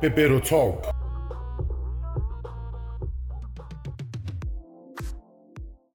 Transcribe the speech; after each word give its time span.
Pepero 0.00 0.40
Talk. 0.40 0.78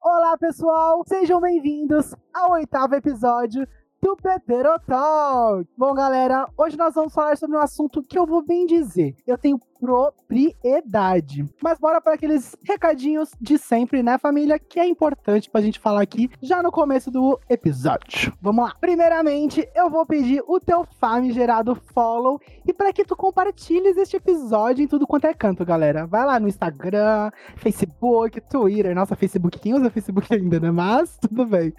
Olá, 0.01 0.37
pessoal! 0.37 1.03
Sejam 1.07 1.39
bem-vindos 1.39 2.13
ao 2.33 2.51
oitavo 2.51 2.95
episódio 2.95 3.65
do 4.01 4.17
Pepero 4.17 4.77
Talk. 4.85 5.65
Bom, 5.77 5.93
galera, 5.93 6.45
hoje 6.57 6.77
nós 6.77 6.93
vamos 6.93 7.13
falar 7.13 7.37
sobre 7.37 7.55
um 7.55 7.61
assunto 7.61 8.03
que 8.03 8.19
eu 8.19 8.25
vou 8.25 8.45
bem 8.45 8.65
dizer. 8.65 9.15
Eu 9.25 9.37
tenho 9.37 9.57
propriedade. 9.83 11.45
Mas 11.61 11.77
bora 11.77 11.99
para 11.99 12.13
aqueles 12.13 12.55
recadinhos 12.63 13.31
de 13.41 13.57
sempre, 13.57 14.01
né, 14.01 14.17
família? 14.17 14.57
Que 14.57 14.79
é 14.79 14.87
importante 14.87 15.49
pra 15.49 15.59
gente 15.59 15.77
falar 15.77 16.01
aqui 16.01 16.29
já 16.41 16.63
no 16.63 16.71
começo 16.71 17.11
do 17.11 17.37
episódio. 17.49 18.33
Vamos 18.41 18.63
lá. 18.63 18.75
Primeiramente, 18.79 19.67
eu 19.75 19.89
vou 19.89 20.05
pedir 20.05 20.41
o 20.47 20.57
teu 20.57 20.87
famigerado 21.01 21.75
follow 21.93 22.39
e 22.65 22.71
para 22.71 22.93
que 22.93 23.03
tu 23.03 23.13
compartilhes 23.13 23.97
este 23.97 24.15
episódio 24.15 24.85
em 24.85 24.87
tudo 24.87 25.05
quanto 25.05 25.27
é 25.27 25.33
canto, 25.33 25.65
galera. 25.65 26.07
Vai 26.07 26.25
lá 26.25 26.39
no 26.39 26.47
Instagram, 26.47 27.29
Facebook, 27.57 28.39
Twitter. 28.39 28.95
Nossa, 28.95 29.17
Facebook, 29.17 29.59
quem 29.59 29.73
usa 29.73 29.89
Facebook 29.89 30.33
ainda, 30.33 30.61
né? 30.61 30.71
Mas 30.71 31.17
tudo 31.17 31.45
bem. 31.45 31.73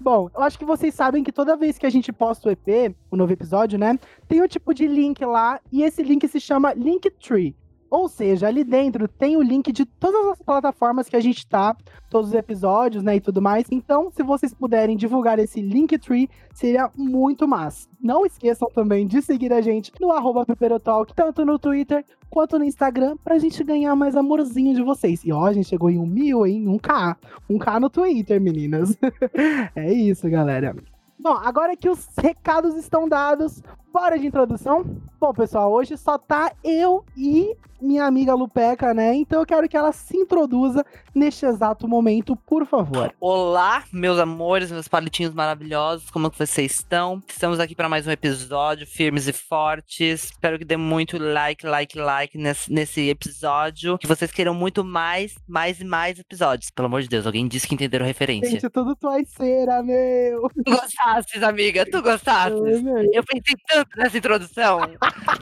Bom, 0.00 0.30
eu 0.32 0.42
acho 0.42 0.56
que 0.56 0.64
vocês 0.64 0.94
sabem 0.94 1.24
que 1.24 1.32
toda 1.32 1.56
vez 1.56 1.76
que 1.76 1.84
a 1.84 1.90
gente 1.90 2.12
posta 2.12 2.48
o 2.48 2.52
EP, 2.52 2.94
o 3.10 3.16
novo 3.16 3.32
episódio, 3.32 3.76
né? 3.76 3.98
Tem 4.28 4.40
um 4.40 4.46
tipo 4.46 4.72
de 4.72 4.86
link 4.86 5.24
lá 5.24 5.60
e 5.72 5.82
esse 5.82 6.04
link 6.04 6.26
se 6.28 6.38
chama 6.38 6.72
Linktree. 6.72 7.47
Ou 7.90 8.08
seja, 8.08 8.48
ali 8.48 8.64
dentro 8.64 9.08
tem 9.08 9.36
o 9.36 9.42
link 9.42 9.72
de 9.72 9.84
todas 9.84 10.32
as 10.32 10.42
plataformas 10.42 11.08
que 11.08 11.16
a 11.16 11.20
gente 11.20 11.46
tá, 11.46 11.76
todos 12.10 12.30
os 12.30 12.34
episódios, 12.34 13.02
né, 13.02 13.16
e 13.16 13.20
tudo 13.20 13.40
mais. 13.40 13.66
Então, 13.70 14.10
se 14.10 14.22
vocês 14.22 14.52
puderem 14.52 14.96
divulgar 14.96 15.38
esse 15.38 15.60
Linktree, 15.60 16.28
seria 16.52 16.90
muito 16.96 17.48
massa. 17.48 17.88
Não 18.00 18.26
esqueçam 18.26 18.68
também 18.74 19.06
de 19.06 19.22
seguir 19.22 19.52
a 19.52 19.60
gente 19.60 19.92
no 20.00 20.12
arroba 20.12 20.44
Talk, 20.82 21.14
tanto 21.14 21.44
no 21.44 21.58
Twitter 21.58 22.04
quanto 22.30 22.58
no 22.58 22.64
Instagram, 22.64 23.16
pra 23.24 23.38
gente 23.38 23.64
ganhar 23.64 23.96
mais 23.96 24.14
amorzinho 24.14 24.74
de 24.74 24.82
vocês. 24.82 25.24
E 25.24 25.32
ó, 25.32 25.46
a 25.46 25.52
gente 25.52 25.68
chegou 25.68 25.90
em 25.90 25.98
um 25.98 26.06
mil, 26.06 26.46
hein? 26.46 26.68
Um 26.68 26.78
K. 26.78 27.16
Um 27.48 27.58
K 27.58 27.80
no 27.80 27.88
Twitter, 27.88 28.40
meninas. 28.40 28.96
é 29.74 29.92
isso, 29.92 30.28
galera. 30.28 30.76
Bom, 31.20 31.36
agora 31.42 31.76
que 31.76 31.90
os 31.90 32.06
recados 32.16 32.76
estão 32.76 33.08
dados, 33.08 33.60
bora 33.92 34.18
de 34.18 34.26
introdução? 34.26 34.84
Bom, 35.20 35.32
pessoal, 35.32 35.72
hoje 35.72 35.96
só 35.96 36.16
tá 36.16 36.52
eu 36.62 37.04
e 37.16 37.56
minha 37.80 38.04
amiga 38.04 38.34
Lupeca, 38.34 38.92
né? 38.92 39.14
Então 39.14 39.40
eu 39.40 39.46
quero 39.46 39.68
que 39.68 39.76
ela 39.76 39.92
se 39.92 40.16
introduza 40.16 40.84
neste 41.14 41.46
exato 41.46 41.86
momento, 41.86 42.36
por 42.36 42.66
favor. 42.66 43.14
Olá, 43.20 43.84
meus 43.92 44.18
amores, 44.18 44.70
meus 44.70 44.88
palitinhos 44.88 45.32
maravilhosos, 45.32 46.10
como 46.10 46.30
que 46.30 46.38
vocês 46.38 46.72
estão? 46.72 47.22
Estamos 47.28 47.60
aqui 47.60 47.74
para 47.74 47.88
mais 47.88 48.06
um 48.06 48.10
episódio, 48.10 48.86
firmes 48.86 49.28
e 49.28 49.32
fortes. 49.32 50.24
Espero 50.24 50.58
que 50.58 50.64
dê 50.64 50.76
muito 50.76 51.18
like, 51.18 51.66
like, 51.66 51.98
like 51.98 52.38
nesse, 52.38 52.72
nesse 52.72 53.08
episódio. 53.08 53.98
Que 53.98 54.06
vocês 54.06 54.30
queiram 54.32 54.54
muito 54.54 54.84
mais, 54.84 55.36
mais 55.46 55.80
e 55.80 55.84
mais 55.84 56.18
episódios. 56.18 56.70
Pelo 56.70 56.86
amor 56.86 57.02
de 57.02 57.08
Deus, 57.08 57.26
alguém 57.26 57.46
disse 57.46 57.66
que 57.66 57.74
entenderam 57.74 58.04
a 58.04 58.08
referência. 58.08 58.50
Gente, 58.50 58.70
tudo 58.70 58.96
cera, 59.26 59.82
meu! 59.82 60.48
Tu 60.64 60.88
gostasses, 61.14 61.42
amiga, 61.42 61.86
tu 61.88 62.02
gostasses. 62.02 62.58
Eu 63.12 63.22
pensei 63.24 63.54
tanto 63.68 63.90
nessa 63.96 64.18
introdução 64.18 64.80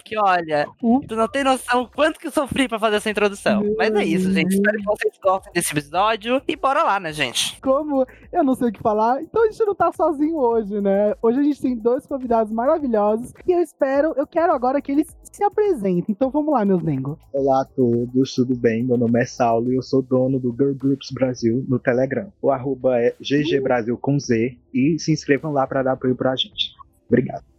que, 0.05 0.19
olha, 0.19 0.67
tu 1.09 1.17
não 1.17 1.28
tem 1.28 1.42
noção 1.45 1.89
quanto 1.95 2.19
que 2.19 2.27
que 2.27 2.31
sofri 2.31 2.69
pra 2.69 2.78
fazer 2.78 2.97
essa 2.97 3.11
introdução. 3.11 3.62
Mas 3.78 3.94
é 3.94 4.05
isso, 4.05 4.33
gente. 4.33 4.55
Espero 4.55 4.78
que 4.78 4.84
vocês 4.84 5.19
gostem 5.22 5.53
desse 5.53 5.72
episódio. 5.72 6.42
E 6.47 6.56
bora 6.56 6.83
lá, 6.83 6.98
né, 6.98 7.12
gente? 7.12 7.61
Como 7.61 8.06
eu 8.33 8.44
não 8.44 8.55
sei 8.55 8.69
o 8.69 8.72
que 8.72 8.81
falar, 8.81 9.22
então 9.22 9.44
a 9.44 9.50
gente 9.50 9.64
não 9.64 9.75
tá 9.75 9.92
sozinho 9.92 10.37
hoje, 10.37 10.81
né? 10.81 11.14
Hoje 11.22 11.41
a 11.41 11.42
gente 11.42 11.61
tem 11.61 11.77
dois 11.77 12.06
convidados 12.06 12.53
maravilhosos. 12.53 13.33
E 13.47 13.53
eu 13.53 13.61
espero, 13.61 14.12
eu 14.17 14.27
quero 14.27 14.53
agora 14.53 14.81
que 14.81 14.92
eles 14.92 15.14
se 15.33 15.43
apresentem. 15.43 16.05
Então 16.09 16.31
vamos 16.31 16.53
lá, 16.53 16.65
meus 16.65 16.83
Nengo. 16.83 17.19
Olá 17.33 17.63
a 17.63 17.65
todos, 17.65 18.35
tudo 18.35 18.57
bem? 18.57 18.85
Meu 18.85 18.97
nome 18.97 19.21
é 19.21 19.27
Saulo 19.27 19.73
e 19.73 19.77
eu 19.77 19.83
sou 19.83 20.03
dono 20.03 20.39
do 20.39 20.53
Girl 20.53 20.75
Groups 20.75 21.11
Brasil 21.13 21.65
no 21.69 21.79
Telegram. 21.79 22.33
O 22.41 22.50
arroba 22.50 23.00
é 23.00 23.15
GG 23.21 23.61
Brasil 23.62 23.97
com 23.97 24.19
Z. 24.19 24.56
E 24.73 24.99
se 24.99 25.12
inscrevam 25.12 25.53
lá 25.53 25.67
para 25.67 25.83
dar 25.83 25.93
apoio 25.93 26.15
pra 26.15 26.37
gente. 26.37 26.75
Obrigado. 27.09 27.56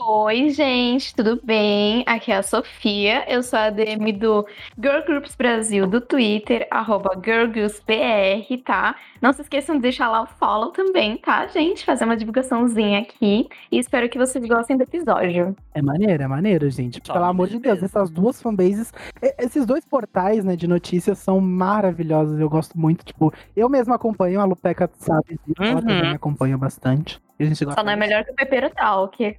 Oi, 0.00 0.50
gente, 0.50 1.12
tudo 1.12 1.40
bem? 1.42 2.04
Aqui 2.06 2.30
é 2.30 2.36
a 2.36 2.42
Sofia, 2.42 3.24
eu 3.28 3.42
sou 3.42 3.58
a 3.58 3.68
DM 3.68 4.12
do 4.12 4.46
Girl 4.80 5.04
Groups 5.04 5.34
Brasil 5.34 5.88
do 5.88 6.00
Twitter, 6.00 6.68
arroba 6.70 7.20
GirlGirlsBR, 7.20 8.58
tá? 8.64 8.94
Não 9.20 9.32
se 9.32 9.42
esqueçam 9.42 9.74
de 9.74 9.82
deixar 9.82 10.08
lá 10.08 10.22
o 10.22 10.26
follow 10.26 10.70
também, 10.70 11.16
tá, 11.16 11.48
gente? 11.48 11.84
Fazer 11.84 12.04
uma 12.04 12.16
divulgaçãozinha 12.16 13.00
aqui 13.00 13.48
e 13.72 13.78
espero 13.78 14.08
que 14.08 14.16
vocês 14.16 14.46
gostem 14.46 14.76
do 14.76 14.84
episódio. 14.84 15.56
É 15.74 15.82
maneiro, 15.82 16.22
é 16.22 16.28
maneiro, 16.28 16.70
gente. 16.70 17.00
Pelo 17.00 17.24
amor 17.24 17.48
de 17.48 17.58
Deus, 17.58 17.82
essas 17.82 18.08
duas 18.08 18.40
fanbases, 18.40 18.92
esses 19.36 19.66
dois 19.66 19.84
portais, 19.84 20.44
né, 20.44 20.54
de 20.54 20.68
notícias 20.68 21.18
são 21.18 21.40
maravilhosos, 21.40 22.38
eu 22.38 22.48
gosto 22.48 22.78
muito, 22.78 23.04
tipo, 23.04 23.32
eu 23.56 23.68
mesmo 23.68 23.92
acompanho, 23.92 24.40
a 24.40 24.44
Lupeca 24.44 24.88
sabe 24.94 25.40
disso, 25.44 25.60
ela 25.60 25.82
também 25.82 26.10
Uhum. 26.10 26.14
acompanha 26.14 26.56
bastante. 26.56 27.20
E 27.38 27.44
a 27.44 27.46
gente 27.46 27.64
gosta 27.64 27.80
Só 27.80 27.84
não 27.84 27.92
é 27.92 27.96
melhor 27.96 28.24
que 28.24 28.32
o 28.32 28.34
Pepero 28.34 28.68
Talk. 28.70 29.36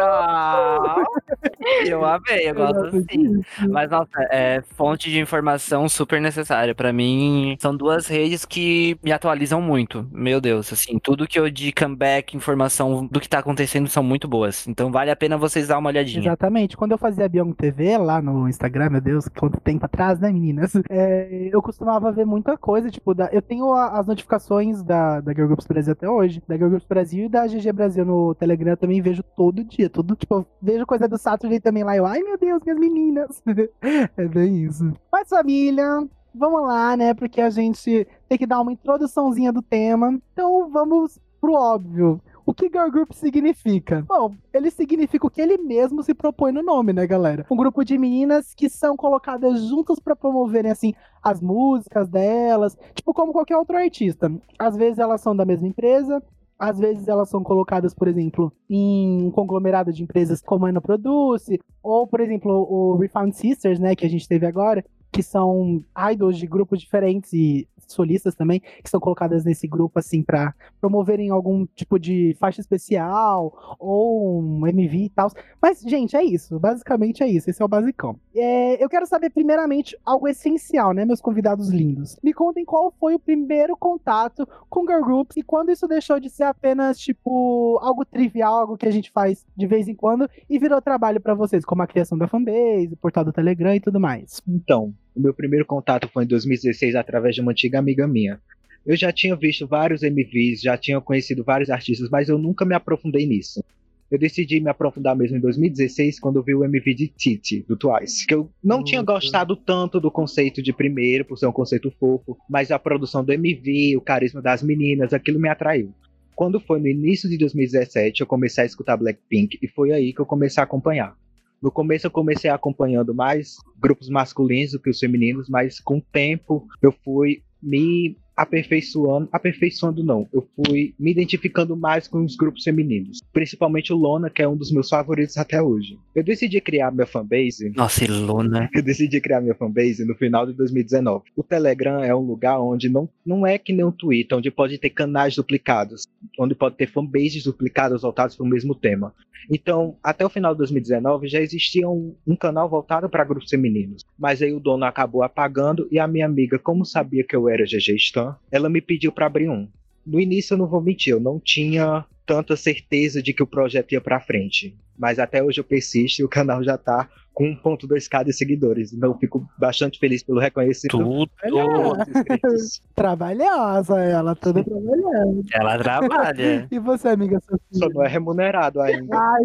Ah, 0.00 0.96
eu 1.86 2.04
amei, 2.04 2.48
eu 2.50 2.54
gosto 2.54 2.96
assim. 2.96 3.40
Mas, 3.68 3.90
nossa, 3.90 4.10
é 4.30 4.62
fonte 4.76 5.10
de 5.10 5.18
informação 5.18 5.88
super 5.88 6.20
necessária. 6.20 6.74
Pra 6.74 6.92
mim, 6.92 7.56
são 7.60 7.74
duas 7.76 8.06
redes 8.06 8.44
que 8.44 8.98
me 9.02 9.12
atualizam 9.12 9.60
muito. 9.60 10.06
Meu 10.12 10.40
Deus, 10.40 10.72
assim, 10.72 10.98
tudo 10.98 11.26
que 11.26 11.38
eu 11.38 11.50
de 11.50 11.72
comeback, 11.72 12.36
informação 12.36 13.06
do 13.06 13.20
que 13.20 13.28
tá 13.28 13.38
acontecendo 13.38 13.88
são 13.88 14.02
muito 14.02 14.28
boas. 14.28 14.66
Então 14.68 14.90
vale 14.92 15.10
a 15.10 15.16
pena 15.16 15.36
vocês 15.36 15.68
dar 15.68 15.78
uma 15.78 15.88
olhadinha. 15.88 16.22
Exatamente. 16.22 16.76
Quando 16.76 16.92
eu 16.92 16.98
fazia 16.98 17.28
Biong 17.28 17.52
TV 17.54 17.96
lá 17.98 18.20
no 18.20 18.48
Instagram, 18.48 18.90
meu 18.90 19.00
Deus, 19.00 19.28
quanto 19.28 19.60
tempo 19.60 19.84
atrás, 19.86 20.18
né, 20.20 20.30
meninas? 20.30 20.72
É, 20.90 21.48
eu 21.52 21.60
costumava 21.60 22.10
ver 22.10 22.24
muita 22.24 22.56
coisa, 22.56 22.90
tipo, 22.90 23.12
da, 23.14 23.28
eu 23.30 23.42
tenho 23.42 23.72
a- 23.72 23.98
as 23.98 24.06
notificações 24.06 24.82
da, 24.82 25.20
da 25.20 25.32
Girl 25.32 25.46
Groups 25.46 25.66
Brasil 25.66 25.92
até 25.92 26.08
hoje, 26.08 26.42
da 26.48 26.56
Girl 26.56 26.68
Groups 26.70 26.86
Brasil 26.88 26.97
e 26.98 27.28
da 27.28 27.46
GG 27.46 27.72
Brasil 27.72 28.04
no 28.04 28.34
Telegram 28.34 28.76
também 28.76 29.00
vejo 29.00 29.22
todo 29.22 29.64
dia, 29.64 29.88
todo, 29.88 30.16
tipo, 30.16 30.46
vejo 30.60 30.86
coisa 30.86 31.08
do 31.08 31.18
Saturday 31.18 31.60
também 31.60 31.84
lá, 31.84 31.96
eu, 31.96 32.06
ai 32.06 32.22
meu 32.22 32.38
Deus, 32.38 32.62
minhas 32.62 32.78
meninas. 32.78 33.42
é 34.16 34.26
bem 34.26 34.64
isso. 34.64 34.92
Mas 35.12 35.28
família, 35.28 36.06
vamos 36.34 36.62
lá, 36.62 36.96
né, 36.96 37.14
porque 37.14 37.40
a 37.40 37.50
gente 37.50 38.06
tem 38.28 38.38
que 38.38 38.46
dar 38.46 38.60
uma 38.60 38.72
introduçãozinha 38.72 39.52
do 39.52 39.62
tema, 39.62 40.18
então 40.32 40.68
vamos 40.70 41.18
pro 41.40 41.54
óbvio. 41.54 42.20
O 42.48 42.54
que 42.54 42.70
girl 42.70 42.90
group 42.90 43.12
significa? 43.12 44.02
Bom, 44.08 44.34
ele 44.54 44.70
significa 44.70 45.26
o 45.26 45.30
que 45.30 45.38
ele 45.38 45.58
mesmo 45.58 46.02
se 46.02 46.14
propõe 46.14 46.50
no 46.50 46.62
nome, 46.62 46.94
né, 46.94 47.06
galera? 47.06 47.44
Um 47.50 47.56
grupo 47.56 47.84
de 47.84 47.98
meninas 47.98 48.54
que 48.54 48.70
são 48.70 48.96
colocadas 48.96 49.64
juntas 49.64 50.00
pra 50.00 50.16
promoverem 50.16 50.70
assim 50.70 50.94
as 51.22 51.42
músicas 51.42 52.08
delas, 52.08 52.74
tipo 52.94 53.12
como 53.12 53.34
qualquer 53.34 53.58
outro 53.58 53.76
artista. 53.76 54.32
Às 54.58 54.78
vezes 54.78 54.98
elas 54.98 55.20
são 55.20 55.36
da 55.36 55.44
mesma 55.44 55.68
empresa, 55.68 56.22
às 56.58 56.78
vezes 56.78 57.06
elas 57.06 57.28
são 57.28 57.42
colocadas, 57.42 57.94
por 57.94 58.08
exemplo, 58.08 58.52
em 58.68 59.22
um 59.22 59.30
conglomerado 59.30 59.92
de 59.92 60.02
empresas 60.02 60.42
como 60.42 60.66
a 60.66 60.70
Ana 60.70 60.80
Produce, 60.80 61.60
ou, 61.82 62.06
por 62.06 62.20
exemplo, 62.20 62.52
o 62.52 62.96
Refound 62.96 63.36
Sisters, 63.36 63.78
né, 63.78 63.94
que 63.94 64.04
a 64.04 64.10
gente 64.10 64.26
teve 64.26 64.44
agora, 64.44 64.84
que 65.12 65.22
são 65.22 65.82
idols 66.12 66.36
de 66.36 66.46
grupos 66.46 66.80
diferentes 66.80 67.32
e 67.32 67.68
solistas 67.88 68.34
também, 68.34 68.60
que 68.60 68.90
são 68.90 69.00
colocadas 69.00 69.44
nesse 69.44 69.66
grupo, 69.66 69.98
assim, 69.98 70.22
pra 70.22 70.54
promoverem 70.80 71.30
algum 71.30 71.66
tipo 71.74 71.98
de 71.98 72.36
faixa 72.38 72.60
especial 72.60 73.76
ou 73.78 74.40
um 74.40 74.66
MV 74.66 74.96
e 74.96 75.08
tal. 75.08 75.30
Mas, 75.60 75.80
gente, 75.80 76.16
é 76.16 76.22
isso. 76.22 76.58
Basicamente 76.58 77.22
é 77.22 77.28
isso. 77.28 77.50
Esse 77.50 77.62
é 77.62 77.64
o 77.64 77.68
basicão. 77.68 78.18
É, 78.34 78.82
eu 78.82 78.88
quero 78.88 79.06
saber, 79.06 79.30
primeiramente, 79.30 79.96
algo 80.04 80.28
essencial, 80.28 80.92
né, 80.92 81.04
meus 81.04 81.20
convidados 81.20 81.70
lindos? 81.70 82.18
Me 82.22 82.32
contem 82.32 82.64
qual 82.64 82.92
foi 82.98 83.14
o 83.14 83.18
primeiro 83.18 83.76
contato 83.76 84.46
com 84.68 84.86
girl 84.86 85.04
groups 85.04 85.36
e 85.36 85.42
quando 85.42 85.70
isso 85.70 85.88
deixou 85.88 86.20
de 86.20 86.30
ser 86.30 86.44
apenas, 86.44 86.98
tipo, 86.98 87.78
algo 87.82 88.04
trivial, 88.04 88.60
algo 88.60 88.76
que 88.76 88.86
a 88.86 88.90
gente 88.90 89.10
faz 89.10 89.44
de 89.56 89.66
vez 89.66 89.88
em 89.88 89.94
quando 89.94 90.28
e 90.48 90.58
virou 90.58 90.80
trabalho 90.80 91.20
pra 91.20 91.34
vocês, 91.34 91.64
como 91.64 91.82
a 91.82 91.86
criação 91.86 92.16
da 92.16 92.28
fanbase, 92.28 92.90
o 92.92 92.96
portal 92.96 93.24
do 93.24 93.32
Telegram 93.32 93.74
e 93.74 93.80
tudo 93.80 93.98
mais. 93.98 94.40
Então, 94.46 94.94
o 95.18 95.20
meu 95.20 95.34
primeiro 95.34 95.66
contato 95.66 96.08
foi 96.08 96.24
em 96.24 96.28
2016 96.28 96.94
através 96.94 97.34
de 97.34 97.40
uma 97.40 97.50
antiga 97.50 97.78
amiga 97.78 98.06
minha. 98.06 98.40
Eu 98.86 98.96
já 98.96 99.12
tinha 99.12 99.34
visto 99.34 99.66
vários 99.66 100.02
MVs, 100.02 100.62
já 100.62 100.78
tinha 100.78 101.00
conhecido 101.00 101.42
vários 101.42 101.68
artistas, 101.68 102.08
mas 102.08 102.28
eu 102.28 102.38
nunca 102.38 102.64
me 102.64 102.74
aprofundei 102.74 103.26
nisso. 103.26 103.62
Eu 104.10 104.18
decidi 104.18 104.60
me 104.60 104.70
aprofundar 104.70 105.14
mesmo 105.14 105.36
em 105.36 105.40
2016 105.40 106.18
quando 106.18 106.36
eu 106.36 106.42
vi 106.42 106.54
o 106.54 106.64
MV 106.64 106.94
de 106.94 107.08
Titi, 107.08 107.62
do 107.68 107.76
Twice. 107.76 108.26
Que 108.26 108.34
eu 108.34 108.48
não 108.64 108.82
tinha 108.82 109.02
gostado 109.02 109.54
tanto 109.54 110.00
do 110.00 110.10
conceito 110.10 110.62
de 110.62 110.72
primeiro, 110.72 111.24
por 111.24 111.36
ser 111.36 111.46
um 111.46 111.52
conceito 111.52 111.90
fofo, 111.90 112.38
mas 112.48 112.70
a 112.70 112.78
produção 112.78 113.22
do 113.22 113.32
MV, 113.32 113.96
o 113.96 114.00
carisma 114.00 114.40
das 114.40 114.62
meninas, 114.62 115.12
aquilo 115.12 115.38
me 115.40 115.48
atraiu. 115.48 115.92
Quando 116.34 116.60
foi 116.60 116.78
no 116.78 116.86
início 116.86 117.28
de 117.28 117.36
2017, 117.36 118.20
eu 118.20 118.26
comecei 118.26 118.62
a 118.62 118.66
escutar 118.66 118.96
Blackpink 118.96 119.58
e 119.60 119.68
foi 119.68 119.92
aí 119.92 120.14
que 120.14 120.20
eu 120.20 120.26
comecei 120.26 120.60
a 120.60 120.64
acompanhar. 120.64 121.14
No 121.60 121.70
começo 121.70 122.06
eu 122.06 122.10
comecei 122.10 122.50
acompanhando 122.50 123.14
mais 123.14 123.56
grupos 123.78 124.08
masculinos 124.08 124.72
do 124.72 124.80
que 124.80 124.90
os 124.90 124.98
femininos, 124.98 125.48
mas 125.48 125.80
com 125.80 125.98
o 125.98 126.02
tempo 126.02 126.66
eu 126.80 126.92
fui 126.92 127.42
me 127.60 128.16
aperfeiçoando, 128.38 129.28
aperfeiçoando 129.32 130.04
não, 130.04 130.28
eu 130.32 130.46
fui 130.54 130.94
me 130.96 131.10
identificando 131.10 131.76
mais 131.76 132.06
com 132.06 132.24
os 132.24 132.36
grupos 132.36 132.62
femininos, 132.62 133.18
principalmente 133.32 133.92
o 133.92 133.96
Lona, 133.96 134.30
que 134.30 134.40
é 134.40 134.48
um 134.48 134.56
dos 134.56 134.70
meus 134.70 134.88
favoritos 134.88 135.36
até 135.36 135.60
hoje. 135.60 135.98
Eu 136.14 136.22
decidi 136.22 136.60
criar 136.60 136.92
minha 136.92 137.06
fanbase. 137.06 137.72
Nossa, 137.74 138.04
e 138.04 138.06
Luna. 138.06 138.70
Eu 138.72 138.82
decidi 138.82 139.20
criar 139.20 139.40
minha 139.40 139.56
fanbase 139.56 140.04
no 140.04 140.14
final 140.14 140.46
de 140.46 140.52
2019. 140.52 141.24
O 141.34 141.42
Telegram 141.42 142.00
é 142.00 142.14
um 142.14 142.20
lugar 142.20 142.60
onde 142.60 142.88
não, 142.88 143.08
não 143.26 143.44
é 143.44 143.58
que 143.58 143.72
nem 143.72 143.84
o 143.84 143.90
Twitter, 143.90 144.38
onde 144.38 144.52
pode 144.52 144.78
ter 144.78 144.90
canais 144.90 145.34
duplicados, 145.34 146.06
onde 146.38 146.54
pode 146.54 146.76
ter 146.76 146.86
fanbases 146.86 147.42
duplicadas 147.42 148.02
voltadas 148.02 148.36
para 148.36 148.46
o 148.46 148.48
mesmo 148.48 148.72
tema. 148.72 149.12
Então, 149.50 149.96
até 150.02 150.24
o 150.24 150.28
final 150.28 150.52
de 150.52 150.58
2019 150.58 151.26
já 151.26 151.40
existia 151.40 151.88
um, 151.88 152.14
um 152.26 152.36
canal 152.36 152.68
voltado 152.68 153.08
para 153.08 153.24
grupos 153.24 153.48
femininos, 153.48 154.04
mas 154.18 154.42
aí 154.42 154.52
o 154.52 154.60
dono 154.60 154.84
acabou 154.84 155.22
apagando 155.22 155.88
e 155.90 155.98
a 155.98 156.06
minha 156.06 156.26
amiga, 156.26 156.58
como 156.58 156.84
sabia 156.84 157.24
que 157.24 157.34
eu 157.34 157.48
era 157.48 157.64
GG 157.64 157.96
Stan, 157.96 158.27
ela 158.50 158.68
me 158.68 158.80
pediu 158.80 159.12
para 159.12 159.26
abrir 159.26 159.48
um. 159.48 159.68
No 160.06 160.20
início 160.20 160.54
eu 160.54 160.58
não 160.58 160.66
vou 160.66 160.80
mentir, 160.80 161.12
eu 161.12 161.20
não 161.20 161.38
tinha 161.38 162.04
tanta 162.24 162.56
certeza 162.56 163.22
de 163.22 163.32
que 163.32 163.42
o 163.42 163.46
projeto 163.46 163.92
ia 163.92 164.00
para 164.00 164.20
frente, 164.20 164.76
mas 164.98 165.18
até 165.18 165.42
hoje 165.42 165.60
eu 165.60 165.64
persisto 165.64 166.18
e 166.20 166.24
o 166.24 166.28
canal 166.28 166.62
já 166.62 166.76
tá 166.76 167.08
com 167.32 167.54
1.2k 167.56 168.24
de 168.24 168.32
seguidores, 168.32 168.92
então 168.92 169.12
eu 169.12 169.18
fico 169.18 169.46
bastante 169.58 169.98
feliz 169.98 170.22
pelo 170.22 170.40
reconhecimento. 170.40 170.98
Tudo. 170.98 171.30
Trabalhosa 172.94 174.00
ela, 174.02 174.34
toda 174.34 174.62
trabalhando. 174.64 175.44
Ela 175.52 175.78
trabalha. 175.78 176.66
E 176.70 176.78
você, 176.78 177.08
amiga 177.08 177.40
Só 177.40 177.56
Sofia? 177.72 177.88
não 177.94 178.04
é 178.04 178.08
remunerado 178.08 178.80
ainda. 178.80 179.16
Ai, 179.16 179.44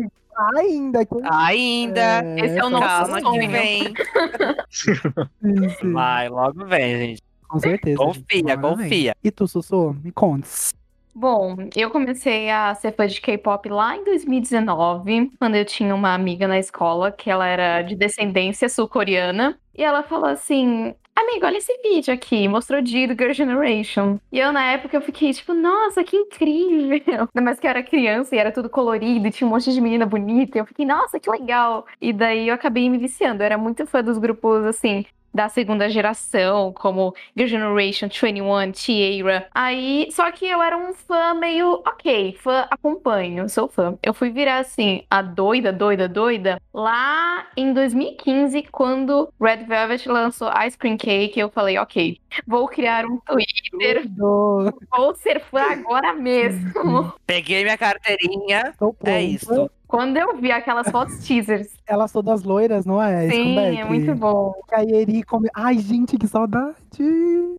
ainda. 0.58 1.06
que- 1.06 1.16
Ainda. 1.24 2.02
É, 2.24 2.40
Esse 2.46 2.58
é 2.58 2.66
o 2.66 2.70
nosso 2.70 3.12
Calma 3.12 3.22
vem. 3.48 3.94
Vai, 5.94 6.30
logo 6.30 6.66
vem, 6.66 6.98
gente. 6.98 7.22
Com 7.54 7.60
certeza. 7.60 7.98
Confia, 7.98 8.24
gente, 8.32 8.46
vem. 8.46 8.60
confia. 8.60 9.16
E 9.24 9.30
tu, 9.30 9.48
Sussu? 9.48 9.96
Me 10.04 10.12
contes. 10.12 10.74
Bom, 11.14 11.56
eu 11.76 11.92
comecei 11.92 12.50
a 12.50 12.74
ser 12.74 12.96
fã 12.96 13.06
de 13.06 13.22
K-pop 13.22 13.70
lá 13.70 13.96
em 13.96 14.04
2019, 14.04 15.32
quando 15.38 15.54
eu 15.54 15.64
tinha 15.64 15.94
uma 15.94 16.16
amiga 16.16 16.48
na 16.48 16.58
escola 16.58 17.12
que 17.12 17.30
ela 17.30 17.46
era 17.46 17.84
de 17.84 17.96
descendência 17.96 18.68
sul-coreana. 18.68 19.56
E 19.78 19.84
ela 19.84 20.02
falou 20.02 20.26
assim: 20.26 20.96
Amigo, 21.16 21.46
olha 21.46 21.58
esse 21.58 21.78
vídeo 21.84 22.12
aqui, 22.12 22.48
mostrou 22.48 22.84
G 22.84 23.06
do 23.06 23.14
Girl 23.14 23.34
Generation. 23.34 24.20
E 24.32 24.40
eu, 24.40 24.52
na 24.52 24.72
época, 24.72 24.98
eu 24.98 25.02
fiquei 25.02 25.32
tipo, 25.32 25.54
nossa, 25.54 26.04
que 26.04 26.18
incrível. 26.18 27.30
Ainda 27.30 27.42
mais 27.42 27.60
que 27.60 27.68
eu 27.68 27.70
era 27.70 27.84
criança 27.84 28.36
e 28.36 28.40
era 28.40 28.52
tudo 28.52 28.68
colorido, 28.68 29.28
e 29.28 29.32
tinha 29.32 29.48
um 29.48 29.52
monte 29.52 29.72
de 29.72 29.80
menina 29.80 30.08
bonita. 30.08 30.58
E 30.58 30.62
eu 30.62 30.66
fiquei, 30.66 30.88
nossa, 30.88 31.20
que 31.20 31.30
legal. 31.30 31.86
E 32.02 32.12
daí 32.12 32.48
eu 32.48 32.56
acabei 32.56 32.90
me 32.90 32.98
viciando. 32.98 33.44
Eu 33.44 33.46
era 33.46 33.58
muito 33.60 33.86
fã 33.86 34.04
dos 34.04 34.18
grupos, 34.18 34.66
assim, 34.66 35.06
da 35.34 35.50
segunda 35.50 35.90
geração, 35.90 36.72
como 36.74 37.16
Girl 37.36 37.50
Generation, 37.50 38.08
21, 38.08 38.72
Tierra. 38.72 39.48
Aí, 39.54 40.08
só 40.12 40.32
que 40.32 40.46
eu 40.46 40.62
era 40.62 40.78
um 40.78 40.94
fã 40.94 41.34
meio, 41.34 41.82
ok, 41.86 42.38
fã 42.40 42.68
acompanho, 42.70 43.50
sou 43.50 43.68
fã. 43.68 43.98
Eu 44.04 44.14
fui 44.14 44.30
virar 44.30 44.60
assim, 44.60 45.04
a 45.10 45.22
doida, 45.22 45.74
doida, 45.74 46.08
doida, 46.08 46.62
lá 46.74 47.48
em 47.58 47.74
2015, 47.74 48.64
quando 48.72 49.32
Red 49.42 49.64
Velvet 49.66 50.08
lançou 50.08 50.50
Ice 50.66 50.78
Cream 50.78 50.98
Cake, 50.98 51.40
eu 51.40 51.50
falei, 51.50 51.78
ok, 51.78 52.20
vou 52.46 52.68
criar 52.68 53.06
um 53.06 53.20
Twitter, 53.20 54.04
vou 54.18 55.16
ser 55.16 55.40
fã 55.40 55.72
agora 55.72 56.14
mesmo. 56.14 57.14
Peguei 57.26 57.64
minha 57.64 57.78
carteirinha. 57.78 58.74
É 59.04 59.22
isso. 59.22 59.70
Quando 59.94 60.18
eu 60.18 60.36
vi 60.38 60.52
aquelas 60.52 60.90
fotos 60.90 61.20
teasers, 61.24 61.68
Elas 61.86 62.12
todas 62.12 62.42
loiras, 62.42 62.84
não 62.84 63.00
é? 63.00 63.30
Sim, 63.30 63.54
comeback. 63.54 63.78
é 63.78 63.86
muito 63.86 64.16
bom. 64.16 64.52
A 64.72 64.84
Eri 64.84 65.22
come... 65.22 65.48
Ai, 65.54 65.78
gente, 65.78 66.18
que 66.18 66.28
saudade. 66.28 66.76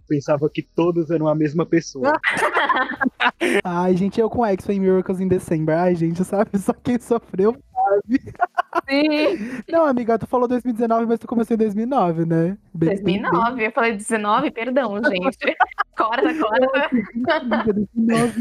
Pensava 0.08 0.50
que 0.50 0.60
todos 0.60 1.12
eram 1.12 1.28
a 1.28 1.34
mesma 1.36 1.64
pessoa. 1.64 2.18
Ai, 3.62 3.96
gente, 3.96 4.20
eu 4.20 4.28
com 4.28 4.44
X 4.44 4.68
em 4.68 4.80
Miracles 4.80 5.20
in 5.20 5.28
December. 5.28 5.78
Ai, 5.78 5.94
gente, 5.94 6.24
sabe? 6.24 6.58
Só 6.58 6.72
quem 6.72 6.98
sofreu 6.98 7.56
sabe. 7.84 8.20
Sim, 8.88 9.62
Não, 9.70 9.84
amiga, 9.86 10.18
tu 10.18 10.26
falou 10.26 10.48
2019, 10.48 11.06
mas 11.06 11.18
tu 11.18 11.26
começou 11.26 11.54
em 11.54 11.58
2009, 11.58 12.24
né? 12.26 12.56
Bem- 12.74 12.88
bem- 12.90 13.02
bem- 13.04 13.22
2009, 13.22 13.66
eu 13.66 13.72
falei 13.72 13.92
19, 13.96 14.50
perdão, 14.50 14.94
gente. 15.04 15.38
Corta, 15.96 16.34
corta. 16.34 16.90
amiga, 17.36 17.72
2009. 17.72 18.40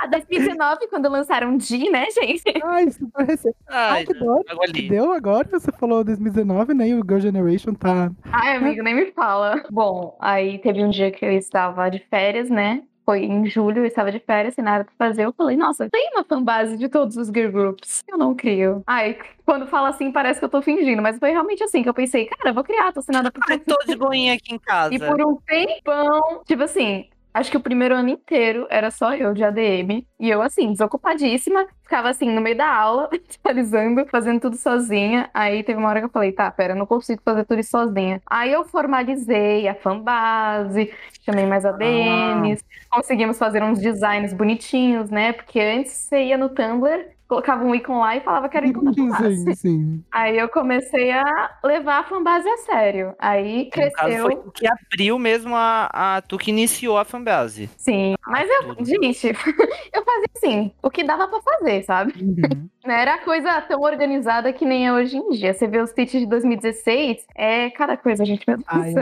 A 0.00 0.06
2019, 0.06 0.88
quando 0.88 1.08
lançaram 1.08 1.58
G, 1.60 1.90
né, 1.90 2.06
gente? 2.10 2.42
Ai, 2.64 2.90
super 2.90 3.24
recente. 3.26 3.56
Ai, 3.68 3.98
Ai, 3.98 4.04
que 4.04 4.14
dor. 4.14 4.42
deu 4.88 5.12
agora? 5.12 5.48
Você 5.48 5.70
falou 5.72 6.02
2019, 6.02 6.74
né? 6.74 6.88
E 6.88 6.94
o 6.94 7.04
Girl 7.06 7.20
Generation 7.20 7.74
tá. 7.74 8.10
Ai, 8.32 8.56
amigo, 8.56 8.82
nem 8.82 8.94
me 8.94 9.12
fala. 9.12 9.62
Bom, 9.70 10.16
aí 10.20 10.58
teve 10.58 10.82
um 10.84 10.90
dia 10.90 11.10
que 11.10 11.24
eu 11.24 11.32
estava 11.32 11.88
de 11.88 11.98
férias, 12.10 12.50
né? 12.50 12.82
Foi 13.06 13.20
em 13.20 13.46
julho, 13.46 13.78
eu 13.78 13.86
estava 13.86 14.10
de 14.10 14.18
férias, 14.18 14.54
sem 14.54 14.64
nada 14.64 14.84
pra 14.84 14.92
fazer. 14.98 15.24
Eu 15.24 15.32
falei, 15.32 15.56
nossa, 15.56 15.88
tem 15.88 16.10
uma 16.12 16.24
fanbase 16.24 16.76
de 16.76 16.88
todos 16.88 17.16
os 17.16 17.28
girl 17.28 17.52
groups. 17.52 18.02
Eu 18.08 18.18
não 18.18 18.34
crio. 18.34 18.82
Ai, 18.84 19.16
quando 19.44 19.64
fala 19.68 19.90
assim, 19.90 20.10
parece 20.10 20.40
que 20.40 20.44
eu 20.44 20.48
tô 20.48 20.60
fingindo, 20.60 21.00
mas 21.00 21.16
foi 21.16 21.30
realmente 21.30 21.62
assim 21.62 21.84
que 21.84 21.88
eu 21.88 21.94
pensei, 21.94 22.26
cara, 22.26 22.50
eu 22.50 22.54
vou 22.54 22.64
criar, 22.64 22.92
tô 22.92 23.00
sem 23.00 23.14
nada 23.14 23.30
pra 23.30 23.44
Ai, 23.48 23.60
tô 23.60 23.78
de 23.86 23.94
boinha 23.94 24.34
aqui 24.34 24.52
em 24.52 24.58
casa. 24.58 24.92
E 24.92 24.98
por 24.98 25.24
um 25.24 25.36
tempão, 25.36 26.42
tipo 26.44 26.64
assim, 26.64 27.08
acho 27.36 27.50
que 27.50 27.56
o 27.56 27.60
primeiro 27.60 27.94
ano 27.94 28.08
inteiro 28.08 28.66
era 28.70 28.90
só 28.90 29.14
eu 29.14 29.34
de 29.34 29.44
ADM. 29.44 30.06
E 30.18 30.30
eu, 30.30 30.40
assim, 30.40 30.72
desocupadíssima, 30.72 31.66
ficava 31.82 32.08
assim 32.08 32.30
no 32.30 32.40
meio 32.40 32.56
da 32.56 32.66
aula, 32.74 33.10
atualizando, 33.38 34.06
fazendo 34.06 34.40
tudo 34.40 34.56
sozinha. 34.56 35.28
Aí 35.34 35.62
teve 35.62 35.78
uma 35.78 35.88
hora 35.88 36.00
que 36.00 36.06
eu 36.06 36.10
falei, 36.10 36.32
tá, 36.32 36.50
pera, 36.50 36.74
não 36.74 36.86
consigo 36.86 37.20
fazer 37.22 37.44
tudo 37.44 37.60
isso 37.60 37.70
sozinha. 37.70 38.22
Aí 38.26 38.52
eu 38.52 38.64
formalizei 38.64 39.68
a 39.68 39.74
fanbase, 39.74 40.90
chamei 41.22 41.44
mais 41.44 41.64
ADMs, 41.66 42.64
conseguimos 42.90 43.38
fazer 43.38 43.62
uns 43.62 43.80
designs 43.80 44.32
bonitinhos, 44.32 45.10
né? 45.10 45.32
Porque 45.32 45.60
antes 45.60 45.92
você 45.92 46.24
ia 46.24 46.38
no 46.38 46.48
Tumblr. 46.48 47.15
Colocava 47.28 47.64
um 47.64 47.74
ícone 47.74 47.98
lá 47.98 48.16
e 48.16 48.20
falava 48.20 48.48
que 48.48 48.56
era 48.56 48.66
ícone 48.66 48.86
da 48.90 48.94
fanbase. 48.94 49.44
sim, 49.44 49.54
sim. 49.54 50.04
Aí 50.12 50.38
eu 50.38 50.48
comecei 50.48 51.10
a 51.10 51.58
levar 51.64 51.98
a 52.00 52.04
fanbase 52.04 52.48
a 52.48 52.56
sério. 52.58 53.14
Aí 53.18 53.68
cresceu. 53.70 54.22
foi 54.22 54.36
tu 54.36 54.52
que 54.52 54.66
abriu 54.66 55.18
mesmo 55.18 55.54
a, 55.54 55.88
a. 55.92 56.22
Tu 56.22 56.38
que 56.38 56.50
iniciou 56.50 56.96
a 56.96 57.04
fanbase. 57.04 57.68
Sim, 57.76 58.14
mas 58.26 58.48
eu, 58.48 58.84
gente, 58.84 59.26
eu 59.92 60.04
fazia 60.04 60.26
assim, 60.36 60.72
o 60.82 60.90
que 60.90 61.02
dava 61.02 61.26
pra 61.26 61.40
fazer, 61.40 61.82
sabe? 61.82 62.14
Uhum. 62.22 62.68
Não 62.86 62.94
era 62.94 63.18
coisa 63.18 63.60
tão 63.62 63.80
organizada 63.80 64.52
que 64.52 64.64
nem 64.64 64.86
é 64.86 64.92
hoje 64.92 65.16
em 65.16 65.30
dia. 65.30 65.52
Você 65.52 65.66
vê 65.66 65.80
os 65.80 65.92
tweets 65.92 66.20
de 66.20 66.26
2016, 66.26 67.26
é 67.34 67.70
cada 67.70 67.96
coisa, 67.96 68.24
gente, 68.24 68.44
meu 68.46 68.56
Deus 68.58 68.68
Ai. 68.68 68.94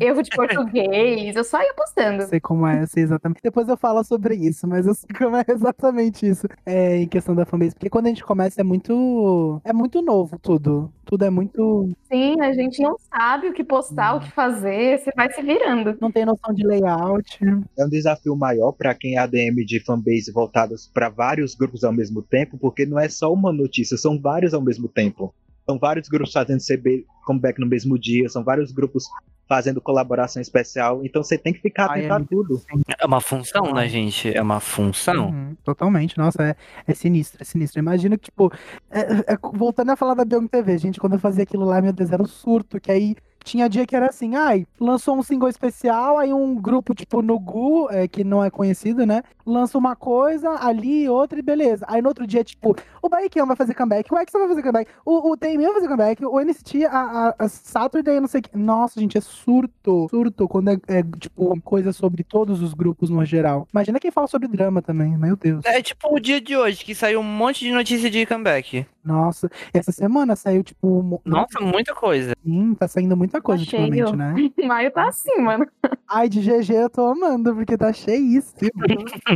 Erro 0.00 0.22
de 0.22 0.30
português, 0.30 1.34
eu 1.34 1.42
só 1.42 1.60
ia 1.60 1.74
postando. 1.74 2.22
sei 2.28 2.38
como 2.38 2.66
é, 2.66 2.86
sei 2.86 3.02
exatamente. 3.02 3.40
Depois 3.42 3.68
eu 3.68 3.76
falo 3.76 4.04
sobre 4.04 4.36
isso, 4.36 4.68
mas 4.68 4.86
eu 4.86 4.94
sei 4.94 5.08
como 5.16 5.36
é 5.36 5.44
exatamente 5.48 6.26
isso. 6.26 6.46
É, 6.64 6.98
em 6.98 7.08
questão 7.08 7.34
da 7.34 7.44
fanbase. 7.44 7.74
Porque 7.74 7.90
quando 7.90 8.06
a 8.06 8.10
gente 8.10 8.24
começa 8.24 8.60
é 8.60 8.64
muito. 8.64 9.60
É 9.64 9.72
muito 9.72 10.00
novo 10.00 10.38
tudo. 10.38 10.92
Tudo 11.04 11.24
é 11.24 11.30
muito. 11.30 11.88
Sim, 12.10 12.40
a 12.40 12.52
gente 12.52 12.82
não 12.82 12.96
sabe 12.98 13.48
o 13.48 13.52
que 13.52 13.62
postar, 13.62 14.16
o 14.16 14.20
que 14.20 14.30
fazer, 14.32 14.98
você 14.98 15.12
vai 15.16 15.32
se 15.32 15.40
virando. 15.40 15.96
Não 16.00 16.10
tem 16.10 16.24
noção 16.24 16.52
de 16.52 16.66
layout. 16.66 17.38
É 17.78 17.84
um 17.84 17.88
desafio 17.88 18.36
maior 18.36 18.72
para 18.72 18.92
quem 18.92 19.14
é 19.14 19.18
ADM 19.18 19.64
de 19.64 19.80
fanbase 19.84 20.32
voltadas 20.32 20.90
para 20.92 21.08
vários 21.08 21.54
grupos 21.54 21.84
ao 21.84 21.92
mesmo 21.92 22.22
tempo, 22.22 22.58
porque 22.58 22.84
não 22.84 22.98
é 22.98 23.08
só 23.16 23.32
uma 23.32 23.52
notícia, 23.52 23.96
são 23.96 24.20
vários 24.20 24.54
ao 24.54 24.60
mesmo 24.60 24.88
tempo. 24.88 25.34
São 25.64 25.78
vários 25.78 26.08
grupos 26.08 26.32
fazendo 26.32 26.60
CB 26.60 27.04
comeback 27.24 27.58
no 27.58 27.66
mesmo 27.66 27.98
dia, 27.98 28.28
são 28.28 28.44
vários 28.44 28.70
grupos 28.70 29.08
fazendo 29.48 29.80
colaboração 29.80 30.42
especial, 30.42 31.04
então 31.04 31.22
você 31.22 31.38
tem 31.38 31.52
que 31.52 31.60
ficar 31.60 31.86
atento 31.86 32.12
é 32.12 32.16
a 32.16 32.20
tudo. 32.20 32.62
É 32.98 33.06
uma 33.06 33.20
função, 33.20 33.72
né, 33.72 33.88
gente? 33.88 34.36
É 34.36 34.42
uma 34.42 34.58
função. 34.58 35.28
Uhum, 35.28 35.56
totalmente, 35.62 36.18
nossa, 36.18 36.42
é, 36.42 36.56
é 36.86 36.94
sinistro, 36.94 37.40
é 37.40 37.44
sinistro. 37.44 37.78
Imagina 37.78 38.18
que, 38.18 38.24
tipo, 38.24 38.52
é- 38.90 39.34
é- 39.34 39.38
voltando 39.54 39.90
a 39.90 39.96
falar 39.96 40.14
da 40.14 40.24
Biong 40.24 40.48
TV, 40.48 40.78
gente, 40.78 40.98
quando 40.98 41.12
eu 41.12 41.20
fazia 41.20 41.44
aquilo 41.44 41.64
lá, 41.64 41.80
meu 41.80 41.92
Deus, 41.92 42.10
era 42.10 42.22
um 42.22 42.26
surto, 42.26 42.80
que 42.80 42.90
aí 42.90 43.14
tinha 43.44 43.68
dia 43.68 43.86
que 43.86 43.94
era 43.94 44.08
assim, 44.08 44.34
ai, 44.34 44.66
lançou 44.80 45.16
um 45.16 45.22
single 45.22 45.48
especial, 45.48 46.18
aí 46.18 46.32
um 46.32 46.56
grupo, 46.56 46.92
tipo, 46.92 47.22
no 47.22 47.38
Gu, 47.38 47.88
é, 47.90 48.08
que 48.08 48.24
não 48.24 48.42
é 48.42 48.50
conhecido, 48.50 49.06
né, 49.06 49.22
lança 49.46 49.78
uma 49.78 49.94
coisa, 49.94 50.50
ali, 50.60 51.08
outra, 51.08 51.38
e 51.38 51.42
beleza. 51.42 51.84
Aí 51.88 52.02
no 52.02 52.08
outro 52.08 52.26
dia, 52.26 52.42
tipo, 52.42 52.74
o 53.00 53.08
Baekhyun 53.08 53.46
vai 53.46 53.56
fazer 53.56 53.74
comeback, 53.74 54.12
o 54.12 54.18
Exo 54.18 54.38
vai 54.38 54.48
fazer 54.48 54.62
comeback, 54.62 54.90
o, 55.04 55.30
o 55.30 55.36
Taemin 55.36 55.64
vai 55.64 55.74
fazer 55.74 55.86
comeback, 55.88 56.24
o 56.24 56.40
NCT, 56.40 56.84
a, 56.86 56.98
a, 57.28 57.34
a 57.44 57.48
Saturday, 57.48 58.18
não 58.20 58.26
sei 58.28 58.40
o 58.40 58.42
que. 58.42 58.56
Nossa, 58.58 58.98
gente, 59.00 59.16
é 59.16 59.20
surto, 59.20 60.08
surto, 60.10 60.48
quando 60.48 60.68
é, 60.70 60.78
é, 60.88 61.02
tipo, 61.18 61.58
coisa 61.62 61.92
sobre 61.92 62.24
todos 62.24 62.60
os 62.60 62.74
grupos 62.74 63.08
no 63.08 63.24
geral. 63.24 63.68
Imagina 63.72 64.00
quem 64.00 64.10
fala 64.10 64.26
sobre 64.26 64.48
drama 64.48 64.82
também, 64.82 65.16
meu 65.16 65.36
Deus. 65.36 65.64
É 65.64 65.80
tipo 65.80 66.14
o 66.14 66.18
dia 66.18 66.40
de 66.40 66.56
hoje, 66.56 66.84
que 66.84 66.94
saiu 66.94 67.20
um 67.20 67.24
monte 67.24 67.60
de 67.64 67.72
notícia 67.72 68.10
de 68.10 68.26
comeback. 68.26 68.84
Nossa, 69.04 69.48
essa 69.72 69.92
semana 69.92 70.34
saiu, 70.34 70.64
tipo, 70.64 71.00
mo- 71.02 71.22
Nossa, 71.24 71.60
muita 71.60 71.94
coisa. 71.94 72.34
Sim, 72.44 72.74
tá 72.74 72.88
saindo 72.88 73.16
muita 73.16 73.40
coisa 73.40 73.64
cheio. 73.64 73.82
ultimamente, 73.84 74.16
né? 74.16 74.34
Maio 74.66 74.90
tá 74.90 75.06
assim, 75.08 75.40
mano. 75.40 75.66
Ai, 76.08 76.28
de 76.28 76.40
GG 76.40 76.72
eu 76.74 76.90
tô 76.90 77.06
amando, 77.06 77.54
porque 77.54 77.76
tá 77.76 77.92
cheíssimo. 77.92 78.70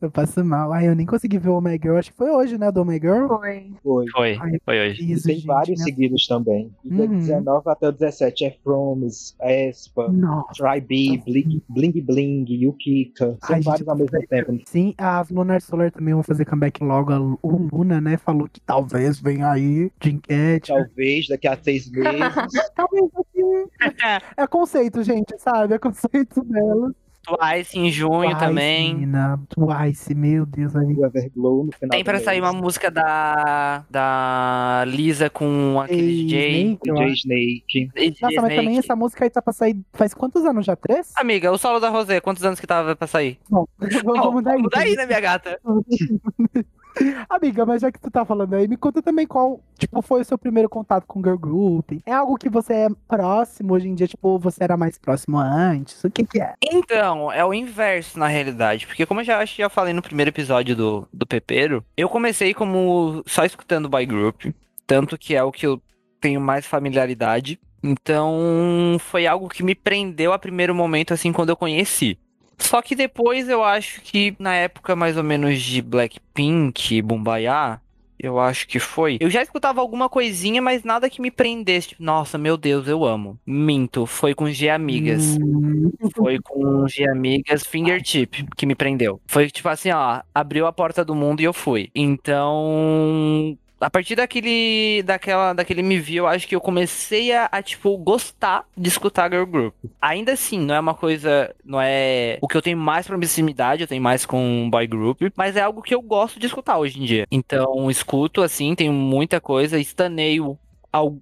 Eu 0.00 0.10
passo 0.10 0.44
mal. 0.44 0.72
Ai, 0.72 0.88
eu 0.88 0.94
nem 0.96 1.06
consegui 1.06 1.38
ver 1.38 1.48
o 1.50 1.54
Omega 1.54 1.84
Girl. 1.84 1.96
Acho 1.96 2.10
que 2.10 2.16
foi 2.16 2.28
hoje, 2.30 2.58
né, 2.58 2.72
do 2.72 2.80
Omega 2.82 3.08
Girl? 3.14 3.28
Foi. 3.28 3.72
Foi. 3.80 4.06
Foi, 4.08 4.36
Ai, 4.40 4.58
foi 4.64 4.80
hoje. 4.90 5.12
Isso, 5.12 5.24
tem 5.28 5.36
gente, 5.36 5.46
vários 5.46 5.76
minha- 5.78 5.84
seguidos 5.84 6.26
também. 6.26 6.74
E 6.84 6.88
do 6.90 7.02
Uhum. 7.04 7.18
19 7.20 7.70
até 7.70 7.88
o 7.88 7.92
17 7.92 8.44
é 8.44 8.56
Fromes, 8.64 9.36
Espa, 9.40 10.08
Nossa. 10.08 10.52
Try 10.54 10.80
B, 10.80 11.22
Bling 11.24 11.62
Bling, 11.68 11.92
Bling 12.02 12.44
Yukika. 12.48 13.36
São 13.40 13.54
Ai, 13.54 13.62
vários 13.62 13.78
gente, 13.78 13.88
ao 13.88 13.96
mesmo 13.96 14.26
tempo. 14.28 14.58
Sim, 14.66 14.94
as 14.98 15.30
Lunar 15.30 15.60
Solar 15.62 15.92
também 15.92 16.12
vão 16.12 16.24
fazer 16.24 16.44
comeback 16.44 16.82
logo. 16.82 17.38
O 17.40 17.68
Luna, 17.72 18.00
né, 18.00 18.16
falou 18.16 18.48
que 18.52 18.60
talvez 18.60 19.20
venha 19.20 19.48
aí 19.48 19.92
de 20.00 20.10
enquete. 20.10 20.72
Talvez 20.72 21.28
daqui 21.28 21.46
a 21.46 21.56
seis 21.62 21.88
meses. 21.88 22.10
Talvez 22.74 23.04
assim. 23.14 23.66
É 24.36 24.46
conceito, 24.48 25.02
gente, 25.04 25.38
sabe? 25.38 25.74
É 25.74 25.78
conceito 25.78 26.42
dela. 26.42 26.92
Twice 27.22 27.78
em 27.78 27.90
junho 27.90 28.30
Twice, 28.30 28.38
também. 28.40 28.94
Menina, 28.94 29.40
Twice, 29.48 30.14
meu 30.14 30.44
Deus, 30.44 30.74
aí. 30.74 30.90
Everglow 30.90 31.66
no 31.66 31.72
final 31.72 31.90
Tem 31.90 32.02
pra 32.02 32.18
sair 32.20 32.40
uma 32.40 32.52
música 32.52 32.90
da, 32.90 33.84
da 33.88 34.84
Lisa 34.86 35.30
com 35.30 35.80
aquele 35.80 36.24
DJ. 36.24 36.78
Acho. 36.90 37.12
Snake. 37.12 37.90
DJ 37.94 38.16
Nossa, 38.22 38.42
mas 38.42 38.56
também 38.56 38.78
essa 38.78 38.96
música 38.96 39.24
aí 39.24 39.30
tá 39.30 39.40
pra 39.40 39.52
sair 39.52 39.76
faz 39.92 40.12
quantos 40.12 40.44
anos 40.44 40.66
já? 40.66 40.74
Três? 40.74 41.12
Amiga, 41.16 41.52
o 41.52 41.58
solo 41.58 41.78
da 41.78 41.88
Rosé, 41.88 42.20
quantos 42.20 42.44
anos 42.44 42.58
que 42.58 42.66
tava 42.66 42.96
pra 42.96 43.06
sair? 43.06 43.38
Bom, 43.48 43.66
vamos 44.04 44.42
daí. 44.42 44.56
Vamos 44.56 44.70
daí, 44.72 44.96
né, 44.96 45.06
minha 45.06 45.20
gata? 45.20 45.60
Amiga, 47.28 47.64
mas 47.64 47.82
já 47.82 47.90
que 47.90 48.00
tu 48.00 48.10
tá 48.10 48.24
falando 48.24 48.54
aí, 48.54 48.68
me 48.68 48.76
conta 48.76 49.02
também 49.02 49.26
qual, 49.26 49.60
tipo, 49.78 50.00
foi 50.02 50.20
o 50.20 50.24
seu 50.24 50.38
primeiro 50.38 50.68
contato 50.68 51.06
com 51.06 51.22
girl 51.22 51.36
group. 51.36 51.92
É 52.04 52.12
algo 52.12 52.36
que 52.36 52.48
você 52.48 52.72
é 52.74 52.88
próximo 53.08 53.74
hoje 53.74 53.88
em 53.88 53.94
dia, 53.94 54.06
tipo, 54.06 54.38
você 54.38 54.64
era 54.64 54.76
mais 54.76 54.98
próximo 54.98 55.38
antes? 55.38 56.02
O 56.04 56.10
que 56.10 56.24
que 56.24 56.40
é? 56.40 56.54
Então, 56.62 57.32
é 57.32 57.44
o 57.44 57.54
inverso 57.54 58.18
na 58.18 58.26
realidade. 58.26 58.86
Porque 58.86 59.06
como 59.06 59.20
eu 59.20 59.24
já 59.24 59.44
já 59.44 59.68
falei 59.68 59.92
no 59.92 60.02
primeiro 60.02 60.30
episódio 60.30 60.76
do, 60.76 61.08
do 61.12 61.26
Pepero, 61.26 61.84
eu 61.96 62.08
comecei 62.08 62.54
como 62.54 63.22
só 63.26 63.44
escutando 63.44 63.88
boy 63.88 64.06
group. 64.06 64.46
Tanto 64.86 65.16
que 65.16 65.34
é 65.34 65.42
o 65.42 65.52
que 65.52 65.66
eu 65.66 65.80
tenho 66.20 66.40
mais 66.40 66.66
familiaridade. 66.66 67.58
Então, 67.82 68.96
foi 69.00 69.26
algo 69.26 69.48
que 69.48 69.62
me 69.62 69.74
prendeu 69.74 70.32
a 70.32 70.38
primeiro 70.38 70.74
momento, 70.74 71.12
assim, 71.12 71.32
quando 71.32 71.48
eu 71.48 71.56
conheci. 71.56 72.16
Só 72.62 72.80
que 72.80 72.94
depois 72.94 73.48
eu 73.48 73.62
acho 73.62 74.00
que 74.00 74.34
na 74.38 74.54
época 74.54 74.96
mais 74.96 75.16
ou 75.16 75.24
menos 75.24 75.60
de 75.60 75.82
Blackpink, 75.82 77.02
Bumbaya, 77.02 77.80
eu 78.22 78.38
acho 78.38 78.68
que 78.68 78.78
foi. 78.78 79.18
Eu 79.20 79.28
já 79.28 79.42
escutava 79.42 79.80
alguma 79.80 80.08
coisinha, 80.08 80.62
mas 80.62 80.84
nada 80.84 81.10
que 81.10 81.20
me 81.20 81.30
prendesse. 81.30 81.88
Tipo, 81.88 82.04
nossa, 82.04 82.38
meu 82.38 82.56
Deus, 82.56 82.86
eu 82.86 83.04
amo. 83.04 83.36
Minto, 83.44 84.06
foi 84.06 84.32
com 84.32 84.48
G 84.48 84.70
Amigas. 84.70 85.36
Hum, 85.36 85.90
Foi 86.16 86.38
com 86.40 86.86
G 86.86 87.08
Amigas 87.08 87.64
Fingertip 87.66 88.46
que 88.56 88.66
me 88.66 88.74
prendeu. 88.74 89.20
Foi 89.26 89.50
tipo 89.50 89.68
assim, 89.68 89.90
ó, 89.90 90.20
abriu 90.34 90.66
a 90.66 90.72
porta 90.72 91.04
do 91.04 91.14
mundo 91.14 91.40
e 91.40 91.44
eu 91.44 91.52
fui. 91.52 91.90
Então, 91.94 93.58
a 93.82 93.90
partir 93.90 94.14
daquele 94.14 95.02
daquela 95.02 95.52
daquele 95.52 95.82
me 95.82 95.98
viu, 95.98 96.26
acho 96.26 96.46
que 96.46 96.54
eu 96.54 96.60
comecei 96.60 97.32
a, 97.32 97.48
a, 97.50 97.62
tipo 97.62 97.96
gostar 97.98 98.64
de 98.76 98.88
escutar 98.88 99.30
girl 99.30 99.44
group. 99.44 99.74
Ainda 100.00 100.32
assim, 100.32 100.58
não 100.58 100.74
é 100.74 100.80
uma 100.80 100.94
coisa, 100.94 101.54
não 101.64 101.80
é 101.80 102.38
o 102.40 102.48
que 102.48 102.56
eu 102.56 102.62
tenho 102.62 102.78
mais 102.78 103.06
proximidade, 103.06 103.82
eu 103.82 103.88
tenho 103.88 104.02
mais 104.02 104.24
com 104.24 104.68
boy 104.70 104.86
group, 104.86 105.20
mas 105.36 105.56
é 105.56 105.60
algo 105.60 105.82
que 105.82 105.94
eu 105.94 106.00
gosto 106.00 106.38
de 106.38 106.46
escutar 106.46 106.78
hoje 106.78 107.00
em 107.00 107.04
dia. 107.04 107.26
Então, 107.30 107.90
escuto 107.90 108.42
assim, 108.42 108.74
tenho 108.74 108.92
muita 108.92 109.40
coisa, 109.40 109.78
estaneio 109.78 110.58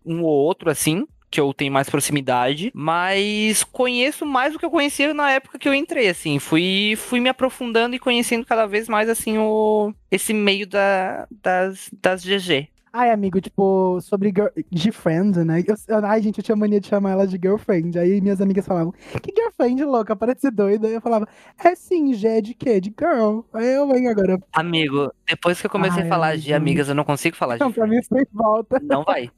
um 0.04 0.22
ou 0.22 0.30
outro 0.30 0.70
assim, 0.70 1.06
que 1.30 1.40
eu 1.40 1.54
tenho 1.54 1.72
mais 1.72 1.88
proximidade, 1.88 2.72
mas 2.74 3.62
conheço 3.62 4.26
mais 4.26 4.52
do 4.52 4.58
que 4.58 4.64
eu 4.64 4.70
conhecia 4.70 5.14
na 5.14 5.30
época 5.30 5.58
que 5.58 5.68
eu 5.68 5.74
entrei, 5.74 6.08
assim, 6.08 6.38
fui, 6.38 6.94
fui 6.96 7.20
me 7.20 7.28
aprofundando 7.28 7.94
e 7.94 8.00
conhecendo 8.00 8.44
cada 8.44 8.66
vez 8.66 8.88
mais, 8.88 9.08
assim, 9.08 9.38
o, 9.38 9.94
esse 10.10 10.34
meio 10.34 10.66
da, 10.66 11.26
das, 11.30 11.88
das 11.92 12.24
GG. 12.24 12.68
Ai, 12.92 13.12
amigo, 13.12 13.40
tipo, 13.40 14.00
sobre 14.00 14.30
girl, 14.30 14.48
de 14.68 14.90
friend, 14.90 15.44
né? 15.44 15.62
Eu, 15.64 16.04
ai, 16.04 16.20
gente, 16.20 16.38
eu 16.38 16.44
tinha 16.44 16.56
mania 16.56 16.80
de 16.80 16.88
chamar 16.88 17.12
ela 17.12 17.26
de 17.26 17.38
girlfriend. 17.40 17.96
Aí 17.96 18.20
minhas 18.20 18.40
amigas 18.40 18.66
falavam, 18.66 18.92
que 19.22 19.32
girlfriend, 19.32 19.84
louca, 19.84 20.16
parece 20.16 20.50
doida. 20.50 20.88
Aí 20.88 20.94
eu 20.94 21.00
falava, 21.00 21.28
é 21.56 21.74
sim, 21.76 22.12
G 22.12 22.26
é 22.26 22.40
de 22.40 22.52
quê? 22.52 22.80
De 22.80 22.92
girl. 22.98 23.42
Aí 23.52 23.74
eu 23.76 23.86
venho 23.86 24.10
agora. 24.10 24.40
Amigo, 24.52 25.12
depois 25.24 25.60
que 25.60 25.66
eu 25.66 25.70
comecei 25.70 26.02
Ai, 26.02 26.08
a 26.08 26.10
falar 26.10 26.36
de 26.36 26.52
amigas, 26.52 26.88
eu 26.88 26.94
não 26.96 27.04
consigo 27.04 27.36
falar 27.36 27.58
de 27.58 27.60
Não, 27.60 27.72
pra 27.72 27.86
mim 27.86 28.02
sem 28.02 28.26
volta. 28.32 28.80
Não 28.82 29.04
vai. 29.04 29.30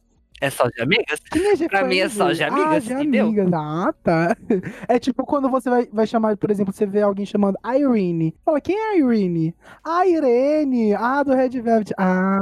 É 0.42 0.50
só 0.50 0.66
de 0.68 0.82
amigas? 0.82 1.20
É 1.62 1.68
Pra 1.68 1.84
mim 1.84 1.98
é 1.98 2.08
só 2.08 2.32
de 2.32 2.42
Ah, 2.42 2.48
amigas, 2.48 2.84
de 2.84 2.92
entendeu? 2.92 3.26
amigas. 3.26 3.52
Ah, 3.54 3.94
tá. 4.02 4.36
É 4.88 4.98
tipo 4.98 5.24
quando 5.24 5.48
você 5.48 5.70
vai, 5.70 5.86
vai 5.92 6.06
chamar, 6.06 6.36
por 6.36 6.50
exemplo, 6.50 6.72
você 6.72 6.84
vê 6.84 7.00
alguém 7.00 7.24
chamando 7.24 7.56
Irene. 7.64 8.34
Fala, 8.44 8.60
quem 8.60 8.76
é 8.76 8.90
a 8.92 8.96
Irene? 8.98 9.54
A 9.84 10.06
Irene. 10.06 10.94
Ah, 10.94 11.22
do 11.22 11.32
Red 11.34 11.50
Velvet. 11.60 11.94
Ah, 11.96 12.40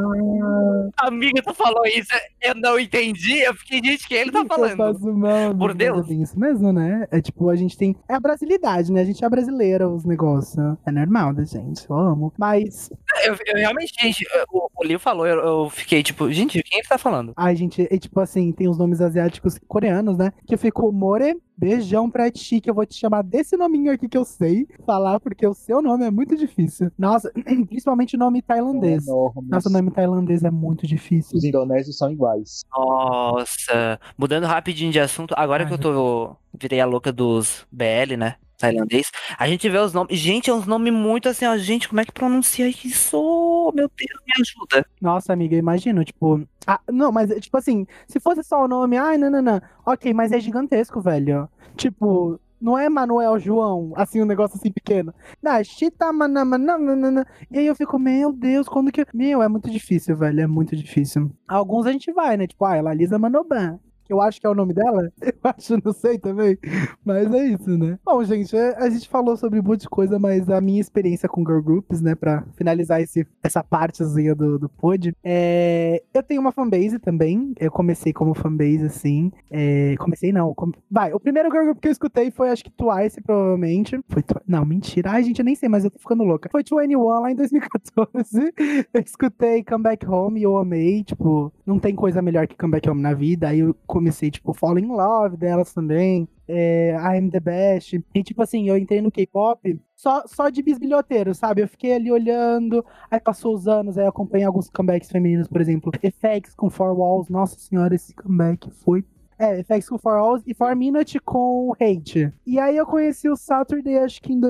Amiga, 0.98 1.42
tu 1.42 1.54
falou 1.54 1.84
isso, 1.86 2.08
eu 2.42 2.54
não 2.54 2.78
entendi, 2.78 3.38
eu 3.40 3.54
fiquei, 3.54 3.80
gente, 3.82 4.06
que 4.08 4.14
ele 4.14 4.30
tá 4.32 4.44
falando? 4.46 4.76
faço 4.76 5.12
mal, 5.12 5.54
Por 5.54 5.68
mas 5.68 5.76
Deus. 5.76 6.10
É 6.10 6.14
isso 6.14 6.38
mesmo, 6.38 6.72
né? 6.72 7.06
É 7.10 7.20
tipo, 7.20 7.48
a 7.50 7.56
gente 7.56 7.76
tem. 7.76 7.94
É 8.08 8.14
a 8.14 8.20
brasilidade, 8.20 8.90
né? 8.92 9.02
A 9.02 9.04
gente 9.04 9.24
é 9.24 9.28
brasileira, 9.28 9.88
os 9.88 10.04
negócios. 10.04 10.56
É 10.86 10.90
normal 10.90 11.32
da 11.34 11.44
gente. 11.44 11.88
Eu 11.88 11.96
amo. 11.96 12.32
Mas, 12.38 12.90
Eu, 13.24 13.36
eu 13.46 13.56
realmente, 13.56 13.92
gente, 14.00 14.26
o, 14.50 14.68
o 14.74 14.84
Leo 14.86 14.98
falou, 14.98 15.26
eu, 15.26 15.38
eu 15.38 15.70
fiquei 15.70 16.02
tipo, 16.02 16.30
gente, 16.32 16.62
quem 16.62 16.78
ele 16.80 16.88
tá 16.88 16.96
falando? 16.98 17.32
ai, 17.36 17.54
gente, 17.56 17.86
é 17.90 17.98
tipo 17.98 18.20
assim, 18.20 18.52
tem 18.52 18.68
os 18.68 18.78
nomes 18.78 19.00
asiáticos 19.00 19.58
coreanos, 19.66 20.16
né? 20.16 20.32
Que 20.46 20.56
ficou 20.56 20.92
More, 20.92 21.36
beijão 21.56 22.08
pra 22.08 22.30
ti, 22.30 22.60
que 22.60 22.70
eu 22.70 22.74
vou 22.74 22.86
te 22.86 22.94
chamar 22.94 23.22
desse 23.22 23.56
nominho 23.56 23.92
aqui 23.92 24.08
que 24.08 24.16
eu 24.16 24.24
sei 24.24 24.66
falar, 24.86 25.18
porque 25.18 25.46
o 25.46 25.52
seu 25.52 25.82
nome 25.82 26.04
é 26.04 26.10
muito 26.10 26.36
difícil. 26.36 26.90
Nossa, 26.96 27.30
principalmente 27.68 28.14
o 28.14 28.18
nome 28.18 28.40
tailandês. 28.40 29.06
Enormes. 29.06 29.50
Nossa, 29.50 29.68
o 29.68 29.72
nome 29.72 29.90
tailandês 29.90 30.44
é 30.44 30.50
muito 30.50 30.86
difícil. 30.86 31.36
Os 31.36 31.44
indonésios 31.44 31.98
são 31.98 32.10
iguais. 32.10 32.62
Nossa, 32.74 33.98
mudando 34.16 34.44
rapidinho 34.44 34.92
de 34.92 35.00
assunto, 35.00 35.34
agora 35.36 35.64
Ai, 35.64 35.68
que 35.68 35.74
eu 35.74 35.78
tô. 35.78 36.36
Virei 36.58 36.80
a 36.80 36.86
louca 36.86 37.12
dos 37.12 37.66
BL, 37.70 38.16
né? 38.16 38.36
Tailandês. 38.60 39.10
A 39.38 39.48
gente 39.48 39.68
vê 39.68 39.78
os 39.78 39.92
nomes. 39.92 40.18
Gente, 40.18 40.50
é 40.50 40.54
uns 40.54 40.66
nomes 40.66 40.92
muito 40.92 41.28
assim, 41.28 41.46
ó. 41.46 41.56
Gente, 41.56 41.88
como 41.88 42.00
é 42.00 42.04
que 42.04 42.12
pronuncia 42.12 42.68
isso? 42.68 43.72
Meu 43.74 43.90
Deus, 43.96 44.20
me 44.26 44.32
ajuda. 44.40 44.86
Nossa, 45.00 45.32
amiga, 45.32 45.56
imagina, 45.56 46.04
tipo. 46.04 46.46
Ah, 46.66 46.80
não, 46.90 47.10
mas, 47.10 47.30
tipo 47.40 47.56
assim, 47.56 47.86
se 48.06 48.20
fosse 48.20 48.44
só 48.44 48.64
o 48.64 48.68
nome, 48.68 48.98
ai, 48.98 49.16
não, 49.16 49.30
não, 49.30 49.42
não. 49.42 49.60
Ok, 49.86 50.12
mas 50.12 50.30
é 50.30 50.38
gigantesco, 50.38 51.00
velho. 51.00 51.48
Tipo, 51.76 52.38
não 52.60 52.78
é 52.78 52.88
Manuel 52.90 53.38
João, 53.38 53.92
assim, 53.96 54.20
um 54.20 54.26
negócio 54.26 54.58
assim 54.58 54.70
pequeno. 54.70 55.14
Não, 55.42 55.64
Chita 55.64 56.12
Manamanana. 56.12 57.26
E 57.50 57.58
aí 57.58 57.66
eu 57.66 57.74
fico, 57.74 57.98
meu 57.98 58.32
Deus, 58.32 58.68
quando 58.68 58.92
que. 58.92 59.06
Meu, 59.14 59.42
é 59.42 59.48
muito 59.48 59.70
difícil, 59.70 60.14
velho, 60.16 60.40
é 60.42 60.46
muito 60.46 60.76
difícil. 60.76 61.32
Alguns 61.48 61.86
a 61.86 61.92
gente 61.92 62.12
vai, 62.12 62.36
né? 62.36 62.46
Tipo, 62.46 62.66
ah, 62.66 62.80
Lalisa 62.82 63.18
Manoban. 63.18 63.80
Eu 64.10 64.20
acho 64.20 64.40
que 64.40 64.46
é 64.46 64.50
o 64.50 64.54
nome 64.54 64.74
dela. 64.74 65.10
Eu 65.22 65.32
acho, 65.44 65.78
não 65.84 65.92
sei 65.92 66.18
também. 66.18 66.58
Mas 67.04 67.32
é 67.32 67.44
isso, 67.46 67.70
né? 67.78 67.98
Bom, 68.04 68.22
gente, 68.24 68.56
é- 68.56 68.76
a 68.76 68.90
gente 68.90 69.08
falou 69.08 69.36
sobre 69.36 69.60
um 69.60 69.62
monte 69.62 69.82
de 69.82 69.88
coisa, 69.88 70.18
mas 70.18 70.48
a 70.50 70.60
minha 70.60 70.80
experiência 70.80 71.28
com 71.28 71.42
girl 71.46 71.60
groups, 71.62 72.00
né, 72.00 72.14
pra 72.14 72.44
finalizar 72.56 73.00
esse, 73.00 73.26
essa 73.42 73.62
partezinha 73.62 74.34
do, 74.34 74.58
do 74.58 74.68
pod, 74.68 75.14
é... 75.24 76.02
eu 76.12 76.22
tenho 76.22 76.40
uma 76.40 76.52
fanbase 76.52 76.98
também. 76.98 77.54
Eu 77.58 77.70
comecei 77.70 78.12
como 78.12 78.34
fanbase, 78.34 78.84
assim. 78.84 79.30
É... 79.50 79.94
Comecei 79.98 80.32
não. 80.32 80.52
com- 80.54 80.72
Vai, 80.90 81.12
o 81.12 81.20
primeiro 81.20 81.50
girl 81.50 81.64
group 81.64 81.78
que 81.80 81.88
eu 81.88 81.92
escutei 81.92 82.30
foi, 82.30 82.50
acho 82.50 82.64
que 82.64 82.70
Twice, 82.70 83.20
provavelmente. 83.20 83.98
Foi 84.08 84.22
Twi- 84.22 84.42
Não, 84.46 84.64
mentira. 84.64 85.10
Ai, 85.12 85.22
gente, 85.22 85.38
eu 85.38 85.44
nem 85.44 85.54
sei, 85.54 85.68
mas 85.68 85.84
eu 85.84 85.90
tô 85.90 85.98
ficando 85.98 86.24
louca. 86.24 86.48
Foi 86.50 86.62
21 86.62 87.02
lá 87.20 87.30
em 87.30 87.36
2014. 87.36 88.52
eu 88.92 89.00
escutei 89.00 89.62
Come 89.64 89.84
Back 89.84 90.06
Home 90.06 90.40
e 90.40 90.42
eu 90.42 90.56
amei. 90.56 91.04
Tipo, 91.04 91.52
não 91.64 91.78
tem 91.78 91.94
coisa 91.94 92.20
melhor 92.20 92.46
que 92.46 92.56
Come 92.56 92.72
Back 92.72 92.88
Home 92.90 93.00
na 93.02 93.14
vida. 93.14 93.48
Aí 93.48 93.60
eu 93.60 93.74
comecei, 94.00 94.30
tipo, 94.30 94.54
Fall 94.54 94.78
in 94.78 94.86
Love 94.86 95.36
delas 95.36 95.72
também. 95.72 96.26
É, 96.48 96.96
I'm 96.98 97.30
the 97.30 97.38
Best. 97.38 98.02
E, 98.14 98.22
tipo 98.22 98.42
assim, 98.42 98.68
eu 98.68 98.76
entrei 98.76 99.00
no 99.00 99.10
K-pop 99.10 99.78
só, 99.94 100.24
só 100.26 100.48
de 100.48 100.62
bisbilhoteiro, 100.62 101.34
sabe? 101.34 101.62
Eu 101.62 101.68
fiquei 101.68 101.92
ali 101.92 102.10
olhando, 102.10 102.84
aí 103.10 103.20
passou 103.20 103.54
os 103.54 103.68
anos, 103.68 103.96
aí 103.96 104.04
eu 104.04 104.08
acompanhei 104.08 104.46
alguns 104.46 104.68
comebacks 104.70 105.10
femininos, 105.10 105.46
por 105.46 105.60
exemplo, 105.60 105.92
FX 106.02 106.54
com 106.54 106.70
Four 106.70 106.98
Walls. 106.98 107.28
Nossa 107.28 107.58
senhora, 107.58 107.94
esse 107.94 108.14
comeback 108.14 108.70
foi. 108.70 109.04
É, 109.38 109.62
FX 109.62 109.88
com 109.88 109.98
Four 109.98 110.14
Walls 110.14 110.42
e 110.46 110.54
Four 110.54 110.74
Minute 110.74 111.18
com 111.20 111.72
Hate. 111.80 112.32
E 112.46 112.58
aí 112.58 112.76
eu 112.76 112.86
conheci 112.86 113.28
o 113.28 113.36
Saturday, 113.36 113.98
acho 113.98 114.20
que 114.20 114.32
em 114.32 114.40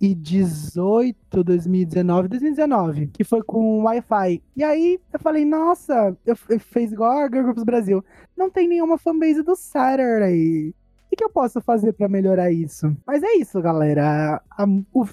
2018, 0.00 1.44
2019, 1.44 2.28
2019, 2.28 3.06
que 3.08 3.24
foi 3.24 3.42
com 3.42 3.82
Wi-Fi. 3.84 4.42
E 4.56 4.62
aí 4.64 5.00
eu 5.12 5.18
falei, 5.20 5.44
nossa, 5.44 6.16
eu, 6.26 6.36
eu 6.48 6.60
fiz 6.60 6.92
igual 6.92 7.18
a 7.18 7.28
Girl 7.28 7.44
Groups 7.44 7.64
Brasil. 7.64 8.04
Não 8.36 8.50
tem 8.50 8.68
nenhuma 8.68 8.98
fanbase 8.98 9.42
do 9.42 9.56
Saturday. 9.56 10.74
O 11.10 11.16
que, 11.16 11.22
eu 11.22 11.30
posso 11.30 11.60
fazer 11.60 11.92
pra 11.92 12.08
melhorar 12.08 12.50
isso? 12.50 12.92
Mas 13.06 13.22
é 13.22 13.36
isso, 13.36 13.62
galera. 13.62 14.42
A, 14.50 14.66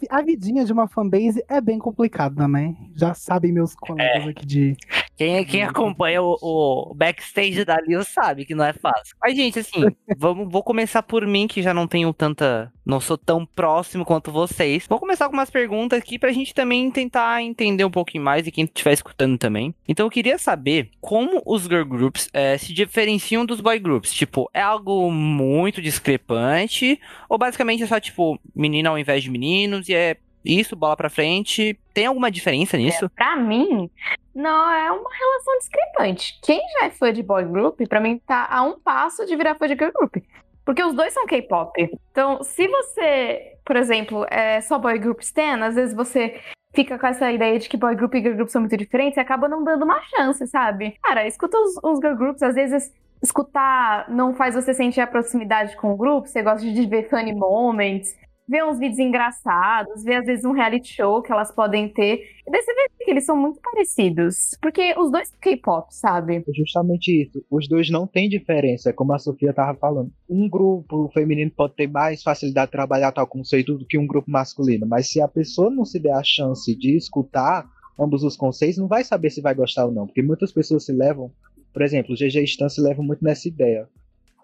a 0.09 0.21
vidinha 0.23 0.65
de 0.65 0.73
uma 0.73 0.87
fanbase 0.87 1.43
é 1.47 1.61
bem 1.61 1.77
complicada, 1.77 2.47
né? 2.47 2.75
Já 2.95 3.13
sabem 3.13 3.51
meus 3.51 3.75
colegas 3.75 4.29
aqui 4.29 4.43
de. 4.43 4.75
Quem, 5.21 5.45
quem 5.45 5.61
acompanha 5.61 6.19
o, 6.19 6.35
o 6.41 6.95
backstage 6.95 7.63
da 7.63 7.79
Lil 7.79 8.03
sabe 8.03 8.43
que 8.43 8.55
não 8.55 8.65
é 8.65 8.73
fácil. 8.73 9.15
Mas, 9.21 9.35
gente, 9.35 9.59
assim, 9.59 9.85
vamos, 10.17 10.51
vou 10.51 10.63
começar 10.63 11.03
por 11.03 11.27
mim, 11.27 11.47
que 11.47 11.61
já 11.61 11.75
não 11.75 11.85
tenho 11.85 12.11
tanta. 12.11 12.73
Não 12.83 12.99
sou 12.99 13.15
tão 13.15 13.45
próximo 13.45 14.03
quanto 14.03 14.31
vocês. 14.31 14.87
Vou 14.89 14.97
começar 14.97 15.27
com 15.29 15.33
umas 15.35 15.51
perguntas 15.51 15.99
aqui 15.99 16.17
pra 16.17 16.31
gente 16.31 16.55
também 16.55 16.89
tentar 16.89 17.43
entender 17.43 17.85
um 17.85 17.91
pouquinho 17.91 18.23
mais 18.23 18.47
e 18.47 18.51
quem 18.51 18.65
estiver 18.65 18.93
escutando 18.93 19.37
também. 19.37 19.75
Então, 19.87 20.07
eu 20.07 20.09
queria 20.09 20.39
saber 20.39 20.89
como 20.99 21.39
os 21.45 21.65
girl 21.65 21.85
groups 21.85 22.27
é, 22.33 22.57
se 22.57 22.73
diferenciam 22.73 23.45
dos 23.45 23.61
boy 23.61 23.77
groups. 23.77 24.11
Tipo, 24.11 24.49
é 24.51 24.61
algo 24.61 25.11
muito 25.11 25.83
discrepante? 25.83 26.99
Ou 27.29 27.37
basicamente 27.37 27.83
é 27.83 27.85
só, 27.87 27.99
tipo, 27.99 28.39
menina 28.55 28.89
ao 28.89 28.97
invés 28.97 29.21
de 29.21 29.29
meninos 29.29 29.87
e 29.87 29.93
é 29.93 30.17
isso, 30.43 30.75
bola 30.75 30.95
pra 30.95 31.09
frente. 31.09 31.79
Tem 31.93 32.05
alguma 32.05 32.31
diferença 32.31 32.77
nisso? 32.77 33.05
É, 33.05 33.09
pra 33.09 33.35
mim, 33.35 33.89
não 34.33 34.71
é 34.71 34.91
uma 34.91 35.09
relação 35.13 35.57
discrepante. 35.59 36.39
Quem 36.41 36.61
já 36.73 36.85
é 36.85 36.89
fã 36.89 37.11
de 37.11 37.21
boy 37.21 37.43
group, 37.45 37.81
pra 37.87 37.99
mim 37.99 38.19
tá 38.25 38.47
a 38.49 38.63
um 38.63 38.79
passo 38.79 39.25
de 39.25 39.35
virar 39.35 39.55
fã 39.55 39.67
de 39.67 39.75
girl 39.75 39.91
group. 39.91 40.17
Porque 40.65 40.83
os 40.83 40.93
dois 40.93 41.13
são 41.13 41.25
K-pop. 41.25 41.91
Então, 42.11 42.43
se 42.43 42.67
você, 42.67 43.57
por 43.65 43.75
exemplo, 43.75 44.25
é 44.29 44.61
só 44.61 44.77
boy 44.77 44.97
group 44.97 45.21
stan, 45.21 45.63
às 45.65 45.75
vezes 45.75 45.95
você 45.95 46.39
fica 46.73 46.97
com 46.97 47.07
essa 47.07 47.31
ideia 47.31 47.59
de 47.59 47.67
que 47.67 47.77
boy 47.77 47.95
group 47.95 48.13
e 48.15 48.21
girl 48.21 48.35
group 48.35 48.49
são 48.49 48.61
muito 48.61 48.77
diferentes 48.77 49.17
e 49.17 49.19
acaba 49.19 49.47
não 49.47 49.63
dando 49.63 49.83
uma 49.83 50.01
chance, 50.03 50.45
sabe? 50.47 50.95
Cara, 51.03 51.27
escuta 51.27 51.57
os, 51.57 51.75
os 51.83 51.99
girl 51.99 52.15
groups, 52.15 52.41
às 52.41 52.55
vezes 52.55 52.91
escutar 53.21 54.09
não 54.09 54.33
faz 54.33 54.55
você 54.55 54.73
sentir 54.73 55.01
a 55.01 55.07
proximidade 55.07 55.75
com 55.75 55.91
o 55.91 55.97
grupo, 55.97 56.27
você 56.27 56.41
gosta 56.41 56.65
de 56.65 56.87
ver 56.87 57.07
funny 57.09 57.33
moments, 57.33 58.17
ver 58.47 58.63
uns 58.65 58.79
vídeos 58.79 58.99
engraçados, 58.99 60.03
ver 60.03 60.15
às 60.15 60.25
vezes 60.25 60.45
um 60.45 60.51
reality 60.51 60.93
show 60.93 61.21
que 61.21 61.31
elas 61.31 61.53
podem 61.53 61.87
ter. 61.87 62.21
E 62.45 62.51
daí 62.51 62.61
você 62.61 62.73
vê 62.73 63.05
que 63.05 63.11
eles 63.11 63.25
são 63.25 63.37
muito 63.37 63.59
parecidos. 63.61 64.57
Porque 64.61 64.93
os 64.97 65.11
dois 65.11 65.31
K-pop, 65.41 65.87
sabe? 65.89 66.37
É 66.37 66.53
justamente 66.53 67.23
isso. 67.23 67.43
Os 67.49 67.67
dois 67.67 67.89
não 67.89 68.05
têm 68.05 68.27
diferença, 68.29 68.93
como 68.93 69.13
a 69.13 69.19
Sofia 69.19 69.53
tava 69.53 69.77
falando. 69.77 70.11
Um 70.29 70.49
grupo 70.49 71.09
feminino 71.13 71.51
pode 71.51 71.75
ter 71.75 71.87
mais 71.87 72.21
facilidade 72.21 72.67
de 72.67 72.73
trabalhar 72.73 73.11
tal 73.11 73.27
conceito 73.27 73.77
do 73.77 73.85
que 73.85 73.97
um 73.97 74.07
grupo 74.07 74.29
masculino. 74.29 74.85
Mas 74.85 75.09
se 75.09 75.21
a 75.21 75.27
pessoa 75.27 75.69
não 75.69 75.85
se 75.85 75.99
der 75.99 76.13
a 76.13 76.23
chance 76.23 76.75
de 76.75 76.97
escutar 76.97 77.65
ambos 77.99 78.23
os 78.23 78.35
conceitos, 78.35 78.77
não 78.77 78.87
vai 78.87 79.03
saber 79.03 79.29
se 79.29 79.41
vai 79.41 79.53
gostar 79.53 79.85
ou 79.85 79.91
não. 79.91 80.05
Porque 80.05 80.21
muitas 80.21 80.51
pessoas 80.51 80.85
se 80.85 80.91
levam. 80.91 81.31
Por 81.73 81.81
exemplo, 81.81 82.13
o 82.13 82.17
GG 82.17 82.43
Stan 82.43 82.67
se 82.67 82.81
leva 82.81 83.01
muito 83.01 83.23
nessa 83.23 83.47
ideia 83.47 83.87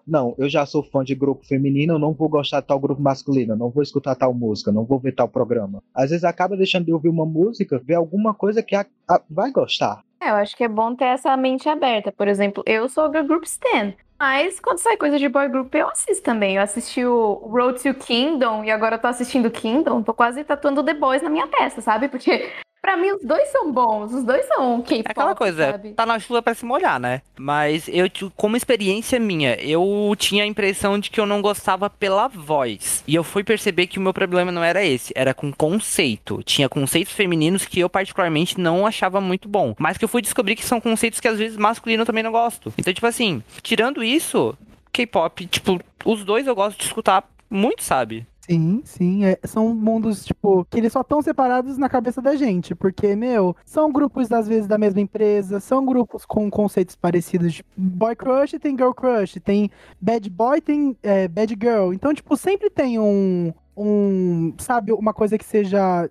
não, 0.08 0.34
eu 0.38 0.48
já 0.48 0.64
sou 0.64 0.82
fã 0.82 1.04
de 1.04 1.14
grupo 1.14 1.46
feminino, 1.46 1.94
eu 1.94 1.98
não 1.98 2.12
vou 2.12 2.28
gostar 2.28 2.60
de 2.60 2.66
tal 2.66 2.80
grupo 2.80 3.00
masculino, 3.00 3.54
não 3.54 3.70
vou 3.70 3.82
escutar 3.82 4.14
tal 4.14 4.32
música, 4.32 4.72
não 4.72 4.84
vou 4.84 4.98
ver 4.98 5.12
tal 5.12 5.28
programa. 5.28 5.82
Às 5.94 6.10
vezes 6.10 6.24
acaba 6.24 6.56
deixando 6.56 6.86
de 6.86 6.92
ouvir 6.92 7.08
uma 7.08 7.26
música, 7.26 7.80
ver 7.84 7.94
alguma 7.94 8.34
coisa 8.34 8.62
que 8.62 8.74
a, 8.74 8.86
a, 9.08 9.20
vai 9.28 9.50
gostar. 9.50 10.02
É, 10.20 10.30
eu 10.30 10.34
acho 10.34 10.56
que 10.56 10.64
é 10.64 10.68
bom 10.68 10.94
ter 10.94 11.04
essa 11.04 11.36
mente 11.36 11.68
aberta. 11.68 12.10
Por 12.10 12.26
exemplo, 12.26 12.62
eu 12.66 12.88
sou 12.88 13.10
girl 13.12 13.26
group 13.26 13.44
Stan. 13.44 13.92
Mas 14.18 14.58
quando 14.58 14.78
sai 14.78 14.96
coisa 14.96 15.16
de 15.16 15.28
boy 15.28 15.48
group, 15.48 15.72
eu 15.74 15.88
assisto 15.88 16.24
também. 16.24 16.56
Eu 16.56 16.62
assisti 16.62 17.04
o 17.04 17.34
Road 17.34 17.80
to 17.80 17.94
Kingdom 17.94 18.64
e 18.64 18.70
agora 18.70 18.96
eu 18.96 19.00
tô 19.00 19.06
assistindo 19.06 19.48
Kingdom. 19.48 20.02
Tô 20.02 20.12
quase 20.12 20.42
tatuando 20.42 20.82
The 20.82 20.94
Boys 20.94 21.22
na 21.22 21.30
minha 21.30 21.46
testa, 21.46 21.80
sabe? 21.80 22.08
Porque 22.08 22.50
Pra 22.80 22.96
mim, 22.96 23.10
os 23.10 23.22
dois 23.22 23.48
são 23.48 23.72
bons, 23.72 24.12
os 24.12 24.24
dois 24.24 24.46
são 24.46 24.80
K-pop. 24.82 25.08
É 25.08 25.10
aquela 25.10 25.34
coisa, 25.34 25.72
sabe? 25.72 25.92
tá 25.92 26.06
na 26.06 26.18
chuva 26.18 26.40
pra 26.40 26.54
se 26.54 26.64
molhar, 26.64 27.00
né? 27.00 27.22
Mas 27.36 27.88
eu, 27.88 28.08
como 28.36 28.56
experiência 28.56 29.18
minha, 29.18 29.54
eu 29.56 30.14
tinha 30.16 30.44
a 30.44 30.46
impressão 30.46 30.98
de 30.98 31.10
que 31.10 31.20
eu 31.20 31.26
não 31.26 31.42
gostava 31.42 31.90
pela 31.90 32.28
voz. 32.28 33.02
E 33.06 33.14
eu 33.14 33.24
fui 33.24 33.42
perceber 33.42 33.88
que 33.88 33.98
o 33.98 34.02
meu 34.02 34.14
problema 34.14 34.52
não 34.52 34.62
era 34.62 34.84
esse, 34.84 35.12
era 35.16 35.34
com 35.34 35.52
conceito. 35.52 36.42
Tinha 36.44 36.68
conceitos 36.68 37.12
femininos 37.12 37.66
que 37.66 37.80
eu 37.80 37.90
particularmente 37.90 38.60
não 38.60 38.86
achava 38.86 39.20
muito 39.20 39.48
bom. 39.48 39.74
Mas 39.78 39.98
que 39.98 40.04
eu 40.04 40.08
fui 40.08 40.22
descobrir 40.22 40.54
que 40.54 40.64
são 40.64 40.80
conceitos 40.80 41.20
que 41.20 41.28
às 41.28 41.38
vezes 41.38 41.56
masculino 41.56 42.02
eu 42.02 42.06
também 42.06 42.22
não 42.22 42.32
gosto. 42.32 42.72
Então, 42.78 42.94
tipo 42.94 43.06
assim, 43.06 43.42
tirando 43.60 44.02
isso, 44.02 44.56
K-pop, 44.92 45.46
tipo, 45.46 45.80
os 46.04 46.24
dois 46.24 46.46
eu 46.46 46.54
gosto 46.54 46.78
de 46.78 46.84
escutar 46.84 47.24
muito, 47.50 47.82
sabe? 47.82 48.26
Sim, 48.50 48.80
sim. 48.84 49.24
É, 49.26 49.38
são 49.44 49.74
mundos, 49.74 50.24
tipo, 50.24 50.64
que 50.70 50.78
eles 50.78 50.92
só 50.92 51.02
estão 51.02 51.20
separados 51.20 51.76
na 51.76 51.86
cabeça 51.88 52.22
da 52.22 52.34
gente. 52.34 52.74
Porque, 52.74 53.14
meu, 53.14 53.54
são 53.64 53.92
grupos, 53.92 54.32
às 54.32 54.48
vezes, 54.48 54.66
da 54.66 54.78
mesma 54.78 55.00
empresa, 55.02 55.60
são 55.60 55.84
grupos 55.84 56.24
com 56.24 56.50
conceitos 56.50 56.96
parecidos. 56.96 57.54
Tipo, 57.56 57.68
boy 57.76 58.16
crush 58.16 58.58
tem 58.58 58.74
girl 58.76 58.92
crush, 58.92 59.38
tem 59.40 59.70
bad 60.00 60.30
boy, 60.30 60.60
tem 60.62 60.96
é, 61.02 61.28
bad 61.28 61.54
girl. 61.60 61.92
Então, 61.92 62.14
tipo, 62.14 62.34
sempre 62.38 62.70
tem 62.70 62.98
um, 62.98 63.52
um, 63.76 64.54
sabe, 64.58 64.92
uma 64.92 65.12
coisa 65.12 65.36
que 65.36 65.44
seja 65.44 66.08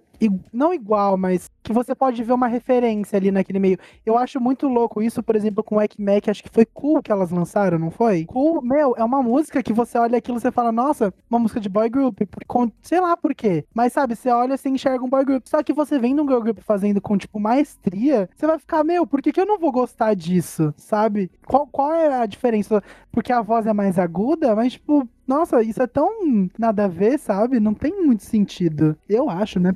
não 0.52 0.74
igual, 0.74 1.18
mas 1.18 1.50
que 1.64 1.74
você 1.74 1.94
pode 1.94 2.24
ver 2.24 2.34
uma 2.34 2.48
referência 2.48 3.18
ali 3.18 3.32
naquele 3.32 3.60
meio. 3.60 3.78
Eu 4.06 4.18
acho 4.18 4.40
muito 4.40 4.68
louco 4.68 5.02
isso, 5.02 5.22
por 5.22 5.36
exemplo, 5.36 5.64
com 5.64 5.76
o 5.76 5.82
Ek 5.82 6.02
Mac, 6.02 6.28
acho 6.28 6.44
que 6.44 6.50
foi 6.50 6.66
Cool 6.66 7.02
que 7.02 7.12
elas 7.12 7.32
lançaram, 7.32 7.78
não 7.78 7.92
foi? 7.92 8.26
Cool, 8.26 8.62
meu, 8.62 8.96
é 8.98 9.04
uma 9.04 9.22
música 9.22 9.62
que 9.62 9.74
você 9.74 9.98
olha 9.98 10.18
aquilo 10.18 10.38
e 10.38 10.42
você 10.42 10.52
fala, 10.52 10.72
nossa, 10.72 11.14
uma 11.30 11.40
música 11.40 11.60
de 11.60 11.70
boy 11.70 11.90
group, 11.90 12.22
por, 12.30 12.72
sei 12.82 13.02
lá 13.02 13.18
por 13.18 13.36
quê. 13.36 13.66
Mas 13.74 13.94
sabe, 13.94 14.16
você 14.16 14.30
olha 14.30 14.54
e 14.54 14.58
você 14.58 14.70
enxerga 14.70 15.04
um 15.04 15.10
boy 15.10 15.26
group. 15.26 15.46
Só 15.48 15.62
que 15.62 15.74
você 15.74 16.00
vendo 16.00 16.24
um 16.24 16.28
girl 16.28 16.42
group 16.42 16.60
fazendo 16.60 17.02
com, 17.02 17.18
tipo, 17.18 17.40
maestria, 17.40 18.30
você 18.36 18.48
vai 18.48 18.60
ficar, 18.60 18.84
meu, 18.84 19.06
por 19.06 19.22
que, 19.22 19.32
que 19.32 19.42
eu 19.42 19.46
não 19.46 19.60
vou 19.60 19.72
gostar 19.72 20.14
disso, 20.14 20.74
sabe? 20.78 21.30
Qual, 21.46 21.68
qual 21.68 21.94
é 21.94 22.22
a 22.22 22.26
diferença? 22.26 22.82
Porque 23.12 23.32
a 23.32 23.42
voz 23.42 23.66
é 23.66 23.74
mais 23.74 24.00
aguda, 24.00 24.56
mas, 24.56 24.74
tipo, 24.74 25.08
nossa, 25.28 25.62
isso 25.62 25.82
é 25.84 25.88
tão 25.88 26.50
nada 26.58 26.86
a 26.86 26.88
ver, 26.88 27.20
sabe? 27.20 27.60
Não 27.60 27.74
tem 27.74 27.92
muito 28.02 28.24
sentido. 28.24 28.98
Eu 29.10 29.30
acho, 29.30 29.60
né? 29.60 29.74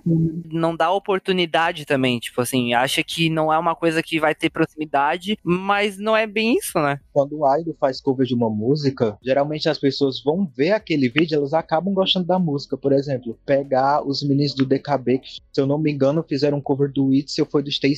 Não 0.51 0.75
dá 0.75 0.91
oportunidade 0.91 1.85
também, 1.85 2.19
tipo 2.19 2.41
assim, 2.41 2.73
acha 2.73 3.03
que 3.03 3.29
não 3.29 3.51
é 3.51 3.57
uma 3.57 3.75
coisa 3.75 4.01
que 4.01 4.19
vai 4.19 4.33
ter 4.33 4.49
proximidade, 4.49 5.37
mas 5.43 5.97
não 5.97 6.15
é 6.15 6.25
bem 6.25 6.57
isso, 6.57 6.79
né? 6.79 6.99
Quando 7.13 7.39
o 7.39 7.57
idol 7.57 7.75
faz 7.79 7.99
cover 8.01 8.25
de 8.25 8.33
uma 8.33 8.49
música, 8.49 9.17
geralmente 9.23 9.69
as 9.69 9.77
pessoas 9.77 10.21
vão 10.23 10.49
ver 10.55 10.71
aquele 10.71 11.09
vídeo, 11.09 11.35
elas 11.35 11.53
acabam 11.53 11.93
gostando 11.93 12.27
da 12.27 12.39
música. 12.39 12.77
Por 12.77 12.93
exemplo, 12.93 13.37
pegar 13.45 14.05
os 14.05 14.23
meninos 14.23 14.53
do 14.53 14.65
DKB, 14.65 15.19
que, 15.19 15.29
se 15.51 15.61
eu 15.61 15.67
não 15.67 15.77
me 15.77 15.91
engano, 15.91 16.23
fizeram 16.27 16.57
um 16.57 16.61
cover 16.61 16.91
do 16.91 17.11
It, 17.11 17.31
se 17.31 17.41
eu 17.41 17.45
foi 17.45 17.63
do 17.63 17.71
Stay 17.71 17.95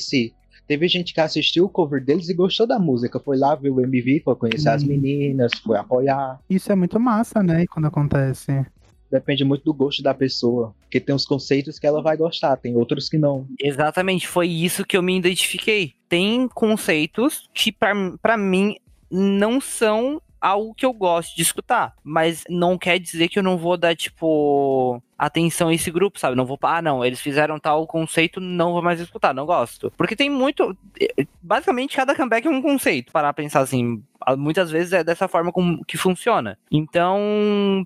Teve 0.67 0.87
gente 0.87 1.13
que 1.13 1.19
assistiu 1.19 1.65
o 1.65 1.69
cover 1.69 2.03
deles 2.03 2.29
e 2.29 2.33
gostou 2.33 2.65
da 2.65 2.79
música. 2.79 3.19
Foi 3.19 3.37
lá 3.37 3.53
ver 3.53 3.69
o 3.69 3.81
MV, 3.81 4.21
foi 4.23 4.35
conhecer 4.35 4.69
hum. 4.69 4.73
as 4.73 4.83
meninas, 4.83 5.51
foi 5.61 5.77
apoiar. 5.77 6.39
Isso 6.49 6.71
é 6.71 6.75
muito 6.75 6.99
massa, 6.99 7.43
né? 7.43 7.65
Quando 7.67 7.85
acontece. 7.85 8.65
Depende 9.13 9.43
muito 9.43 9.63
do 9.63 9.73
gosto 9.75 10.01
da 10.01 10.11
pessoa. 10.11 10.73
Porque 10.81 10.99
tem 10.99 11.13
uns 11.13 11.23
conceitos 11.23 11.77
que 11.77 11.85
ela 11.85 12.01
vai 12.01 12.17
gostar, 12.17 12.57
tem 12.57 12.75
outros 12.75 13.07
que 13.07 13.17
não. 13.17 13.45
Exatamente, 13.61 14.27
foi 14.27 14.47
isso 14.47 14.83
que 14.83 14.97
eu 14.97 15.03
me 15.03 15.15
identifiquei. 15.15 15.93
Tem 16.09 16.47
conceitos 16.47 17.47
que, 17.53 17.71
para 17.71 18.35
mim, 18.35 18.75
não 19.11 19.61
são 19.61 20.19
algo 20.41 20.73
que 20.73 20.83
eu 20.83 20.91
gosto 20.91 21.35
de 21.35 21.43
escutar. 21.43 21.93
Mas 22.03 22.43
não 22.49 22.75
quer 22.75 22.97
dizer 22.97 23.29
que 23.29 23.37
eu 23.37 23.43
não 23.43 23.55
vou 23.55 23.77
dar, 23.77 23.95
tipo, 23.95 24.99
atenção 25.17 25.69
a 25.69 25.73
esse 25.73 25.89
grupo, 25.91 26.19
sabe? 26.19 26.35
Não 26.35 26.45
vou, 26.45 26.57
ah, 26.63 26.81
não, 26.81 27.03
eles 27.03 27.21
fizeram 27.21 27.59
tal 27.59 27.85
conceito, 27.87 28.39
não 28.39 28.73
vou 28.73 28.81
mais 28.81 28.99
escutar, 28.99 29.33
não 29.33 29.45
gosto. 29.45 29.91
Porque 29.97 30.15
tem 30.15 30.29
muito. 30.29 30.75
Basicamente, 31.41 31.95
cada 31.95 32.15
comeback 32.15 32.47
é 32.47 32.49
um 32.49 32.61
conceito, 32.61 33.11
para 33.11 33.33
pensar 33.33 33.61
assim. 33.61 34.01
Muitas 34.37 34.71
vezes 34.71 34.93
é 34.93 35.03
dessa 35.03 35.27
forma 35.27 35.51
como, 35.51 35.83
que 35.83 35.97
funciona. 35.97 36.57
Então, 36.71 37.19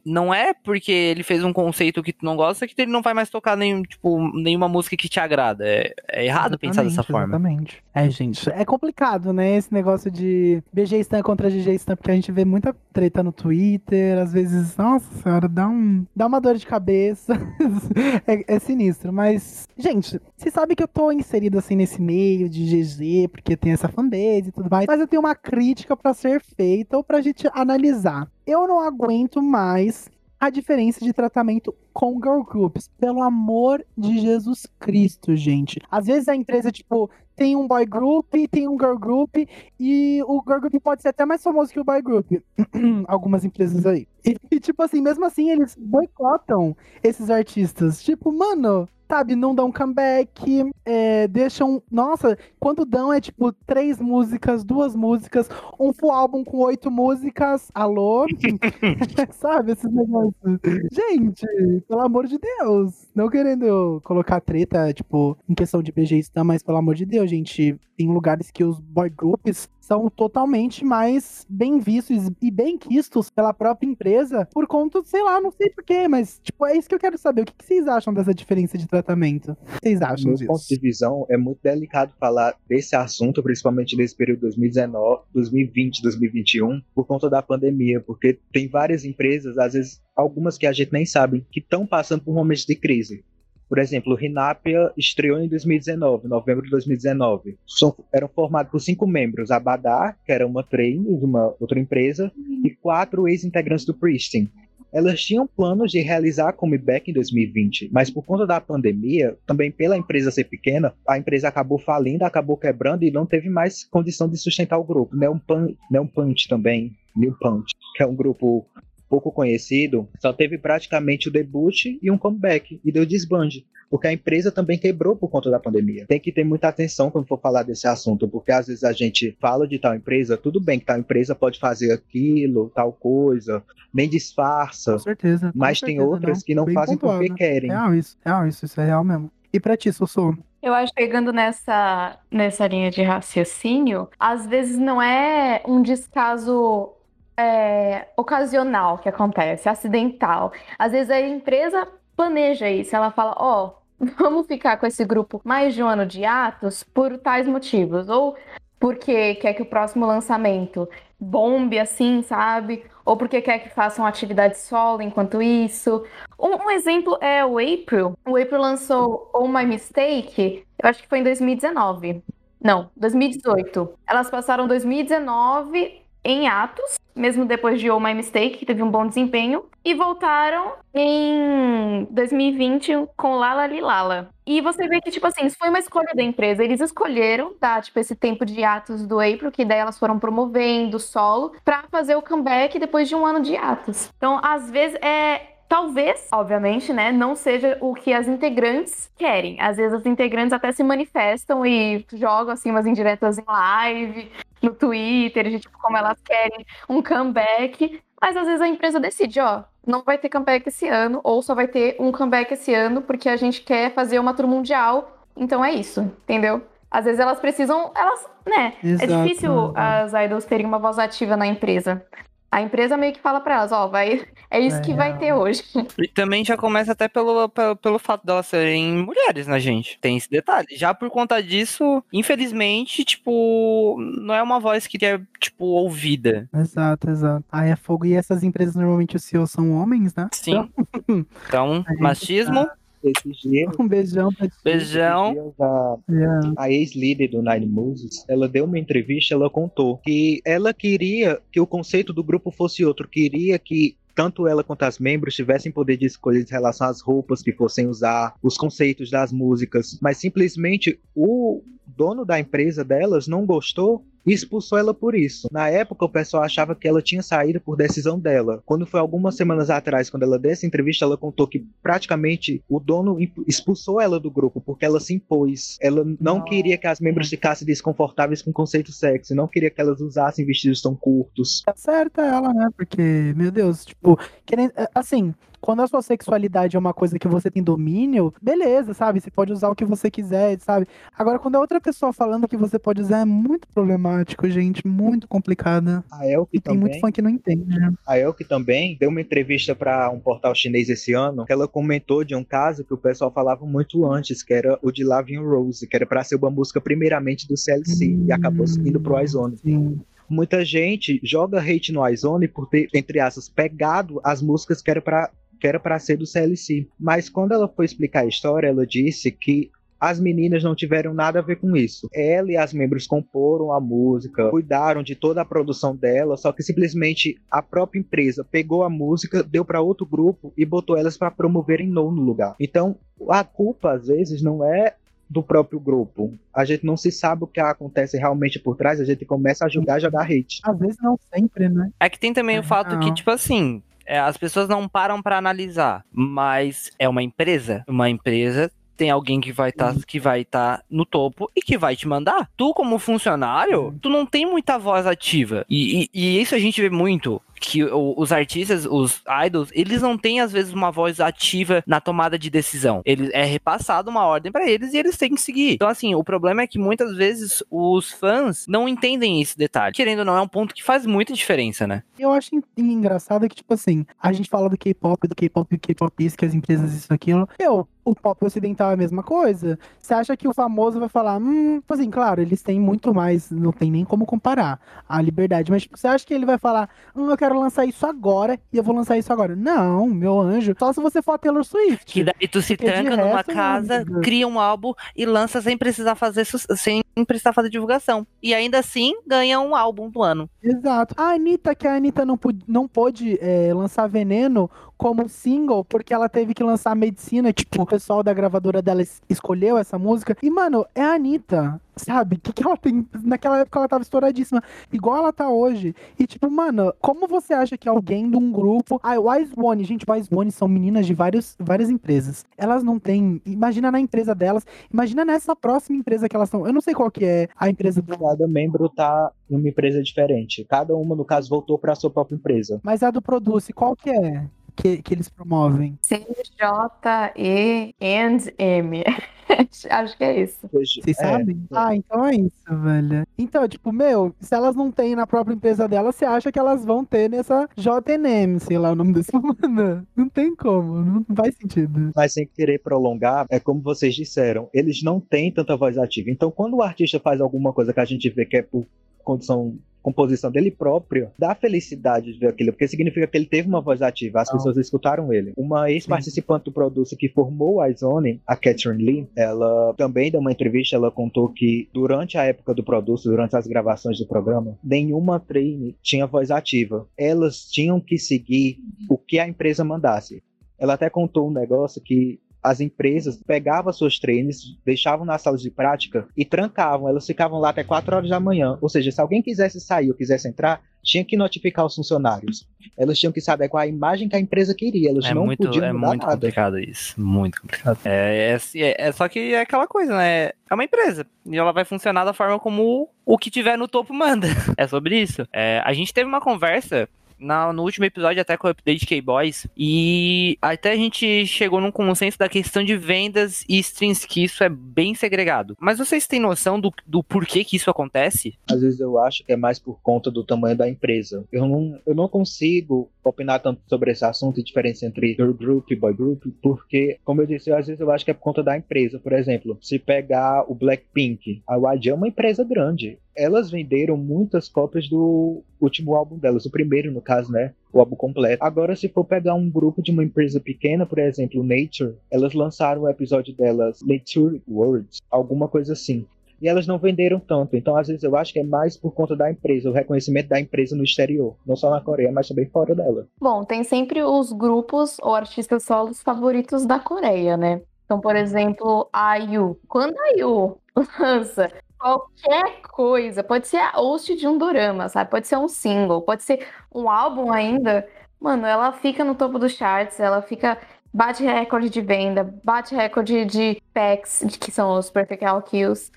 não 0.06 0.32
é 0.32 0.54
porque 0.54 0.92
ele 0.92 1.24
fez 1.24 1.44
um 1.44 1.52
conceito 1.52 2.04
que 2.04 2.13
tu 2.13 2.24
não 2.24 2.36
gosta 2.36 2.68
que 2.68 2.80
ele 2.80 2.92
não 2.92 3.02
vai 3.02 3.16
mais 3.16 3.28
tocar 3.28 3.58
nenhum, 3.58 3.82
tipo, 3.82 4.20
nenhuma 4.38 4.68
música 4.68 4.96
que 4.96 5.10
te 5.10 5.20
agrada. 5.20 5.66
É, 5.68 5.96
é 6.12 6.26
errado 6.26 6.52
exatamente, 6.52 6.60
pensar 6.60 6.84
dessa 6.84 7.02
forma. 7.02 7.36
Exatamente. 7.36 7.84
É, 7.92 8.08
gente, 8.12 8.48
é 8.52 8.63
complicado, 8.63 9.34
né? 9.34 9.58
Esse 9.58 9.74
negócio 9.74 10.12
de 10.12 10.62
BG 10.72 11.00
Stan 11.00 11.24
contra 11.24 11.50
GG 11.50 11.74
Stan, 11.74 11.96
porque 11.96 12.12
a 12.12 12.16
gente 12.16 12.32
vê 12.32 12.46
muita 12.46 12.76
treta 12.94 13.24
no 13.24 13.32
Twitter, 13.32 14.20
às 14.20 14.32
vezes, 14.32 14.78
nossa 14.78 15.12
senhora, 15.24 15.48
dá, 15.48 15.68
um, 15.68 16.06
dá 16.16 16.28
uma 16.28 16.40
dor 16.40 16.56
de 16.56 16.68
cabeça 16.68 17.16
é, 18.27 18.56
é, 18.56 18.60
sinistro, 18.60 19.12
mas, 19.12 19.67
gente, 19.77 20.19
você 20.36 20.51
sabe 20.51 20.75
que 20.75 20.84
eu 20.84 20.88
tô 20.88 21.12
inserido 21.12 21.58
assim 21.58 21.75
nesse 21.75 22.01
meio 22.01 22.49
de 22.49 22.65
GG, 22.65 23.30
porque 23.30 23.58
tem 23.58 23.71
essa 23.71 23.88
fanbase 23.88 24.49
e 24.49 24.51
tudo 24.51 24.69
mais, 24.69 24.86
mas 24.88 24.99
eu 24.99 25.08
tenho 25.08 25.21
uma 25.21 25.36
crítica 25.36 25.95
para 25.95 26.13
ser 26.13 26.41
feita 26.41 26.97
ou 26.97 27.03
pra 27.03 27.21
gente 27.21 27.47
analisar. 27.53 28.30
Eu 28.45 28.67
não 28.67 28.80
aguento 28.80 29.41
mais 29.41 30.10
a 30.39 30.50
diferença 30.50 31.04
de 31.04 31.13
tratamento 31.13 31.73
com 31.93 32.19
girl 32.21 32.43
groups. 32.43 32.89
Pelo 32.97 33.21
amor 33.21 33.84
de 33.97 34.19
Jesus 34.19 34.67
Cristo, 34.80 35.36
gente. 35.36 35.80
Às 35.89 36.06
vezes 36.06 36.28
a 36.28 36.36
empresa, 36.36 36.71
tipo, 36.71 37.10
tem 37.36 37.56
um 37.56 37.67
boy 37.67 37.86
group, 37.86 38.34
tem 38.52 38.67
um 38.67 38.78
girl 38.78 38.97
group, 38.97 39.36
e 39.80 40.21
o 40.28 40.41
girl 40.45 40.60
group 40.60 40.76
pode 40.82 41.02
ser 41.02 41.10
até 41.10 41.26
mais 41.26 41.43
famoso 41.43 41.71
que 41.71 41.80
o 41.80 41.84
boy 41.84 42.02
group. 42.02 42.32
Algumas 43.08 43.45
empresas 43.45 43.86
aí. 43.86 44.08
E, 44.52 44.60
tipo 44.60 44.82
assim, 44.84 45.02
mesmo 45.02 45.26
assim, 45.26 45.50
eles 45.50 45.76
boicotam 45.80 46.76
esses 47.04 47.30
artistas. 47.30 48.04
Tipo, 48.04 48.32
mano, 48.32 48.89
sabe, 49.08 49.36
não 49.36 49.56
dão 49.56 49.72
comeback, 49.72 50.70
é, 50.86 51.28
deixam. 51.28 51.82
Nossa, 51.89 52.38
quando 52.60 52.86
dão 52.86 53.12
é 53.12 53.22
tipo 53.22 53.52
três 53.65 54.00
músicas, 54.00 54.63
duas 54.63 54.96
músicas, 54.96 55.50
um 55.80 55.93
full 55.93 56.12
álbum 56.12 56.43
com 56.43 56.58
oito 56.58 56.91
músicas. 56.91 57.70
Alô? 57.74 58.26
sabe, 59.32 59.72
esses 59.72 59.91
negócios. 59.91 60.60
Gente, 60.91 61.46
pelo 61.88 62.02
amor 62.02 62.28
de 62.28 62.38
Deus. 62.38 63.08
Não 63.15 63.30
querendo 63.30 64.02
colocar 64.04 64.41
treta, 64.41 64.93
tipo, 64.93 65.38
em 65.48 65.56
questão 65.56 65.82
de 65.82 65.91
BG 65.91 66.20
Stan, 66.20 66.43
mas 66.43 66.63
pelo 66.63 66.78
amor 66.78 66.96
de 66.96 67.06
Deus, 67.06 67.30
gente. 67.30 67.80
Tem 67.98 68.08
lugares 68.08 68.52
que 68.52 68.64
os 68.64 68.80
boy 68.80 69.10
groups 69.10 69.68
são 69.80 70.10
totalmente 70.10 70.86
mais 70.86 71.46
bem 71.50 71.80
vistos 71.80 72.30
e 72.42 72.52
bem 72.52 72.78
quistos 72.78 73.30
pela 73.30 73.54
própria 73.54 73.88
empresa 73.88 74.48
por 74.54 74.68
conta, 74.68 75.02
sei 75.04 75.24
lá, 75.24 75.42
não 75.42 75.50
sei 75.50 75.70
porquê, 75.70 76.08
mas 76.08 76.40
tipo, 76.44 76.66
é 76.66 76.78
isso 76.78 76.88
que 76.88 76.94
eu 76.94 77.00
quero 77.00 77.18
saber. 77.18 77.42
O 77.42 77.46
que, 77.46 77.54
que 77.54 77.66
vocês 77.66 77.88
acham 77.88 78.14
dessa 78.14 78.34
diferença 78.34 78.78
de 78.78 78.86
tratamento? 78.86 79.52
O 79.52 79.56
que 79.56 79.80
vocês 79.82 80.02
acham 80.02 80.34
disso? 80.34 80.46
ponto 80.46 80.68
de 80.68 80.80
visão, 80.80 81.26
é 81.30 81.38
muito 81.38 81.60
delicado 81.64 82.14
falar 82.20 82.56
desse 82.68 82.96
assunto, 82.96 83.42
principalmente 83.42 83.96
nesse 83.96 84.16
período 84.16 84.42
2019, 84.42 85.24
2020, 85.34 86.02
2021, 86.02 86.82
por 86.94 87.06
conta 87.06 87.30
da 87.30 87.42
pandemia, 87.42 88.00
porque 88.02 88.38
tem 88.52 88.68
várias 88.68 89.06
empresas, 89.06 89.58
às 89.58 89.74
vezes 89.74 90.02
algumas 90.16 90.58
que 90.58 90.68
a 90.68 90.72
gente 90.72 90.92
nem 90.92 91.06
sabe, 91.06 91.46
que 91.52 91.60
estão 91.60 91.88
passando 91.88 92.24
por 92.24 92.34
momentos 92.34 92.66
de 92.66 92.76
crise. 92.76 93.24
Por 93.69 93.80
exemplo, 93.80 94.13
o 94.13 94.15
Rinapia 94.15 94.91
estreou 94.97 95.39
em 95.39 95.47
2019, 95.47 96.27
novembro 96.27 96.63
de 96.63 96.69
2019. 96.69 97.58
São, 97.67 97.95
eram 98.13 98.30
formados 98.30 98.71
por 98.71 98.80
cinco 98.80 99.06
membros: 99.06 99.51
a 99.51 99.60
Badar, 99.60 100.17
que 100.25 100.32
era 100.32 100.47
uma 100.47 100.63
train 100.63 101.03
de 101.03 101.25
uma 101.25 101.53
outra 101.60 101.80
empresa, 101.80 102.32
e 102.63 102.69
quatro 102.69 103.27
ex-integrantes 103.27 103.86
do 103.86 103.93
Pristin. 103.93 104.49
Elas 104.91 105.21
tinham 105.21 105.45
planos 105.45 105.91
de 105.91 105.99
realizar 105.99 106.49
a 106.49 106.53
comeback 106.53 107.12
em 107.12 107.13
2020, 107.13 107.89
mas 107.91 108.10
por 108.10 108.23
conta 108.23 108.47
da 108.47 108.62
pandemia, 108.62 109.38
também 109.45 109.69
pela 109.69 109.97
empresa 109.97 110.32
ser 110.32 110.45
pequena, 110.45 110.93
a 111.06 111.17
empresa 111.17 111.49
acabou 111.49 111.77
falindo, 111.77 112.23
acabou 112.23 112.56
quebrando 112.56 113.03
e 113.03 113.12
não 113.12 113.25
teve 113.25 113.49
mais 113.49 113.84
condição 113.84 114.30
de 114.30 114.38
sustentar 114.38 114.77
o 114.77 114.86
grupo. 114.86 115.15
Neon 115.15 115.38
Punch, 115.39 115.77
Neon 115.91 116.08
Punch 116.08 116.47
também, 116.47 116.93
New 117.15 117.36
Punch, 117.38 117.73
que 117.95 118.03
é 118.03 118.08
um 118.08 118.15
grupo 118.15 118.65
pouco 119.10 119.32
conhecido, 119.32 120.08
só 120.20 120.34
teve 120.34 120.58
praticamente 120.58 121.30
o 121.30 121.32
debut 121.32 121.86
e 122.02 122.12
um 122.12 122.17
comeback, 122.17 122.80
e 122.84 122.91
deu 122.91 123.06
desbande, 123.06 123.65
porque 123.89 124.08
a 124.08 124.13
empresa 124.13 124.52
também 124.52 124.78
quebrou 124.78 125.15
por 125.15 125.30
conta 125.30 125.50
da 125.50 125.60
pandemia. 125.60 126.06
Tem 126.08 126.20
que 126.20 126.32
ter 126.32 126.43
muita 126.43 126.67
atenção 126.67 127.10
quando 127.10 127.28
for 127.28 127.39
falar 127.39 127.63
desse 127.63 127.88
assunto, 127.88 128.28
porque 128.28 128.52
às 128.52 128.67
vezes 128.67 128.84
a 128.84 128.91
gente 128.91 129.38
fala 129.39 129.67
de 129.67 129.80
tal 129.80 129.96
empresa, 129.96 130.36
tudo 130.38 130.60
bem 130.60 130.80
que 130.80 130.86
tal 130.86 130.98
empresa 131.00 131.34
pode 131.34 131.60
fazer 131.60 131.91
aquilo, 131.93 132.70
tal 132.76 132.91
coisa, 132.91 133.63
nem 133.93 134.10
disfarça, 134.10 134.93
Com 134.93 135.00
certeza. 135.00 135.52
com 135.52 135.58
mas 135.58 135.80
tem 135.80 135.96
certeza, 135.96 136.10
outras 136.10 136.38
não. 136.39 136.43
que 136.46 136.56
não 136.56 136.65
Bem 136.65 136.74
fazem 136.76 136.98
pontuado. 136.98 137.20
porque 137.26 137.34
querem. 137.36 137.70
Real 137.70 137.93
isso, 137.96 138.17
real 138.26 138.48
isso, 138.48 138.65
isso 138.65 138.82
é 138.82 138.86
real 138.86 139.04
mesmo. 139.04 139.32
E 139.54 139.60
pra 139.60 139.78
ti, 139.78 139.91
Sussu? 139.93 140.38
Eu 140.62 140.74
acho 140.74 140.93
que 140.93 141.02
pegando 141.02 141.32
nessa, 141.32 142.20
nessa 142.30 142.67
linha 142.67 142.91
de 142.91 143.02
raciocínio, 143.02 144.10
às 144.20 144.46
vezes 144.46 144.78
não 144.78 145.02
é 145.02 145.62
um 145.65 145.82
descaso 145.82 146.89
é, 147.38 148.08
ocasional 148.17 148.97
que 148.97 149.08
acontece, 149.08 149.69
acidental. 149.69 150.52
Às 150.78 150.91
vezes 150.91 151.12
a 151.12 151.21
empresa 151.21 151.88
planeja 152.15 152.69
isso, 152.69 152.95
ela 152.95 153.12
fala, 153.12 153.36
ó, 153.38 153.73
vamos 154.17 154.47
ficar 154.47 154.78
com 154.78 154.88
esse 154.88 155.06
grupo 155.06 155.39
mais 155.43 155.73
de 155.76 155.84
um 155.84 155.88
ano 155.88 156.06
de 156.06 156.26
atos 156.26 156.84
por 156.84 157.17
tais 157.19 157.47
motivos, 157.47 158.10
ou 158.10 158.36
porque 158.80 159.36
quer 159.36 159.54
que 159.54 159.62
o 159.62 159.65
próximo 159.65 160.06
lançamento 160.06 160.88
bombe 161.19 161.80
assim, 161.80 162.21
sabe? 162.21 162.86
Ou 163.04 163.17
porque 163.17 163.41
quer 163.41 163.60
que 163.60 163.69
façam 163.69 164.06
atividade 164.06 164.58
solo 164.58 165.02
enquanto 165.02 165.41
isso. 165.41 166.06
Um, 166.39 166.65
um 166.65 166.71
exemplo 166.71 167.17
é 167.21 167.43
o 167.45 167.58
April. 167.58 168.17
O 168.28 168.38
April 168.38 168.62
lançou 168.62 169.32
Oh 169.34 169.47
My 169.47 169.65
Mistake, 169.65 170.63
eu 170.82 170.89
acho 170.89 171.02
que 171.02 171.10
foi 171.10 171.19
em 171.19 171.23
2019. 171.23 172.23
Não, 172.62 172.89
2018. 172.95 173.93
Elas 174.08 174.30
passaram 174.30 174.67
2019 174.67 176.07
em 176.28 176.46
atos, 176.46 177.00
mesmo 177.16 177.46
depois 177.46 177.80
de 177.80 177.90
Oh 177.90 178.02
My 178.02 178.13
Mistake, 178.13 178.58
que 178.58 178.66
teve 178.66 178.84
um 178.84 178.92
bom 178.92 179.08
desempenho, 179.08 179.63
e 179.84 179.94
voltaram 179.94 180.74
em 180.94 182.06
2020 182.12 183.08
com 183.16 183.36
Lala 183.36 183.66
Lilala. 183.66 184.30
E 184.46 184.60
você 184.60 184.88
vê 184.90 185.00
que, 185.00 185.10
tipo 185.10 185.26
assim, 185.26 185.46
isso 185.46 185.58
foi 185.58 185.70
uma 185.70 185.80
escolha 185.80 186.13
da 186.13 186.22
empresa. 186.22 186.63
Eles 186.63 186.82
escolheram 186.82 187.54
dar, 187.62 187.82
tipo, 187.82 187.98
esse 187.98 188.13
tempo 188.13 188.46
de 188.46 188.62
atos 188.63 189.08
do 189.08 189.20
April, 189.22 189.52
que 189.52 189.63
daí 189.63 189.80
elas 189.80 189.98
foram 189.98 190.20
promovendo 190.20 191.00
solo, 191.00 191.54
pra 191.63 191.86
fazer 191.90 192.16
o 192.16 192.22
comeback 192.22 192.78
depois 192.78 193.08
de 193.08 193.16
um 193.16 193.26
ano 193.26 193.42
de 193.42 193.56
atos. 193.56 194.10
Então, 194.18 194.40
às 194.44 194.70
vezes, 194.70 194.98
é 195.02 195.57
Talvez, 195.67 196.30
obviamente, 196.32 196.93
né, 196.93 197.12
não 197.12 197.36
seja 197.36 197.77
o 197.82 197.93
que 197.93 198.13
as 198.13 198.27
integrantes 198.27 199.12
querem. 199.17 199.60
Às 199.60 199.75
vezes 199.75 199.93
as 199.93 200.06
integrantes 200.06 200.53
até 200.53 200.71
se 200.71 200.82
manifestam 200.82 201.65
e 201.65 202.06
jogam 202.13 202.53
assim 202.53 202.71
umas 202.71 202.86
indiretas 202.86 203.38
em 203.38 203.43
live, 203.45 204.32
no 204.62 204.73
Twitter, 204.73 205.49
de 205.49 205.60
tipo 205.60 205.77
como 205.77 205.97
elas 205.97 206.19
querem 206.21 206.65
um 206.88 207.01
comeback. 207.03 208.01
Mas 208.21 208.38
às 208.38 208.45
vezes 208.45 208.62
a 208.62 208.67
empresa 208.67 208.99
decide, 208.99 209.41
ó, 209.41 209.63
não 209.86 210.03
vai 210.03 210.17
ter 210.17 210.30
comeback 210.30 210.67
esse 210.67 210.88
ano, 210.88 211.19
ou 211.23 211.41
só 211.41 211.53
vai 211.53 211.67
ter 211.67 211.97
um 211.99 212.12
comeback 212.12 212.53
esse 212.53 212.73
ano, 212.73 213.01
porque 213.01 213.27
a 213.27 213.36
gente 213.36 213.62
quer 213.62 213.93
fazer 213.93 214.19
uma 214.19 214.34
tour 214.34 214.47
mundial. 214.47 215.17
Então 215.36 215.63
é 215.63 215.71
isso, 215.71 216.01
entendeu? 216.23 216.62
Às 216.89 217.06
vezes 217.06 217.19
elas 217.19 217.39
precisam, 217.39 217.91
elas, 217.93 218.25
né? 218.45 218.73
Exato, 218.82 219.12
é 219.12 219.23
difícil 219.23 219.71
né? 219.73 220.01
as 220.03 220.13
idols 220.13 220.45
terem 220.45 220.65
uma 220.65 220.80
voz 220.80 220.97
ativa 220.97 221.36
na 221.36 221.45
empresa. 221.45 222.06
A 222.52 222.62
empresa 222.62 222.96
meio 222.96 223.14
que 223.14 223.20
fala 223.20 223.42
pra 223.42 223.56
elas, 223.56 223.72
ó, 223.72 223.88
vai, 223.88 224.26
é 224.50 224.60
isso 224.60 224.78
É 224.78 224.82
que 224.82 224.94
vai 224.94 225.18
ter 225.18 225.34
hoje. 225.34 225.64
E 225.98 226.08
também 226.08 226.46
já 226.46 226.56
começa 226.56 226.94
até 226.94 227.08
pelo, 227.08 227.50
pelo, 227.50 227.76
pelo 227.76 228.00
fato 228.00 228.26
delas 228.26 228.48
serem 228.48 228.98
mulheres, 229.04 229.48
né, 229.48 229.60
gente? 229.60 230.00
Tem 230.00 230.16
esse 230.16 230.30
detalhe. 230.30 230.68
Já 230.72 230.94
por 230.94 231.10
conta 231.10 231.42
disso, 231.44 232.04
infelizmente, 232.12 233.04
tipo, 233.04 233.98
não 234.00 234.34
é 234.34 234.42
uma 234.42 234.60
voz 234.60 234.88
que 234.88 235.04
é, 235.06 235.20
tipo, 235.40 235.66
ouvida. 235.66 236.48
Exato, 236.54 237.10
exato. 237.10 237.46
Aí 237.52 237.70
é 237.70 237.76
fogo. 237.76 238.06
E 238.06 238.14
essas 238.14 238.44
empresas 238.44 238.76
normalmente 238.76 239.16
os 239.16 239.24
CEOs 239.24 239.52
são 239.52 239.74
homens, 239.74 240.16
né? 240.16 240.30
Sim. 240.32 240.70
Então, 241.08 241.84
gente 241.88 242.02
machismo. 242.02 242.68
Esses 243.04 243.38
dias, 243.38 243.74
Um 243.80 243.88
beijão 243.88 244.34
pra 244.34 244.48
ti. 244.48 244.56
Beijão. 244.64 245.54
a, 245.60 245.98
Yeah. 246.10 246.54
a 246.58 246.72
ex-líder 246.72 247.28
do 247.30 247.42
Nine 247.42 247.66
Muses, 247.66 248.26
ela 248.28 248.48
deu 248.48 248.66
uma 248.66 248.80
entrevista, 248.80 249.34
ela 249.34 249.50
contou 249.50 249.98
que 249.98 250.42
ela 250.46 250.74
queria 250.74 251.40
que 251.52 251.60
o 251.60 251.68
conceito 251.68 252.12
do 252.14 252.24
grupo 252.24 252.52
fosse 252.52 252.84
outro, 252.84 253.08
queria 253.08 253.58
que 253.60 253.96
tanto 254.16 254.48
ela 254.48 254.64
quanto 254.64 254.82
as 254.82 254.98
membros 254.98 255.36
tivessem 255.36 255.72
poder 255.72 255.96
de 255.96 256.08
escolha 256.08 256.40
em 256.40 256.46
relação 256.50 256.88
às 256.88 257.02
roupas 257.02 257.44
que 257.44 257.52
fossem 257.52 257.86
usar, 257.88 258.34
os 258.42 258.58
conceitos 258.58 259.12
das 259.12 259.32
músicas, 259.32 259.98
mas 260.02 260.18
simplesmente 260.18 261.00
o 261.16 261.62
dono 261.95 262.26
da 262.26 262.39
empresa 262.39 262.84
delas 262.84 263.28
não 263.28 263.45
gostou 263.45 264.04
e 264.28 264.34
expulsou 264.34 264.78
ela 264.78 264.93
por 264.93 265.15
isso. 265.15 265.47
Na 265.52 265.69
época, 265.69 266.04
o 266.04 266.10
pessoal 266.10 266.43
achava 266.43 266.76
que 266.76 266.86
ela 266.86 267.02
tinha 267.02 267.23
saído 267.23 267.62
por 267.62 267.78
decisão 267.78 268.19
dela. 268.19 268.62
Quando 268.65 268.86
foi 268.86 269.00
algumas 269.00 269.36
semanas 269.36 269.69
atrás, 269.69 270.10
quando 270.10 270.23
ela 270.23 270.38
deu 270.38 270.52
essa 270.52 270.65
entrevista, 270.65 271.06
ela 271.06 271.15
contou 271.15 271.47
que 271.47 271.65
praticamente 271.82 272.62
o 272.67 272.78
dono 272.78 273.17
expulsou 273.47 274.02
ela 274.02 274.19
do 274.19 274.30
grupo 274.30 274.60
porque 274.60 274.84
ela 274.84 275.00
se 275.00 275.13
impôs. 275.13 275.78
Ela 275.80 276.04
não 276.19 276.39
Nossa. 276.39 276.50
queria 276.50 276.78
que 276.78 276.88
as 276.88 277.00
membros 277.00 277.30
ficassem 277.30 277.65
desconfortáveis 277.65 278.41
com 278.41 278.50
o 278.50 278.54
conceito 278.54 278.91
sexy, 278.91 279.34
não 279.34 279.47
queria 279.47 279.69
que 279.69 279.80
elas 279.80 280.02
usassem 280.02 280.45
vestidos 280.45 280.82
tão 280.82 280.93
curtos. 280.93 281.62
Tá 281.65 281.73
certa 281.76 282.21
ela, 282.21 282.54
né? 282.54 282.67
Porque, 282.76 283.34
meu 283.34 283.50
Deus, 283.50 283.86
tipo, 283.86 284.19
querendo, 284.45 284.73
é, 284.76 284.89
assim, 284.93 285.34
quando 285.60 285.82
a 285.82 285.88
sua 285.88 286.02
sexualidade 286.02 286.76
é 286.76 286.80
uma 286.80 286.93
coisa 286.93 287.17
que 287.20 287.28
você 287.28 287.50
tem 287.52 287.63
domínio, 287.63 288.34
beleza, 288.41 288.93
sabe? 288.93 289.20
Você 289.20 289.32
pode 289.32 289.52
usar 289.52 289.70
o 289.70 289.76
que 289.76 289.86
você 289.86 290.10
quiser, 290.10 290.60
sabe? 290.60 290.88
Agora, 291.17 291.39
quando 291.39 291.56
é 291.56 291.60
outra 291.60 291.82
pessoa 291.82 292.13
falando 292.13 292.48
que 292.48 292.56
você 292.58 292.78
pode 292.80 293.02
usar, 293.02 293.22
é 293.22 293.26
muito 293.26 293.67
problemático, 293.74 294.50
gente, 294.50 294.86
muito 294.88 295.28
complicado. 295.28 296.04
A 296.12 296.28
Elke 296.28 296.58
E 296.58 296.62
tem 296.62 296.74
também. 296.74 296.80
muito 296.89 297.00
fã 297.02 297.12
que 297.12 297.22
não 297.22 297.30
entende. 297.30 297.65
né? 297.65 297.93
A 298.08 298.17
Elke 298.17 298.43
também 298.43 298.98
deu 299.00 299.10
uma 299.10 299.22
entrevista 299.22 299.76
para 299.76 300.10
um 300.10 300.20
portal 300.20 300.54
chinês 300.56 300.89
esse 300.89 301.13
ano, 301.13 301.46
que 301.46 301.52
ela 301.54 301.67
comentou 301.67 302.24
de 302.24 302.36
um 302.36 302.43
caso 302.43 302.84
que 302.84 302.93
o 302.93 302.98
pessoal 302.98 303.32
falava 303.32 303.65
muito 303.65 304.06
antes, 304.10 304.43
que 304.43 304.54
era 304.54 304.78
o 304.82 304.91
de 304.91 305.04
Love 305.04 305.36
and 305.36 305.41
Rose, 305.41 305.86
que 305.88 305.96
era 305.96 306.06
para 306.06 306.24
ser 306.24 306.36
uma 306.36 306.50
música 306.50 306.80
primeiramente 306.80 307.48
do 307.48 307.58
CLC 307.58 308.17
e 308.26 308.32
acabou 308.32 308.65
indo 308.86 309.00
pro 309.00 309.20
iZone. 309.22 309.58
Sim. 309.58 310.00
Muita 310.30 310.63
gente 310.65 311.20
joga 311.24 311.60
hate 311.60 311.93
no 311.93 312.06
iZone 312.08 312.48
por 312.50 312.67
ter, 312.67 312.89
entre 312.93 313.20
aspas, 313.20 313.48
pegado 313.48 314.20
as 314.24 314.41
músicas 314.41 314.82
que 314.82 314.91
era 314.91 315.02
para 315.02 315.30
que 315.60 315.67
era 315.67 315.80
para 315.80 316.00
ser 316.00 316.17
do 316.17 316.26
CLC. 316.26 316.88
Mas 317.00 317.30
quando 317.30 317.54
ela 317.54 317.67
foi 317.67 317.86
explicar 317.86 318.22
a 318.22 318.28
história, 318.28 318.67
ela 318.67 318.86
disse 318.86 319.32
que 319.32 319.72
as 320.00 320.20
meninas 320.20 320.63
não 320.63 320.76
tiveram 320.76 321.13
nada 321.13 321.39
a 321.39 321.41
ver 321.41 321.56
com 321.58 321.76
isso. 321.76 322.08
Ela 322.13 322.52
e 322.52 322.58
as 322.58 322.72
membros 322.72 323.08
comporam 323.08 323.72
a 323.72 323.80
música, 323.82 324.50
cuidaram 324.50 325.02
de 325.02 325.15
toda 325.15 325.41
a 325.41 325.46
produção 325.46 325.96
dela, 325.96 326.38
só 326.38 326.52
que 326.52 326.62
simplesmente 326.62 327.36
a 327.50 327.62
própria 327.62 328.00
empresa 328.00 328.46
pegou 328.50 328.84
a 328.84 328.89
música, 328.89 329.41
deu 329.41 329.65
para 329.65 329.82
outro 329.82 330.06
grupo 330.06 330.54
e 330.56 330.65
botou 330.65 330.98
elas 330.98 331.17
para 331.17 331.32
promoverem 331.32 331.88
nono 331.88 332.22
lugar. 332.22 332.56
Então, 332.60 332.96
a 333.30 333.43
culpa 333.43 333.93
às 333.93 334.08
vezes 334.08 334.41
não 334.41 334.63
é 334.63 334.93
do 335.30 335.43
próprio 335.43 335.80
grupo. 335.80 336.34
A 336.54 336.63
gente 336.63 336.86
não 336.86 336.96
se 336.96 337.12
sabe 337.12 337.43
o 337.43 337.48
que 337.48 337.60
acontece 337.60 338.17
realmente 338.17 338.60
por 338.60 338.78
trás, 338.78 339.00
a 339.02 339.04
gente 339.04 339.26
começa 339.26 339.65
a 339.65 339.70
julgar, 339.70 340.00
jogar 340.00 340.24
hate. 340.24 340.62
Às 340.63 340.80
vezes 340.80 340.98
não 341.02 341.20
sempre, 341.34 341.67
né? 341.67 341.89
É 342.00 342.08
que 342.10 342.20
tem 342.20 342.34
também 342.34 342.56
É 342.56 342.60
o 342.60 342.63
fato 342.63 342.98
que, 342.98 343.06
real. 343.06 343.13
tipo 343.15 343.32
assim, 343.32 343.82
é, 344.08 344.20
as 344.20 344.38
pessoas 344.38 344.67
não 344.70 344.88
param 344.88 345.22
pra 345.22 345.38
analisar, 345.38 346.04
mas 346.12 346.89
é 346.98 347.08
uma 347.08 347.22
empresa. 347.22 347.84
Uma 347.88 348.10
empresa 348.10 348.72
tem 348.96 349.12
alguém 349.12 349.39
que 349.39 349.52
vai 349.52 349.70
estar 349.70 349.93
que 350.08 350.20
vai 350.20 350.43
tá 350.43 350.82
no 350.89 351.06
topo 351.06 351.52
e 351.56 351.62
que 351.62 351.78
vai 351.78 351.96
te 351.96 352.08
mandar. 352.08 352.50
Tu, 352.58 352.74
como 352.74 352.98
funcionário, 352.98 353.96
tu 354.02 354.10
não 354.10 354.26
tem 354.26 354.43
muita 354.46 354.80
voz 354.80 355.06
ativa. 355.06 355.63
E, 355.70 356.04
e- 356.06 356.10
e 356.13 356.41
isso 356.41 356.56
a 356.56 356.60
gente 356.60 356.82
vê 356.82 356.89
muito. 356.89 357.39
Que 357.60 357.84
os 357.84 358.32
artistas, 358.32 358.86
os 358.86 359.22
idols, 359.46 359.70
eles 359.74 360.02
não 360.02 360.17
têm 360.17 360.39
às 360.39 360.52
vezes 360.52 360.74
uma 360.74 360.91
voz 360.91 361.20
ativa 361.20 361.84
na 361.86 362.00
tomada 362.00 362.38
de 362.38 362.50
decisão. 362.50 363.02
Ele 363.06 363.30
é 363.34 363.43
repassado 363.43 364.10
uma 364.10 364.26
ordem 364.26 364.52
para 364.52 364.70
eles 364.70 364.93
e 364.93 364.98
eles 364.98 365.17
têm 365.17 365.34
que 365.36 365.41
seguir. 365.41 365.74
Então 365.74 365.89
assim, 365.89 366.15
o 366.15 366.24
problema 366.24 366.62
é 366.62 366.67
que 366.67 366.80
muitas 366.80 367.15
vezes 367.15 367.63
os 367.70 368.12
fãs 368.12 368.65
não 368.67 368.88
entendem 368.88 369.41
esse 369.41 369.58
detalhe. 369.58 369.93
Querendo 369.93 370.20
ou 370.20 370.26
não, 370.26 370.38
é 370.38 370.41
um 370.41 370.48
ponto 370.48 370.74
que 370.74 370.84
faz 370.84 371.06
muita 371.06 371.34
diferença, 371.34 371.88
né? 371.88 372.04
Eu 372.17 372.32
acho 372.32 372.50
engraçado 372.76 373.48
que, 373.48 373.56
tipo 373.56 373.74
assim, 373.74 374.06
a 374.22 374.34
gente 374.34 374.50
fala 374.50 374.70
do 374.70 374.78
K-pop, 374.78 375.28
do 375.28 375.36
K-pop, 375.36 375.76
do 375.76 375.80
K-pop 375.80 376.26
isso, 376.26 376.38
que 376.38 376.46
as 376.46 376.54
empresas 376.54 376.93
isso, 376.93 377.13
aquilo. 377.13 377.48
Eu, 377.60 377.88
o 378.04 378.15
pop 378.15 378.43
ocidental 378.46 378.91
é 378.91 378.93
a 378.93 378.98
mesma 378.98 379.22
coisa. 379.22 379.78
Você 380.02 380.13
acha 380.13 380.38
que 380.38 380.48
o 380.48 380.54
famoso 380.54 381.00
vai 381.00 381.10
falar, 381.10 381.38
hum, 381.38 381.80
tipo 381.80 381.93
assim, 381.93 382.10
claro, 382.10 382.41
eles 382.41 382.62
têm 382.63 382.80
muito 382.80 383.13
mais, 383.13 383.52
não 383.52 383.72
tem 383.72 383.91
nem 383.91 384.06
como 384.06 384.26
comparar 384.26 384.80
a 385.08 385.22
liberdade, 385.22 385.70
mas 385.70 385.84
tipo, 385.84 385.98
você 385.98 386.08
acha 386.08 386.26
que 386.26 386.34
ele 386.34 386.46
vai 386.46 386.58
falar, 386.58 386.89
hum, 387.15 387.30
eu 387.30 387.38
quero 387.38 387.47
lançar 387.56 387.86
isso 387.86 388.06
agora 388.06 388.60
e 388.72 388.78
eu 388.78 388.84
vou 388.84 388.96
lançar 388.96 389.18
isso 389.18 389.32
agora? 389.32 389.56
Não, 389.56 390.08
meu 390.08 390.40
anjo, 390.40 390.76
só 390.78 390.92
se 390.92 391.02
você 391.02 391.22
for 391.22 391.34
a 391.34 391.38
Taylor 391.38 391.64
Swift. 391.64 392.06
Que 392.06 392.24
daí 392.24 392.48
tu 392.48 392.62
se 392.62 392.76
tranca 392.78 393.16
numa 393.18 393.44
casa, 393.44 394.06
cria 394.22 394.48
um 394.48 394.60
álbum 394.60 394.94
e 395.16 395.26
lança 395.26 395.62
sem 395.62 395.78
precisar 395.78 396.16
fazer 396.16 396.46
sem 396.46 397.04
precisar 397.26 397.54
fazer 397.54 397.70
divulgação. 397.70 398.26
E 398.42 398.54
ainda 398.54 398.80
assim 398.80 399.14
ganha 399.26 399.60
um 399.60 399.76
álbum 399.76 400.10
do 400.10 400.22
ano. 400.22 400.50
Exato. 400.62 401.16
A 401.18 401.32
Anitta, 401.32 401.76
que 401.76 401.88
a 401.88 401.96
Anitta 401.96 402.26
não, 402.26 402.40
não 402.68 402.88
pôde 402.88 403.38
é, 403.42 403.74
lançar 403.74 404.08
Veneno 404.08 404.70
como 404.98 405.30
single, 405.30 405.86
porque 405.86 406.14
ela 406.14 406.28
teve 406.28 406.54
que 406.54 406.64
lançar 406.64 406.96
Medicina, 406.96 407.54
tipo, 407.54 407.82
o 407.82 407.86
pessoal 407.86 408.24
da 408.24 408.34
gravadora 408.34 408.82
dela 408.82 409.04
escolheu 409.30 409.78
essa 409.78 409.98
música. 409.98 410.36
E, 410.42 410.50
mano, 410.50 410.86
é 410.96 411.04
a 411.04 411.14
Anitta, 411.14 411.80
sabe? 411.98 412.38
O 412.38 412.40
que, 412.40 412.54
que 412.54 412.64
ela 412.66 412.78
tem? 412.78 413.06
Naquela 413.24 413.60
época 413.60 413.80
ela 413.80 413.88
tava 413.88 414.04
estouradíssima, 414.04 414.62
igual 414.92 415.18
ela 415.18 415.34
tá 415.34 415.50
hoje. 415.50 415.96
E, 416.18 416.26
tipo, 416.26 416.50
mano, 416.50 416.94
como 417.02 417.28
você 417.28 417.54
acha 417.54 417.78
que 417.78 417.90
alguém 417.90 418.30
de 418.30 418.38
um 418.38 418.52
grupo. 418.52 419.00
Ah, 419.04 419.20
o 419.20 419.30
Wise 419.30 419.54
One, 419.56 419.84
gente, 419.84 420.06
Wise 420.10 420.30
One 420.34 420.52
são 420.52 420.68
meninas 420.68 421.06
de 421.06 421.14
vários, 421.14 421.56
várias 421.60 421.90
empresas. 421.90 422.46
Elas 422.58 422.84
não 422.84 423.00
têm. 423.00 423.42
Imagina 423.46 423.92
na 423.92 424.00
empresa 424.00 424.34
delas, 424.34 424.66
imagina 424.92 425.26
nessa 425.26 425.56
próxima 425.56 425.98
empresa 425.98 426.28
que 426.28 426.36
elas 426.36 426.48
estão. 426.48 426.66
Eu 426.66 426.74
não 426.74 426.82
sei 426.82 426.94
qual 426.94 427.12
que 427.12 427.26
é 427.26 427.48
a 427.56 427.70
empresa 427.70 428.02
do. 428.02 428.18
Cada 428.18 428.48
membro 428.48 428.90
tá 428.90 429.32
em 429.50 429.56
uma 429.56 429.68
empresa 429.68 430.02
diferente. 430.02 430.66
Cada 430.66 430.96
uma, 430.96 431.16
no 431.16 431.26
caso, 431.26 431.50
voltou 431.50 431.78
para 431.78 431.96
sua 431.96 432.10
própria 432.10 432.36
empresa. 432.36 432.80
Mas 432.84 433.04
a 433.04 433.12
do 433.12 433.22
Produce, 433.22 433.74
qual 433.74 433.96
que 433.96 434.10
é? 434.10 434.48
Que, 434.78 435.02
que 435.02 435.13
eles 435.13 435.28
promovem? 435.28 435.98
C-J-E 436.02 437.96
and 438.02 438.38
M. 438.58 439.04
Acho 439.90 440.18
que 440.18 440.24
é 440.24 440.42
isso. 440.42 440.68
Vocês 440.72 441.08
é, 441.08 441.13
sabem? 441.13 441.68
É. 441.72 441.76
Ah, 441.76 441.96
então 441.96 442.26
é 442.26 442.36
isso, 442.36 442.82
velho. 442.84 443.26
Então, 443.38 443.68
tipo, 443.68 443.92
meu, 443.92 444.36
se 444.40 444.54
elas 444.54 444.76
não 444.76 444.92
têm 444.92 445.16
na 445.16 445.26
própria 445.26 445.56
empresa 445.56 445.88
delas, 445.88 446.16
você 446.16 446.26
acha 446.26 446.52
que 446.52 446.60
elas 446.60 446.86
vão 446.86 447.04
ter 447.04 447.30
nessa 447.30 447.68
JNM, 447.76 448.60
sei 448.60 448.78
lá 448.78 448.92
o 448.92 448.96
nome 448.96 449.13
desse 449.13 449.32
mano. 449.68 450.06
Não 450.16 450.30
tem 450.30 450.56
como, 450.56 451.24
não 451.28 451.36
faz 451.36 451.56
sentido. 451.56 452.12
Mas 452.16 452.34
sem 452.34 452.46
querer 452.46 452.80
prolongar, 452.80 453.46
é 453.50 453.60
como 453.60 453.82
vocês 453.82 454.13
disseram, 454.13 454.70
eles 454.74 455.02
não 455.02 455.20
têm 455.20 455.52
tanta 455.52 455.76
voz 455.78 455.98
ativa. 455.98 456.30
Então, 456.30 456.52
quando 456.52 456.76
o 456.76 456.84
artista 456.84 457.20
faz 457.20 457.42
alguma 457.42 457.74
coisa 457.74 457.94
que 457.94 458.00
a 458.00 458.06
gente 458.06 458.30
vê 458.30 458.46
que 458.46 458.58
é 458.58 458.62
por 458.62 458.86
condição 459.24 459.78
composição 460.08 460.50
dele 460.50 460.72
próprio, 460.72 461.32
dá 461.38 461.54
felicidade 461.54 462.32
de 462.32 462.39
ver 462.39 462.48
aquilo, 462.48 462.72
porque 462.72 462.88
significa 462.88 463.28
que 463.28 463.38
ele 463.38 463.46
teve 463.46 463.67
uma 463.67 463.82
voz 463.82 464.02
ativa, 464.02 464.39
as 464.39 464.48
Não. 464.48 464.56
pessoas 464.56 464.78
escutaram 464.78 465.34
ele. 465.34 465.52
Uma 465.58 465.91
ex-participante 465.91 466.65
do 466.65 466.72
Produce 466.72 467.17
que 467.17 467.28
formou 467.28 467.82
a 467.82 467.91
Zone, 467.91 468.41
a 468.48 468.56
Catherine 468.56 469.04
Lee, 469.04 469.28
ela 469.36 469.93
também 469.98 470.32
deu 470.32 470.39
uma 470.39 470.52
entrevista, 470.52 470.96
ela 470.96 471.12
contou 471.12 471.50
que 471.50 471.89
durante 471.93 472.38
a 472.38 472.43
época 472.46 472.74
do 472.74 472.86
Produce, 472.86 473.28
durante 473.28 473.58
as 473.58 473.67
gravações 473.67 474.17
do 474.17 474.26
programa, 474.26 474.78
nenhuma 474.82 475.41
trainee 475.41 475.98
tinha 476.02 476.26
voz 476.26 476.52
ativa. 476.52 477.06
Elas 477.17 477.65
tinham 477.65 478.00
que 478.00 478.17
seguir 478.17 478.78
o 479.10 479.17
que 479.17 479.39
a 479.39 479.48
empresa 479.48 479.84
mandasse. 479.84 480.41
Ela 480.80 480.93
até 480.93 481.10
contou 481.10 481.50
um 481.50 481.54
negócio 481.54 482.02
que 482.02 482.39
as 482.67 482.82
empresas 482.82 483.38
pegavam 483.38 483.93
suas 483.93 484.19
treinos, 484.19 484.77
deixavam 484.86 485.25
nas 485.25 485.41
salas 485.41 485.62
de 485.62 485.71
prática 485.71 486.27
e 486.36 486.43
trancavam. 486.43 487.08
Elas 487.08 487.25
ficavam 487.25 487.60
lá 487.60 487.69
até 487.69 487.84
4 487.84 488.15
horas 488.15 488.30
da 488.30 488.39
manhã. 488.39 488.77
Ou 488.82 488.89
seja, 488.89 489.12
se 489.12 489.21
alguém 489.21 489.41
quisesse 489.41 489.80
sair 489.80 490.10
ou 490.10 490.15
quisesse 490.15 490.47
entrar, 490.47 490.82
tinha 491.03 491.23
que 491.23 491.38
notificar 491.38 491.86
os 491.86 491.95
funcionários. 491.95 492.67
Elas 492.97 493.17
tinham 493.17 493.32
que 493.32 493.39
saber 493.39 493.69
qual 493.69 493.82
a 493.82 493.88
imagem 493.88 494.27
que 494.27 494.36
a 494.36 494.39
empresa 494.39 494.75
queria. 494.75 495.10
Elas 495.10 495.25
é 495.25 495.34
não 495.34 495.45
muito, 495.45 495.63
podiam 495.63 495.86
é 495.86 495.93
mudar 495.93 496.08
muito 496.08 496.21
nada. 496.21 496.34
complicado 496.34 496.77
isso. 496.77 497.19
Muito 497.19 497.62
complicado. 497.62 497.99
É, 498.03 498.58
é, 498.75 498.80
é, 498.82 499.08
é, 499.08 499.12
só 499.13 499.27
que 499.30 499.53
é 499.53 499.62
aquela 499.62 499.88
coisa, 499.88 500.17
né? 500.17 500.51
É 500.69 500.73
uma 500.73 500.84
empresa. 500.84 501.25
E 501.45 501.58
ela 501.58 501.71
vai 501.71 501.86
funcionar 501.86 502.25
da 502.25 502.34
forma 502.34 502.60
como 502.60 503.10
o 503.25 503.38
que 503.38 503.49
tiver 503.49 503.77
no 503.77 503.88
topo 503.88 504.13
manda. 504.13 504.47
É 504.75 504.86
sobre 504.86 505.19
isso. 505.19 505.47
É, 505.51 505.82
a 505.84 505.93
gente 505.93 506.13
teve 506.13 506.27
uma 506.27 506.41
conversa 506.41 507.10
na, 507.39 507.71
no 507.71 507.84
último 507.84 508.06
episódio 508.06 508.41
até 508.41 508.58
com 508.58 508.67
o 508.67 508.71
update 508.71 509.06
K-Boys. 509.06 509.67
E 509.76 510.58
até 510.62 510.91
a 510.91 510.95
gente 510.95 511.45
chegou 511.45 511.80
num 511.80 511.91
consenso 511.91 512.38
da 512.38 512.50
questão 512.50 512.84
de 512.84 512.95
vendas 512.95 513.63
e 513.67 513.80
streams, 513.80 514.28
que 514.28 514.43
isso 514.43 514.63
é 514.63 514.69
bem 514.69 515.13
segregado. 515.15 515.76
Mas 515.80 515.97
vocês 516.00 516.28
têm 516.28 516.39
noção 516.39 516.80
do, 516.80 516.91
do 517.06 517.23
porquê 517.23 517.63
que 517.63 517.76
isso 517.76 517.89
acontece? 517.89 518.58
Às 518.69 518.82
vezes 518.82 519.00
eu 519.00 519.19
acho 519.19 519.43
que 519.43 519.52
é 519.52 519.58
mais 519.58 519.80
por 519.80 520.00
conta 520.02 520.32
do 520.32 520.43
tamanho 520.43 520.76
da 520.76 520.89
empresa. 520.89 521.45
Eu 521.52 521.67
não, 521.67 522.00
eu 522.06 522.15
não 522.15 522.28
consigo 522.28 523.10
opinar 523.30 523.62
tanto 523.62 523.82
sobre 523.88 524.12
esse 524.12 524.26
assunto 524.26 524.60
e 524.60 524.63
diferença 524.63 525.06
entre 525.06 525.34
girl 525.34 525.52
group 525.54 525.92
e 525.92 525.96
boy 525.96 526.13
group, 526.13 526.44
porque, 526.62 527.18
como 527.24 527.42
eu 527.42 527.48
disse, 527.48 527.72
às 527.72 527.88
vezes 527.88 528.00
eu 528.00 528.12
acho 528.12 528.26
que 528.26 528.32
é 528.32 528.34
por 528.34 528.42
conta 528.42 528.63
da 528.63 528.78
empresa. 528.78 529.20
Por 529.20 529.34
exemplo, 529.34 529.78
se 529.82 530.00
pegar 530.00 530.66
o 530.70 530.76
Blackpink, 530.76 531.62
a 531.68 531.78
YG 531.78 532.10
é 532.10 532.13
uma 532.13 532.28
empresa 532.28 532.63
grande 532.63 533.18
elas 533.38 533.70
venderam 533.70 534.18
muitas 534.18 534.68
cópias 534.68 535.08
do 535.08 535.62
último 535.80 536.16
álbum 536.16 536.40
delas, 536.40 536.66
o 536.66 536.72
primeiro, 536.72 537.12
no 537.12 537.22
caso, 537.22 537.52
né? 537.52 537.72
O 537.94 538.00
álbum 538.00 538.16
completo. 538.16 538.63
Agora, 538.63 538.96
se 538.96 539.08
for 539.08 539.24
pegar 539.24 539.54
um 539.54 539.70
grupo 539.70 540.02
de 540.02 540.12
uma 540.12 540.24
empresa 540.24 540.60
pequena, 540.60 541.06
por 541.06 541.20
exemplo, 541.20 541.63
Nature, 541.63 542.16
elas 542.32 542.54
lançaram 542.54 543.04
o 543.04 543.10
episódio 543.10 543.54
delas, 543.54 544.02
Nature 544.02 544.60
Words, 544.68 545.20
alguma 545.30 545.68
coisa 545.68 545.94
assim. 545.94 546.26
E 546.62 546.67
elas 546.67 546.88
não 546.88 546.98
venderam 546.98 547.39
tanto. 547.39 547.76
Então, 547.76 547.96
às 547.96 548.08
vezes, 548.08 548.24
eu 548.24 548.36
acho 548.36 548.54
que 548.54 548.60
é 548.60 548.63
mais 548.63 548.98
por 548.98 549.12
conta 549.12 549.36
da 549.36 549.52
empresa, 549.52 549.89
o 549.89 549.93
reconhecimento 549.93 550.50
da 550.50 550.60
empresa 550.60 550.96
no 550.96 551.04
exterior. 551.04 551.56
Não 551.65 551.76
só 551.76 551.89
na 551.89 552.02
Coreia, 552.02 552.32
mas 552.32 552.48
também 552.48 552.65
fora 552.65 552.96
dela. 552.96 553.28
Bom, 553.39 553.63
tem 553.63 553.84
sempre 553.84 554.24
os 554.24 554.52
grupos 554.52 555.17
ou 555.22 555.36
artistas 555.36 555.84
solos 555.84 556.22
favoritos 556.22 556.86
da 556.86 557.00
Coreia, 557.00 557.56
né? 557.56 557.82
Então, 558.06 558.20
por 558.20 558.36
exemplo, 558.36 559.10
a 559.12 559.38
IU. 559.38 559.78
Quando 559.88 560.17
a 560.17 560.32
IU 560.38 560.78
lança 561.20 561.72
qualquer 561.98 562.82
coisa. 562.82 563.43
Pode 563.43 563.67
ser 563.67 563.78
a 563.78 563.91
host 563.91 564.36
de 564.36 564.48
um 564.48 564.58
dorama, 564.58 565.10
sabe? 565.10 565.30
Pode 565.30 565.48
ser 565.48 565.58
um 565.58 565.67
single, 565.67 566.22
pode 566.22 566.43
ser 566.43 566.65
um 566.93 567.10
álbum 567.10 567.52
ainda. 567.52 568.08
Mano, 568.39 568.65
ela 568.65 568.91
fica 568.91 569.24
no 569.24 569.36
topo 569.36 569.60
dos 569.60 569.74
charts, 569.74 570.20
ela 570.20 570.41
fica. 570.41 570.78
Bate 571.13 571.43
recorde 571.43 571.89
de 571.89 572.02
venda, 572.02 572.43
bate 572.63 572.93
recorde 572.93 573.46
de 573.46 573.82
packs, 573.93 574.43
que 574.60 574.72
são 574.72 574.91
os 574.91 575.10
Perfect 575.10 575.43
All 575.46 575.62
Kills. 575.62 576.12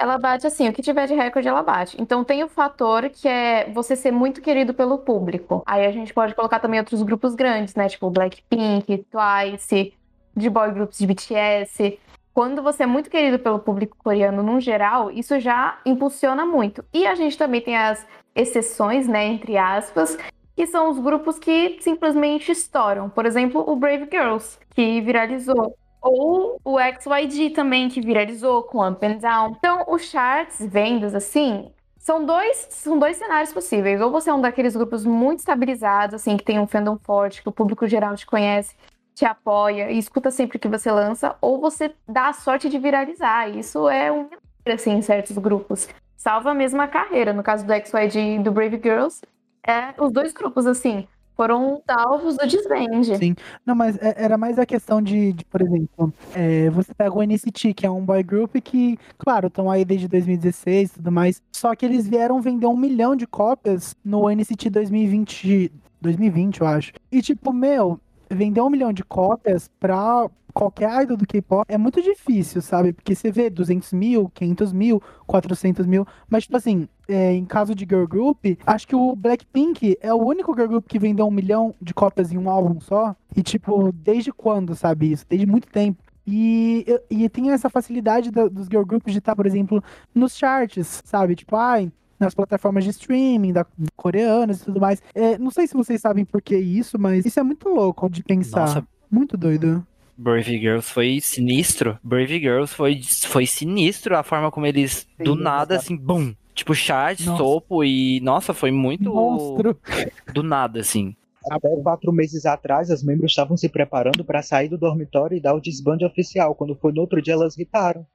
Ela 0.00 0.16
bate 0.16 0.46
assim, 0.46 0.68
o 0.68 0.72
que 0.72 0.80
tiver 0.80 1.06
de 1.06 1.14
recorde, 1.14 1.46
ela 1.46 1.62
bate. 1.62 2.00
Então 2.00 2.24
tem 2.24 2.42
o 2.42 2.48
fator 2.48 3.10
que 3.10 3.28
é 3.28 3.70
você 3.70 3.94
ser 3.94 4.10
muito 4.10 4.40
querido 4.40 4.72
pelo 4.72 4.98
público. 4.98 5.62
Aí 5.66 5.84
a 5.84 5.92
gente 5.92 6.14
pode 6.14 6.34
colocar 6.34 6.58
também 6.58 6.80
outros 6.80 7.02
grupos 7.02 7.34
grandes, 7.34 7.74
né? 7.74 7.88
Tipo 7.88 8.08
Blackpink, 8.08 9.04
Twice, 9.10 9.92
de 10.34 10.48
boy 10.48 10.72
groups 10.72 10.98
de 10.98 11.06
BTS 11.06 11.98
quando 12.32 12.62
você 12.62 12.84
é 12.84 12.86
muito 12.86 13.10
querido 13.10 13.38
pelo 13.38 13.58
público 13.58 13.96
coreano 13.98 14.42
no 14.42 14.60
geral, 14.60 15.10
isso 15.10 15.38
já 15.40 15.78
impulsiona 15.84 16.46
muito. 16.46 16.84
E 16.92 17.06
a 17.06 17.14
gente 17.14 17.36
também 17.36 17.60
tem 17.60 17.76
as 17.76 18.06
exceções, 18.34 19.08
né, 19.08 19.26
entre 19.26 19.56
aspas, 19.56 20.16
que 20.56 20.66
são 20.66 20.90
os 20.90 20.98
grupos 20.98 21.38
que 21.38 21.78
simplesmente 21.80 22.52
estouram. 22.52 23.10
Por 23.10 23.26
exemplo, 23.26 23.64
o 23.66 23.76
Brave 23.76 24.08
Girls, 24.10 24.58
que 24.74 25.00
viralizou. 25.00 25.76
Ou 26.02 26.60
o 26.64 26.78
XYG 26.78 27.50
também, 27.50 27.88
que 27.88 28.00
viralizou 28.00 28.62
com 28.62 28.86
Up 28.86 29.04
and 29.04 29.18
Down. 29.18 29.56
Então, 29.58 29.84
os 29.88 30.02
charts, 30.02 30.64
vendas, 30.64 31.14
assim, 31.14 31.70
são 31.98 32.24
dois, 32.24 32.66
são 32.70 32.98
dois 32.98 33.16
cenários 33.16 33.52
possíveis. 33.52 34.00
Ou 34.00 34.10
você 34.10 34.30
é 34.30 34.34
um 34.34 34.40
daqueles 34.40 34.74
grupos 34.74 35.04
muito 35.04 35.40
estabilizados, 35.40 36.14
assim, 36.14 36.36
que 36.36 36.44
tem 36.44 36.58
um 36.58 36.66
fandom 36.66 36.98
forte, 36.98 37.42
que 37.42 37.48
o 37.48 37.52
público 37.52 37.86
geral 37.86 38.16
te 38.16 38.26
conhece, 38.26 38.74
te 39.14 39.24
apoia 39.24 39.90
e 39.90 39.98
escuta 39.98 40.30
sempre 40.30 40.58
que 40.58 40.68
você 40.68 40.90
lança, 40.90 41.36
ou 41.40 41.60
você 41.60 41.92
dá 42.08 42.28
a 42.28 42.32
sorte 42.32 42.68
de 42.70 42.78
viralizar. 42.78 43.48
Isso 43.48 43.88
é 43.88 44.10
um 44.10 44.28
assim, 44.66 44.92
em 44.92 45.02
certos 45.02 45.36
grupos. 45.38 45.88
Salva 46.16 46.54
mesmo 46.54 46.80
a 46.80 46.88
carreira. 46.88 47.32
No 47.32 47.42
caso 47.42 47.66
do 47.66 47.72
XYG 47.72 48.36
e 48.36 48.38
do 48.38 48.52
Brave 48.52 48.80
Girls, 48.82 49.22
é, 49.66 49.94
os 49.98 50.12
dois 50.12 50.32
grupos, 50.32 50.66
assim, 50.66 51.06
foram 51.40 51.80
salvos 51.90 52.36
do 52.36 52.46
desvende. 52.46 53.16
Sim. 53.16 53.34
Não, 53.64 53.74
mas 53.74 53.96
é, 53.96 54.14
era 54.14 54.36
mais 54.36 54.58
a 54.58 54.66
questão 54.66 55.00
de, 55.00 55.32
de 55.32 55.42
por 55.46 55.62
exemplo, 55.62 56.12
é, 56.34 56.68
você 56.68 56.92
pega 56.92 57.16
o 57.16 57.22
NCT, 57.22 57.72
que 57.72 57.86
é 57.86 57.90
um 57.90 58.04
boy 58.04 58.22
group 58.22 58.56
que, 58.56 58.98
claro, 59.16 59.46
estão 59.46 59.70
aí 59.70 59.82
desde 59.82 60.06
2016 60.06 60.90
e 60.90 60.94
tudo 60.96 61.10
mais, 61.10 61.40
só 61.50 61.74
que 61.74 61.86
eles 61.86 62.06
vieram 62.06 62.42
vender 62.42 62.66
um 62.66 62.76
milhão 62.76 63.16
de 63.16 63.26
cópias 63.26 63.96
no 64.04 64.28
NCT 64.28 64.68
2020, 64.68 65.72
2020, 66.02 66.60
eu 66.60 66.66
acho. 66.66 66.92
E 67.10 67.22
tipo, 67.22 67.54
meu, 67.54 67.98
vendeu 68.30 68.66
um 68.66 68.70
milhão 68.70 68.92
de 68.92 69.02
cópias 69.02 69.70
pra, 69.80 70.28
qualquer 70.52 71.02
idol 71.02 71.16
do 71.16 71.26
K-pop 71.26 71.64
é 71.68 71.78
muito 71.78 72.02
difícil, 72.02 72.60
sabe? 72.62 72.92
Porque 72.92 73.14
você 73.14 73.30
vê 73.30 73.50
200 73.50 73.92
mil, 73.92 74.30
500 74.34 74.72
mil, 74.72 75.02
400 75.26 75.86
mil. 75.86 76.06
Mas, 76.28 76.44
tipo 76.44 76.56
assim, 76.56 76.88
é, 77.08 77.32
em 77.32 77.44
caso 77.44 77.74
de 77.74 77.84
girl 77.84 78.06
group, 78.06 78.44
acho 78.66 78.86
que 78.86 78.96
o 78.96 79.14
Blackpink 79.14 79.98
é 80.00 80.12
o 80.12 80.22
único 80.22 80.54
girl 80.54 80.68
group 80.68 80.86
que 80.86 80.98
vendeu 80.98 81.26
um 81.26 81.30
milhão 81.30 81.74
de 81.80 81.92
cópias 81.94 82.32
em 82.32 82.38
um 82.38 82.48
álbum 82.48 82.80
só. 82.80 83.14
E, 83.36 83.42
tipo, 83.42 83.92
desde 83.92 84.32
quando, 84.32 84.74
sabe 84.74 85.12
isso? 85.12 85.26
Desde 85.28 85.46
muito 85.46 85.68
tempo. 85.68 86.02
E, 86.26 86.86
e 87.08 87.28
tem 87.28 87.50
essa 87.50 87.68
facilidade 87.68 88.30
do, 88.30 88.48
dos 88.48 88.66
girl 88.66 88.84
groups 88.84 89.12
de 89.12 89.18
estar, 89.18 89.34
por 89.34 89.46
exemplo, 89.46 89.82
nos 90.14 90.36
charts, 90.36 91.02
sabe? 91.04 91.34
Tipo, 91.34 91.56
ai, 91.56 91.90
nas 92.20 92.34
plataformas 92.34 92.84
de 92.84 92.90
streaming 92.90 93.52
da, 93.52 93.66
coreanas 93.96 94.60
e 94.60 94.64
tudo 94.66 94.78
mais. 94.78 95.02
É, 95.14 95.38
não 95.38 95.50
sei 95.50 95.66
se 95.66 95.74
vocês 95.74 96.00
sabem 96.00 96.24
por 96.24 96.42
que 96.42 96.56
isso, 96.56 96.98
mas 96.98 97.24
isso 97.24 97.40
é 97.40 97.42
muito 97.42 97.68
louco 97.68 98.08
de 98.10 98.22
pensar. 98.22 98.60
Nossa. 98.60 98.86
Muito 99.10 99.36
doido. 99.36 99.84
Brave 100.20 100.58
Girls 100.58 100.92
foi 100.92 101.18
sinistro. 101.20 101.98
Brave 102.02 102.38
Girls 102.38 102.74
foi, 102.74 103.00
foi 103.02 103.46
sinistro 103.46 104.14
a 104.16 104.22
forma 104.22 104.50
como 104.50 104.66
eles, 104.66 105.08
Sim, 105.16 105.24
do 105.24 105.34
nada, 105.34 105.76
assim, 105.76 105.96
bum! 105.96 106.34
Tipo, 106.54 106.74
chat, 106.74 107.24
nossa. 107.24 107.42
topo 107.42 107.82
e. 107.82 108.20
Nossa, 108.20 108.52
foi 108.52 108.70
muito. 108.70 109.04
Monstro. 109.04 109.78
Do 110.34 110.42
nada, 110.42 110.80
assim. 110.80 111.16
Até 111.50 111.74
quatro 111.76 112.12
meses 112.12 112.44
atrás, 112.44 112.90
as 112.90 113.02
membros 113.02 113.32
estavam 113.32 113.56
se 113.56 113.66
preparando 113.66 114.22
para 114.22 114.42
sair 114.42 114.68
do 114.68 114.76
dormitório 114.76 115.34
e 115.34 115.40
dar 115.40 115.54
o 115.54 115.60
desbande 115.60 116.04
oficial. 116.04 116.54
Quando 116.54 116.74
foi 116.74 116.92
no 116.92 117.00
outro 117.00 117.22
dia, 117.22 117.32
elas 117.32 117.56
gritaram. 117.56 118.06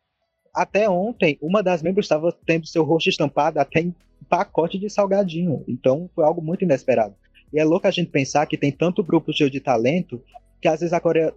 Até 0.54 0.88
ontem, 0.88 1.40
uma 1.42 1.64
das 1.64 1.82
membros 1.82 2.06
estava 2.06 2.32
tendo 2.46 2.68
seu 2.68 2.84
rosto 2.84 3.10
estampado 3.10 3.60
até 3.60 3.80
em 3.80 3.96
pacote 4.30 4.78
de 4.78 4.92
salgadinho. 4.92 5.64
Então, 5.68 6.08
foi 6.14 6.24
algo 6.24 6.40
muito 6.40 6.64
inesperado. 6.64 7.16
E 7.52 7.60
é 7.60 7.64
louco 7.64 7.88
a 7.88 7.92
gente 7.92 8.12
pensar 8.12 8.46
que 8.46 8.58
tem 8.58 8.72
tanto 8.72 9.04
grupo 9.04 9.34
cheio 9.34 9.50
de 9.50 9.60
talento 9.60 10.22
que 10.62 10.68
às 10.68 10.80
vezes 10.80 10.94
a 10.94 11.00
Coreia 11.00 11.34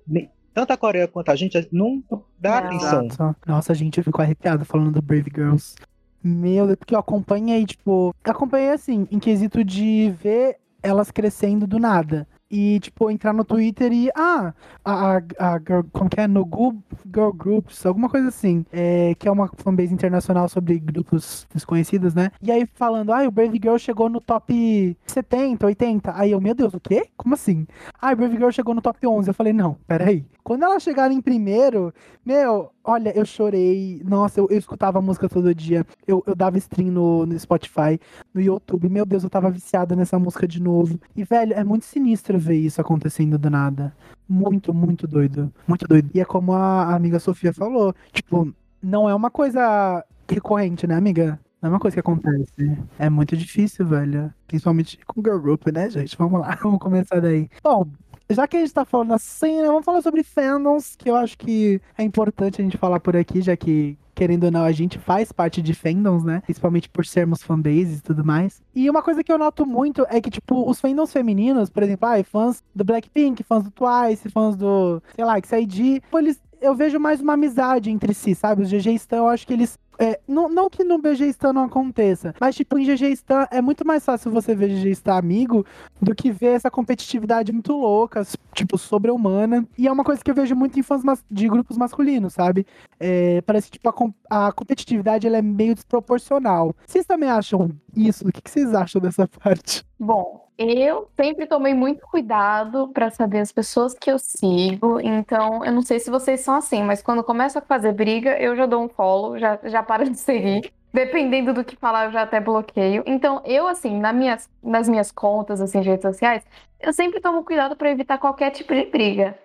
tanto 0.59 0.73
a 0.73 0.77
Coreia 0.77 1.07
quanto 1.07 1.31
a 1.31 1.37
gente 1.37 1.69
não 1.71 2.03
dá 2.37 2.59
atenção. 2.59 3.35
Nossa, 3.47 3.73
gente, 3.75 3.99
eu 3.99 4.05
fico 4.05 4.21
arrepiado 4.21 4.65
falando 4.65 4.91
do 4.91 5.01
Brave 5.01 5.31
Girls. 5.33 5.77
Meu 6.23 6.67
Deus, 6.67 6.77
porque 6.77 6.97
eu 6.97 6.99
acompanhei, 6.99 7.65
tipo, 7.65 8.13
acompanhei 8.25 8.73
assim, 8.73 9.07
em 9.09 9.21
quesito 9.21 9.63
de 9.63 10.13
ver 10.21 10.57
elas 10.83 11.13
crescendo 11.13 11.65
do 11.65 11.79
nada 11.79 12.27
e, 12.51 12.81
tipo, 12.81 13.11
entrar 13.11 13.33
no 13.33 13.45
Twitter 13.45 13.93
e. 13.93 14.11
Ah, 14.15 14.55
a, 14.85 15.17
a, 15.17 15.55
a 15.55 15.59
girl, 15.59 15.83
como 15.93 16.09
que 16.09 16.21
é? 16.21 16.27
No 16.27 16.45
Google 16.45 16.83
Girl 17.05 17.31
Groups, 17.31 17.85
alguma 17.85 18.09
coisa 18.09 18.29
assim. 18.29 18.65
É, 18.73 19.15
que 19.19 19.29
é 19.29 19.31
uma 19.31 19.51
fanbase 19.57 19.93
internacional 19.93 20.49
sobre 20.49 20.79
grupos 20.79 21.47
desconhecidos, 21.53 22.15
né? 22.15 22.31
E 22.41 22.51
aí 22.51 22.67
falando, 22.75 23.13
ah, 23.13 23.27
o 23.27 23.31
Brave 23.31 23.59
Girl 23.63 23.77
chegou 23.77 24.09
no 24.09 24.21
top 24.21 24.97
70, 25.07 25.67
80. 25.67 26.13
Aí 26.15 26.33
eu, 26.33 26.41
meu 26.41 26.55
Deus, 26.55 26.73
o 26.73 26.81
quê? 26.81 27.09
Como 27.17 27.35
assim? 27.35 27.67
Ah, 28.01 28.13
o 28.13 28.17
Brave 28.17 28.37
Girl 28.37 28.51
chegou 28.51 28.75
no 28.75 28.81
top 28.81 29.07
11. 29.07 29.29
Eu 29.29 29.35
falei, 29.35 29.53
não, 29.53 29.77
peraí. 29.87 30.25
Quando 30.43 30.63
elas 30.63 30.83
chegaram 30.83 31.15
em 31.15 31.21
primeiro, 31.21 31.93
meu, 32.25 32.71
olha, 32.83 33.15
eu 33.15 33.27
chorei. 33.27 34.01
Nossa, 34.05 34.41
eu, 34.41 34.49
eu 34.51 34.57
escutava 34.57 34.99
a 34.99 35.03
música 35.03 35.29
todo 35.29 35.55
dia. 35.55 35.85
Eu, 36.07 36.23
eu 36.27 36.35
dava 36.35 36.57
stream 36.57 36.91
no, 36.91 37.27
no 37.27 37.39
Spotify, 37.39 38.01
no 38.33 38.41
YouTube. 38.41 38.89
Meu 38.89 39.05
Deus, 39.05 39.23
eu 39.23 39.31
tava 39.31 39.51
viciada 39.51 39.95
nessa 39.95 40.19
música 40.19 40.49
de 40.49 40.63
novo. 40.63 40.99
E, 41.15 41.25
velho, 41.25 41.53
é 41.53 41.63
muito 41.63 41.85
sinistro 41.85 42.38
ver 42.39 42.57
isso 42.57 42.81
acontecendo 42.81 43.39
do 43.39 43.51
nada. 43.51 43.93
Muito, 44.29 44.73
muito 44.75 45.07
doido. 45.07 45.53
Muito 45.67 45.87
doido. 45.87 46.11
E 46.15 46.21
é 46.21 46.25
como 46.25 46.53
a 46.53 46.95
amiga 46.95 47.19
Sofia 47.19 47.53
falou. 47.53 47.95
Tipo, 48.13 48.53
não 48.83 49.09
é 49.09 49.15
uma 49.15 49.31
coisa 49.31 50.05
recorrente, 50.31 50.87
né, 50.87 50.95
amiga? 50.95 51.39
Não 51.61 51.69
é 51.69 51.73
uma 51.73 51.81
coisa 51.81 51.95
que 51.95 52.01
acontece. 52.01 52.79
É 52.99 53.11
muito 53.11 53.37
difícil, 53.37 53.87
velho. 53.87 54.33
Principalmente 54.47 54.99
com 55.07 55.23
girl 55.23 55.39
group, 55.39 55.67
né, 55.69 55.91
gente? 55.91 56.17
Vamos 56.17 56.41
lá, 56.41 56.57
vamos 56.63 56.79
começar 56.79 57.21
daí. 57.21 57.49
Bom, 57.63 57.87
já 58.31 58.47
que 58.47 58.57
a 58.57 58.61
gente 58.61 58.73
tá 58.73 58.85
falando 58.85 59.15
assim, 59.15 59.61
né, 59.63 59.67
vamos 59.67 59.85
falar 59.85 60.03
sobre 60.03 60.23
fandoms, 60.23 60.95
que 60.97 61.11
eu 61.11 61.17
acho 61.17 61.37
que 61.39 61.81
é 61.97 62.03
importante 62.03 62.61
a 62.61 62.65
gente 62.65 62.77
falar 62.77 63.01
por 63.01 63.17
aqui, 63.17 63.41
já 63.41 63.57
que 63.57 63.99
querendo 64.19 64.45
ou 64.45 64.51
não, 64.51 64.65
a 64.65 64.73
gente 64.73 64.99
faz 64.99 65.31
parte 65.31 65.63
de 65.63 65.73
fandoms, 65.73 66.25
né? 66.25 66.41
Principalmente 66.45 66.89
por 66.89 67.07
sermos 67.07 67.41
fanbases 67.41 68.01
e 68.01 68.03
tudo 68.03 68.25
mais. 68.25 68.61
E 68.75 68.91
uma 68.91 69.01
coisa 69.01 69.23
que 69.23 69.31
eu 69.31 69.39
noto 69.39 69.65
muito 69.65 70.05
é 70.11 70.21
que, 70.21 70.29
tipo, 70.29 70.69
os 70.69 70.81
fandoms 70.81 71.13
femininos, 71.13 71.71
por 71.71 71.85
exemplo, 71.85 72.09
ah, 72.09 72.25
fãs 72.25 72.61
do 72.75 72.83
Blackpink, 72.85 73.45
fãs 73.45 73.63
do 73.63 73.71
Twice, 73.71 74.29
fãs 74.29 74.57
do, 74.57 75.01
sei 75.15 75.25
lá, 75.25 75.37
XID, 75.41 76.03
eles 76.13 76.43
eu 76.61 76.75
vejo 76.75 76.99
mais 76.99 77.21
uma 77.21 77.35
amizade 77.35 77.91
entre 77.91 78.15
si, 78.15 78.35
sabe? 78.35 78.63
Os 78.63 78.71
GG 78.71 78.95
Stan, 78.95 79.17
eu 79.17 79.29
acho 79.29 79.47
que 79.47 79.53
eles 79.53 79.79
é, 79.99 80.21
não, 80.29 80.49
não 80.49 80.71
que 80.71 80.85
no 80.85 80.99
BG 80.99 81.27
Stan 81.27 81.53
não 81.53 81.65
aconteça, 81.65 82.33
mas 82.41 82.55
tipo, 82.55 82.79
em 82.79 82.85
GG 82.85 83.11
Stan 83.15 83.49
é 83.51 83.61
muito 83.61 83.85
mais 83.85 84.05
fácil 84.05 84.31
você 84.31 84.55
ver 84.55 84.69
GG 84.69 84.91
Stan 84.91 85.17
amigo 85.19 85.67
do 86.01 86.15
que 86.15 86.31
ver 86.31 86.55
essa 86.55 86.71
competitividade 86.71 87.51
muito 87.53 87.73
louca, 87.73 88.25
tipo, 88.55 88.79
sobre-humana. 88.79 89.67
E 89.77 89.89
é 89.89 89.93
uma 89.93 90.05
coisa 90.05 90.23
que 90.23 90.31
eu 90.31 90.35
vejo 90.35 90.55
muito 90.55 90.79
em 90.79 90.83
fãs 90.83 91.03
de 91.29 91.49
grupos 91.49 91.77
masculinos, 91.77 92.35
sabe? 92.35 92.65
É, 93.01 93.41
parece 93.43 93.69
que 93.71 93.79
tipo, 93.79 94.15
a, 94.31 94.47
a 94.47 94.53
competitividade 94.53 95.27
ela 95.27 95.39
é 95.39 95.43
meio 95.43 95.75
desproporcional. 95.75 96.75
Vocês 96.87 97.05
também 97.05 97.29
acham 97.29 97.71
isso? 97.97 98.29
O 98.29 98.33
que, 98.33 98.41
que 98.41 98.51
vocês 98.51 98.73
acham 98.75 99.01
dessa 99.01 99.27
parte? 99.43 99.85
Bom, 99.99 100.48
eu 100.59 101.09
sempre 101.15 101.47
tomei 101.47 101.73
muito 101.73 102.05
cuidado 102.09 102.89
para 102.89 103.11
saber 103.11 103.39
as 103.39 103.53
pessoas 103.53 103.95
que 103.95 104.11
eu 104.11 104.19
sigo, 104.19 104.99
então 105.01 105.65
eu 105.65 105.71
não 105.73 105.83
sei 105.83 106.01
se 106.01 106.11
vocês 106.11 106.41
são 106.41 106.57
assim, 106.57 106.83
mas 106.83 107.01
quando 107.01 107.23
começa 107.23 107.61
a 107.61 107.63
fazer 107.63 107.93
briga, 107.93 108.37
eu 108.41 108.57
já 108.57 108.67
dou 108.67 108.83
um 108.83 108.89
follow, 108.89 109.39
já, 109.39 109.59
já 109.63 109.83
paro 109.85 110.11
de 110.11 110.19
seguir. 110.19 110.73
Dependendo 110.93 111.53
do 111.55 111.63
que 111.63 111.77
falar, 111.77 112.07
eu 112.07 112.13
já 112.13 112.23
até 112.23 112.41
bloqueio. 112.41 113.05
Então, 113.07 113.43
eu, 113.45 113.69
assim, 113.69 114.01
nas 114.01 114.15
minhas, 114.15 114.51
nas 114.63 114.89
minhas 114.89 115.13
contas, 115.13 115.61
assim, 115.61 115.81
de 115.81 115.89
redes 115.89 116.03
sociais, 116.03 116.43
eu 116.81 116.93
sempre 116.93 117.21
tomo 117.21 117.45
cuidado 117.45 117.77
para 117.77 117.91
evitar 117.91 118.19
qualquer 118.19 118.51
tipo 118.51 118.75
de 118.75 118.87
briga. 118.87 119.39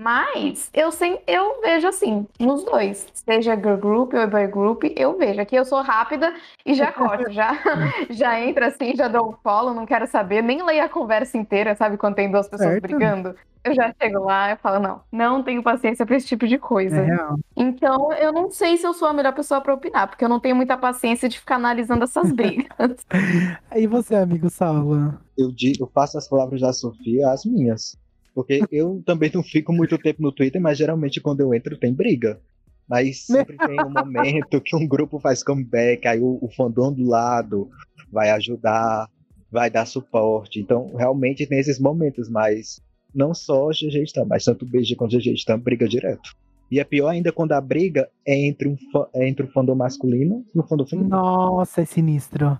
Mas 0.00 0.70
eu, 0.72 0.90
sem, 0.90 1.20
eu 1.26 1.60
vejo 1.60 1.86
assim, 1.86 2.26
nos 2.38 2.64
dois. 2.64 3.06
Seja 3.12 3.54
girl 3.54 3.76
group 3.76 4.14
ou 4.14 4.26
boy 4.26 4.46
group, 4.46 4.84
eu 4.96 5.18
vejo. 5.18 5.42
Aqui 5.42 5.54
eu 5.54 5.64
sou 5.66 5.82
rápida 5.82 6.32
e 6.64 6.72
já 6.72 6.90
corto, 6.90 7.30
já, 7.30 7.52
já 8.08 8.40
entra 8.40 8.68
assim, 8.68 8.96
já 8.96 9.08
dou 9.08 9.28
um 9.28 9.32
follow, 9.42 9.74
não 9.74 9.84
quero 9.84 10.06
saber, 10.06 10.42
nem 10.42 10.64
leio 10.64 10.82
a 10.82 10.88
conversa 10.88 11.36
inteira, 11.36 11.74
sabe? 11.74 11.98
Quando 11.98 12.14
tem 12.14 12.30
duas 12.30 12.48
pessoas 12.48 12.70
certo. 12.70 12.82
brigando. 12.82 13.34
Eu 13.62 13.74
já 13.74 13.94
chego 14.00 14.24
lá 14.24 14.52
e 14.52 14.56
falo, 14.56 14.78
não, 14.78 15.02
não 15.12 15.42
tenho 15.42 15.62
paciência 15.62 16.06
para 16.06 16.16
esse 16.16 16.26
tipo 16.26 16.48
de 16.48 16.56
coisa. 16.56 17.02
É 17.02 17.18
então, 17.54 18.10
eu 18.14 18.32
não 18.32 18.50
sei 18.50 18.78
se 18.78 18.86
eu 18.86 18.94
sou 18.94 19.06
a 19.06 19.12
melhor 19.12 19.34
pessoa 19.34 19.60
para 19.60 19.74
opinar, 19.74 20.08
porque 20.08 20.24
eu 20.24 20.30
não 20.30 20.40
tenho 20.40 20.56
muita 20.56 20.78
paciência 20.78 21.28
de 21.28 21.38
ficar 21.38 21.56
analisando 21.56 22.04
essas 22.04 22.32
brigas. 22.32 22.96
e 23.76 23.86
você, 23.86 24.14
amigo 24.14 24.48
Salva? 24.48 25.20
Eu, 25.36 25.52
digo, 25.52 25.84
eu 25.84 25.90
faço 25.92 26.16
as 26.16 26.26
palavras 26.26 26.62
da 26.62 26.72
Sofia 26.72 27.28
as 27.30 27.44
minhas. 27.44 27.99
Porque 28.34 28.60
eu 28.70 29.02
também 29.04 29.30
não 29.32 29.42
fico 29.42 29.72
muito 29.72 29.98
tempo 29.98 30.22
no 30.22 30.32
Twitter, 30.32 30.60
mas 30.60 30.78
geralmente 30.78 31.20
quando 31.20 31.40
eu 31.40 31.54
entro 31.54 31.78
tem 31.78 31.92
briga. 31.92 32.40
Mas 32.88 33.24
sempre 33.24 33.56
tem 33.56 33.80
um 33.80 33.90
momento 33.90 34.60
que 34.60 34.74
um 34.74 34.86
grupo 34.86 35.20
faz 35.20 35.44
comeback, 35.44 36.08
aí 36.08 36.20
o, 36.20 36.38
o 36.42 36.48
fandom 36.48 36.92
do 36.92 37.04
lado 37.04 37.70
vai 38.10 38.30
ajudar, 38.30 39.08
vai 39.50 39.70
dar 39.70 39.86
suporte. 39.86 40.60
Então, 40.60 40.94
realmente 40.96 41.46
tem 41.46 41.58
esses 41.58 41.78
momentos, 41.78 42.28
mas 42.28 42.80
não 43.14 43.32
só 43.32 43.68
GG 43.68 44.02
Stan, 44.04 44.24
mas 44.24 44.44
tanto 44.44 44.66
BG 44.66 44.96
quanto 44.96 45.16
GG 45.16 45.34
Stan 45.34 45.58
briga 45.58 45.86
direto. 45.86 46.34
E 46.70 46.78
é 46.78 46.84
pior 46.84 47.08
ainda 47.08 47.32
quando 47.32 47.52
a 47.52 47.60
briga 47.60 48.08
é 48.24 48.46
entre, 48.46 48.68
um, 48.68 48.76
é 49.12 49.28
entre 49.28 49.44
o 49.44 49.50
fandom 49.50 49.74
masculino 49.74 50.44
e 50.54 50.58
o 50.58 50.62
fandom 50.62 50.86
feminino. 50.86 51.10
Nossa, 51.10 51.80
é 51.80 51.84
sinistro. 51.84 52.56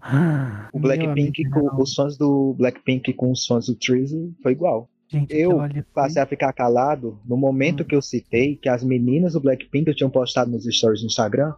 O 0.73 0.81
Blackpink, 0.81 1.49
com, 1.49 1.81
os 1.81 1.95
fãs 1.95 2.17
do 2.17 2.55
Blackpink 2.55 3.13
com 3.13 3.31
os 3.31 3.47
fãs 3.47 3.67
do 3.67 3.77
Treason 3.77 4.33
foi 4.43 4.53
igual. 4.53 4.89
Gente, 5.11 5.37
eu 5.37 5.59
passei 5.93 6.23
a 6.23 6.27
ficar 6.27 6.53
calado 6.53 7.19
no 7.27 7.37
momento 7.37 7.83
hum. 7.83 7.87
que 7.87 7.97
eu 7.97 8.01
citei 8.01 8.55
que 8.55 8.69
as 8.69 8.85
meninas 8.85 9.33
do 9.33 9.41
Blackpink 9.41 9.93
tinham 9.93 10.09
postado 10.09 10.51
nos 10.51 10.65
stories 10.65 11.01
do 11.01 11.07
Instagram 11.07 11.53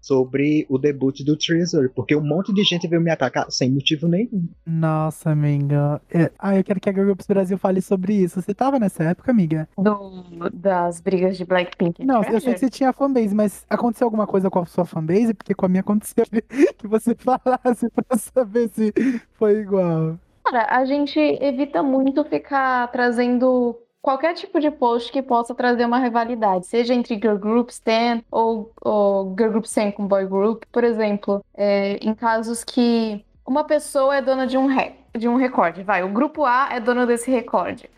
sobre 0.00 0.66
o 0.68 0.78
debut 0.78 1.22
do 1.24 1.36
Treasure, 1.36 1.88
porque 1.88 2.14
um 2.14 2.24
monte 2.24 2.52
de 2.52 2.62
gente 2.62 2.86
veio 2.86 3.00
me 3.00 3.10
atacar 3.10 3.50
sem 3.50 3.70
motivo 3.70 4.06
nenhum. 4.06 4.46
Nossa, 4.66 5.30
amiga. 5.30 6.00
É... 6.10 6.30
Ah, 6.38 6.56
eu 6.56 6.62
quero 6.62 6.80
que 6.80 6.88
a 6.88 6.92
Girl 6.92 7.06
Groups 7.06 7.26
Brasil 7.26 7.58
fale 7.58 7.80
sobre 7.80 8.14
isso. 8.14 8.40
Você 8.40 8.54
tava 8.54 8.78
nessa 8.78 9.04
época, 9.04 9.30
amiga? 9.30 9.68
Do... 9.76 10.50
Das 10.52 11.00
brigas 11.00 11.36
de 11.36 11.44
Blackpink. 11.44 12.04
Não, 12.04 12.22
eu 12.22 12.40
sei 12.40 12.54
que 12.54 12.60
você 12.60 12.70
tinha 12.70 12.92
fanbase, 12.92 13.34
mas 13.34 13.64
aconteceu 13.68 14.06
alguma 14.06 14.26
coisa 14.26 14.50
com 14.50 14.60
a 14.60 14.66
sua 14.66 14.84
fanbase? 14.84 15.34
Porque 15.34 15.54
com 15.54 15.66
a 15.66 15.68
minha 15.68 15.80
aconteceu 15.80 16.24
que 16.78 16.86
você 16.86 17.14
falasse 17.18 17.90
pra 17.90 18.18
saber 18.18 18.68
se 18.68 18.92
foi 19.32 19.60
igual. 19.60 20.18
Cara, 20.50 20.66
a 20.70 20.84
gente 20.86 21.20
evita 21.42 21.82
muito 21.82 22.24
ficar 22.24 22.88
trazendo 22.88 23.78
qualquer 24.00 24.32
tipo 24.32 24.58
de 24.58 24.70
post 24.70 25.12
que 25.12 25.20
possa 25.20 25.54
trazer 25.54 25.84
uma 25.84 25.98
rivalidade, 25.98 26.66
seja 26.66 26.94
entre 26.94 27.16
girl 27.16 27.36
group 27.36 27.68
Stan 27.68 28.22
ou, 28.30 28.72
ou 28.80 29.34
girl 29.36 29.50
group 29.50 29.66
Stan 29.66 29.92
com 29.92 30.06
boy 30.06 30.24
group, 30.24 30.62
por 30.72 30.84
exemplo, 30.84 31.44
é, 31.54 31.98
em 32.00 32.14
casos 32.14 32.64
que 32.64 33.22
uma 33.46 33.62
pessoa 33.64 34.16
é 34.16 34.22
dona 34.22 34.46
de 34.46 34.56
um, 34.56 34.64
re, 34.64 34.94
de 35.14 35.28
um 35.28 35.36
recorde, 35.36 35.82
vai, 35.82 36.02
o 36.02 36.08
grupo 36.08 36.46
A 36.46 36.70
é 36.72 36.80
dono 36.80 37.06
desse 37.06 37.30
recorde 37.30 37.90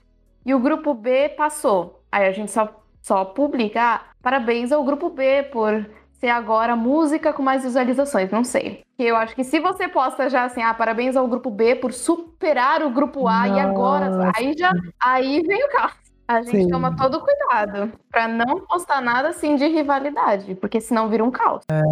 e 0.44 0.52
o 0.52 0.58
grupo 0.58 0.92
B 0.92 1.28
passou, 1.28 2.02
aí 2.10 2.26
a 2.26 2.32
gente 2.32 2.50
só, 2.50 2.68
só 3.00 3.24
publica, 3.24 3.80
ah, 3.80 4.00
parabéns 4.20 4.72
ao 4.72 4.82
grupo 4.82 5.08
B 5.08 5.44
por 5.52 5.88
ser 6.20 6.28
agora 6.28 6.76
música 6.76 7.32
com 7.32 7.42
mais 7.42 7.62
visualizações, 7.62 8.30
não 8.30 8.44
sei. 8.44 8.84
Eu 8.98 9.16
acho 9.16 9.34
que 9.34 9.42
se 9.42 9.58
você 9.58 9.88
posta 9.88 10.28
já 10.28 10.44
assim, 10.44 10.62
ah, 10.62 10.74
parabéns 10.74 11.16
ao 11.16 11.26
grupo 11.26 11.50
B 11.50 11.74
por 11.74 11.92
superar 11.94 12.82
o 12.82 12.90
grupo 12.90 13.26
A 13.26 13.46
Nossa. 13.46 13.58
e 13.58 13.60
agora, 13.60 14.32
aí 14.36 14.54
já, 14.56 14.70
aí 15.00 15.40
vem 15.40 15.64
o 15.64 15.68
caos. 15.70 15.99
A 16.30 16.42
gente 16.42 16.62
Sim. 16.62 16.68
toma 16.68 16.94
todo 16.94 17.18
cuidado 17.18 17.90
para 18.08 18.28
não 18.28 18.60
postar 18.60 19.00
nada 19.00 19.30
assim 19.30 19.56
de 19.56 19.66
rivalidade, 19.66 20.54
porque 20.54 20.80
senão 20.80 21.08
vira 21.08 21.24
um 21.24 21.30
caos. 21.30 21.64
É... 21.68 21.82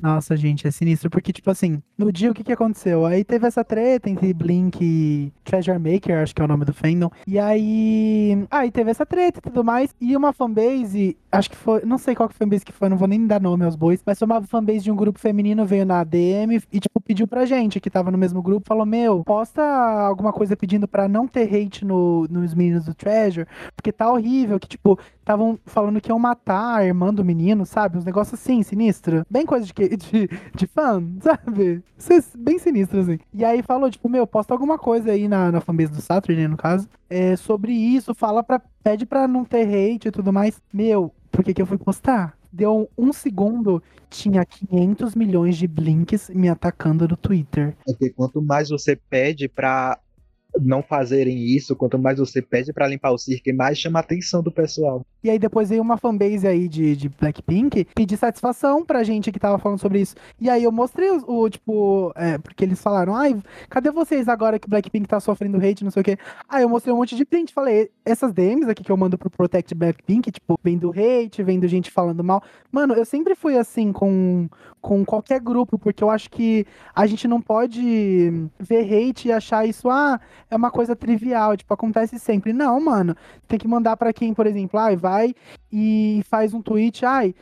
Nossa, 0.00 0.36
gente, 0.36 0.64
é 0.64 0.70
sinistro, 0.70 1.10
porque, 1.10 1.32
tipo 1.32 1.50
assim, 1.50 1.82
no 1.98 2.12
dia 2.12 2.30
o 2.30 2.34
que 2.34 2.44
que 2.44 2.52
aconteceu? 2.52 3.04
Aí 3.04 3.24
teve 3.24 3.48
essa 3.48 3.64
treta 3.64 4.08
entre 4.08 4.32
Blink 4.32 4.78
e 4.80 5.32
Treasure 5.42 5.76
Maker, 5.76 6.22
acho 6.22 6.32
que 6.32 6.40
é 6.40 6.44
o 6.44 6.48
nome 6.48 6.64
do 6.64 6.72
fandom. 6.72 7.10
E 7.26 7.36
aí. 7.36 8.46
Aí 8.48 8.70
teve 8.70 8.92
essa 8.92 9.04
treta 9.04 9.40
e 9.40 9.42
tudo 9.42 9.64
mais. 9.64 9.92
E 10.00 10.16
uma 10.16 10.32
fanbase, 10.32 11.16
acho 11.32 11.50
que 11.50 11.56
foi. 11.56 11.84
Não 11.84 11.98
sei 11.98 12.14
qual 12.14 12.28
que 12.28 12.36
fanbase 12.36 12.64
que 12.64 12.72
foi, 12.72 12.88
não 12.88 12.96
vou 12.96 13.08
nem 13.08 13.26
dar 13.26 13.40
nome 13.40 13.64
aos 13.64 13.74
bois, 13.74 14.00
mas 14.06 14.20
foi 14.20 14.26
uma 14.26 14.40
fanbase 14.40 14.84
de 14.84 14.92
um 14.92 14.96
grupo 14.96 15.18
feminino, 15.18 15.66
veio 15.66 15.84
na 15.84 16.04
DM 16.04 16.62
e, 16.72 16.78
tipo, 16.78 17.00
pediu 17.00 17.26
pra 17.26 17.44
gente, 17.44 17.80
que 17.80 17.90
tava 17.90 18.12
no 18.12 18.18
mesmo 18.18 18.40
grupo, 18.40 18.68
falou: 18.68 18.86
Meu, 18.86 19.24
posta 19.24 19.62
alguma 19.62 20.32
coisa 20.32 20.56
pedindo 20.56 20.86
pra 20.86 21.08
não 21.08 21.26
ter 21.26 21.52
hate 21.52 21.84
no, 21.84 22.28
nos 22.30 22.54
meninos 22.54 22.84
do 22.84 22.94
Treasure 22.94 23.48
porque 23.80 23.90
tá 23.90 24.12
horrível, 24.12 24.60
que, 24.60 24.68
tipo, 24.68 24.98
estavam 25.18 25.58
falando 25.64 26.02
que 26.02 26.10
iam 26.10 26.18
matar 26.18 26.76
a 26.76 26.84
irmã 26.84 27.12
do 27.12 27.24
menino, 27.24 27.64
sabe? 27.64 27.96
Uns 27.96 28.04
negócios 28.04 28.38
assim, 28.38 28.62
sinistro. 28.62 29.24
Bem 29.30 29.46
coisa 29.46 29.64
de, 29.64 29.72
de, 29.72 30.28
de 30.54 30.66
fã, 30.66 31.02
sabe? 31.20 31.82
Bem 32.36 32.58
sinistro, 32.58 33.00
assim. 33.00 33.18
E 33.32 33.42
aí 33.42 33.62
falou, 33.62 33.90
tipo, 33.90 34.06
meu, 34.06 34.26
posta 34.26 34.52
alguma 34.52 34.78
coisa 34.78 35.12
aí 35.12 35.26
na, 35.26 35.50
na 35.50 35.62
fanbase 35.62 35.92
do 35.92 36.02
Saturday, 36.02 36.42
né, 36.42 36.48
no 36.48 36.58
caso, 36.58 36.86
é, 37.08 37.34
sobre 37.36 37.72
isso, 37.72 38.14
fala 38.14 38.42
pra. 38.42 38.60
Pede 38.82 39.04
pra 39.04 39.28
não 39.28 39.44
ter 39.44 39.66
hate 39.66 40.08
e 40.08 40.10
tudo 40.10 40.32
mais. 40.32 40.60
Meu, 40.72 41.12
por 41.30 41.44
que 41.44 41.52
que 41.52 41.60
eu 41.60 41.66
fui 41.66 41.76
postar? 41.76 42.34
Deu 42.50 42.90
um 42.96 43.12
segundo, 43.12 43.82
tinha 44.08 44.44
500 44.44 45.14
milhões 45.14 45.56
de 45.56 45.66
blinks 45.68 46.30
me 46.30 46.48
atacando 46.48 47.06
no 47.06 47.16
Twitter. 47.16 47.76
Porque 47.84 48.10
quanto 48.10 48.40
mais 48.40 48.70
você 48.70 48.96
pede 48.96 49.48
pra 49.48 49.98
não 50.58 50.82
fazerem 50.82 51.36
isso, 51.38 51.76
quanto 51.76 51.98
mais 51.98 52.18
você 52.18 52.40
pede 52.40 52.72
para 52.72 52.86
limpar 52.86 53.12
o 53.12 53.18
circo, 53.18 53.54
mais 53.54 53.78
chama 53.78 53.98
a 53.98 54.02
atenção 54.02 54.42
do 54.42 54.50
pessoal. 54.50 55.04
E 55.22 55.28
aí 55.28 55.38
depois 55.38 55.68
veio 55.68 55.82
uma 55.82 55.98
fanbase 55.98 56.46
aí 56.46 56.68
de, 56.68 56.96
de 56.96 57.08
Blackpink 57.08 57.86
pedir 57.94 58.16
satisfação 58.16 58.84
pra 58.84 59.02
gente 59.02 59.30
que 59.30 59.38
tava 59.38 59.58
falando 59.58 59.78
sobre 59.78 60.00
isso. 60.00 60.14
E 60.40 60.48
aí 60.48 60.64
eu 60.64 60.72
mostrei 60.72 61.10
o, 61.10 61.24
o 61.26 61.50
tipo, 61.50 62.12
é, 62.16 62.38
porque 62.38 62.64
eles 62.64 62.80
falaram, 62.80 63.14
ai, 63.14 63.36
cadê 63.68 63.90
vocês 63.90 64.28
agora 64.28 64.58
que 64.58 64.68
Blackpink 64.68 65.06
tá 65.06 65.20
sofrendo 65.20 65.58
hate, 65.58 65.84
não 65.84 65.90
sei 65.90 66.00
o 66.00 66.04
quê. 66.04 66.18
Aí 66.48 66.62
eu 66.62 66.68
mostrei 66.68 66.94
um 66.94 66.96
monte 66.96 67.14
de 67.14 67.24
print, 67.24 67.52
falei, 67.52 67.90
essas 68.04 68.32
DMs 68.32 68.70
aqui 68.70 68.82
que 68.82 68.90
eu 68.90 68.96
mando 68.96 69.18
pro 69.18 69.30
Protect 69.30 69.74
Blackpink, 69.74 70.30
tipo, 70.30 70.58
vem 70.62 70.78
do 70.78 70.90
hate, 70.90 71.42
vem 71.42 71.60
do 71.60 71.68
gente 71.68 71.90
falando 71.90 72.24
mal. 72.24 72.42
Mano, 72.72 72.94
eu 72.94 73.04
sempre 73.04 73.34
fui 73.34 73.58
assim 73.58 73.92
com, 73.92 74.48
com 74.80 75.04
qualquer 75.04 75.40
grupo, 75.40 75.78
porque 75.78 76.02
eu 76.02 76.10
acho 76.10 76.30
que 76.30 76.66
a 76.94 77.06
gente 77.06 77.28
não 77.28 77.40
pode 77.40 78.48
ver 78.58 78.84
hate 78.84 79.28
e 79.28 79.32
achar 79.32 79.66
isso, 79.66 79.88
ah, 79.90 80.18
é 80.50 80.56
uma 80.56 80.70
coisa 80.70 80.96
trivial, 80.96 81.56
tipo, 81.56 81.72
acontece 81.72 82.18
sempre. 82.18 82.52
Não, 82.52 82.80
mano, 82.80 83.16
tem 83.46 83.58
que 83.58 83.68
mandar 83.68 83.96
para 83.96 84.12
quem, 84.12 84.34
por 84.34 84.46
exemplo, 84.46 84.78
ai, 84.78 84.96
vai 84.96 85.34
e 85.72 86.22
faz 86.28 86.52
um 86.52 86.60
tweet, 86.60 87.04
ai, 87.04 87.34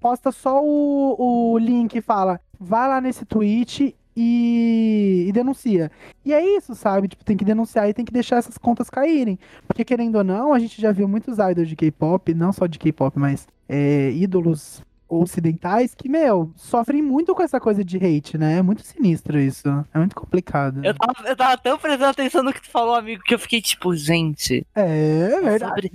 posta 0.00 0.32
só 0.32 0.62
o, 0.64 1.52
o 1.52 1.58
link 1.58 1.94
e 1.94 2.00
fala, 2.00 2.40
vai 2.58 2.88
lá 2.88 3.00
nesse 3.00 3.24
tweet 3.24 3.94
e, 4.16 5.26
e, 5.28 5.32
denuncia. 5.32 5.90
E 6.24 6.32
é 6.32 6.56
isso, 6.56 6.74
sabe? 6.74 7.08
Tipo, 7.08 7.24
tem 7.24 7.36
que 7.36 7.44
denunciar 7.44 7.88
e 7.88 7.92
tem 7.92 8.04
que 8.04 8.12
deixar 8.12 8.36
essas 8.36 8.56
contas 8.56 8.88
caírem. 8.88 9.38
Porque, 9.66 9.84
querendo 9.84 10.16
ou 10.16 10.24
não, 10.24 10.54
a 10.54 10.58
gente 10.58 10.80
já 10.80 10.90
viu 10.90 11.06
muitos 11.06 11.36
idols 11.38 11.68
de 11.68 11.76
K-pop, 11.76 12.32
não 12.32 12.52
só 12.52 12.66
de 12.66 12.78
K-pop, 12.78 13.18
mas 13.18 13.46
é, 13.68 14.10
ídolos 14.12 14.82
ocidentais 15.08 15.94
que, 15.94 16.08
meu, 16.08 16.52
sofrem 16.56 17.02
muito 17.02 17.34
com 17.34 17.42
essa 17.42 17.60
coisa 17.60 17.84
de 17.84 17.96
hate, 17.96 18.36
né? 18.36 18.58
É 18.58 18.62
muito 18.62 18.82
sinistro 18.82 19.38
isso. 19.38 19.68
É 19.92 19.98
muito 19.98 20.14
complicado. 20.16 20.84
Eu 20.84 20.94
tava, 20.94 21.28
eu 21.28 21.36
tava 21.36 21.58
tão 21.58 21.78
prestando 21.78 22.10
atenção 22.10 22.42
no 22.42 22.52
que 22.52 22.62
tu 22.62 22.70
falou, 22.70 22.94
amigo, 22.94 23.22
que 23.22 23.34
eu 23.34 23.38
fiquei 23.38 23.60
tipo, 23.60 23.94
gente. 23.94 24.66
É, 24.74 25.32
é 25.34 25.40
verdade. 25.40 25.92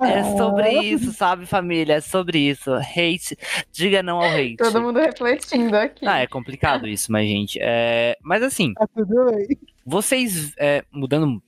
É 0.00 0.22
sobre, 0.22 0.62
é 0.62 0.72
sobre 0.72 0.80
isso, 0.82 1.12
sabe, 1.12 1.46
família? 1.46 1.94
É 1.94 2.00
sobre 2.00 2.38
isso. 2.38 2.72
Hate. 2.74 3.38
Diga 3.72 4.02
não 4.02 4.18
ao 4.18 4.30
hate. 4.30 4.56
Todo 4.56 4.80
mundo 4.80 4.98
refletindo 4.98 5.76
aqui. 5.76 6.06
Ah, 6.06 6.18
é 6.18 6.26
complicado 6.26 6.86
isso, 6.86 7.10
mas, 7.12 7.28
gente. 7.28 7.58
É... 7.60 8.16
Mas 8.22 8.42
assim. 8.42 8.74
Tá 8.74 8.86
tudo 8.94 9.30
bem. 9.30 9.58
Vocês, 9.84 10.52
é, 10.58 10.84
mudando 10.92 11.42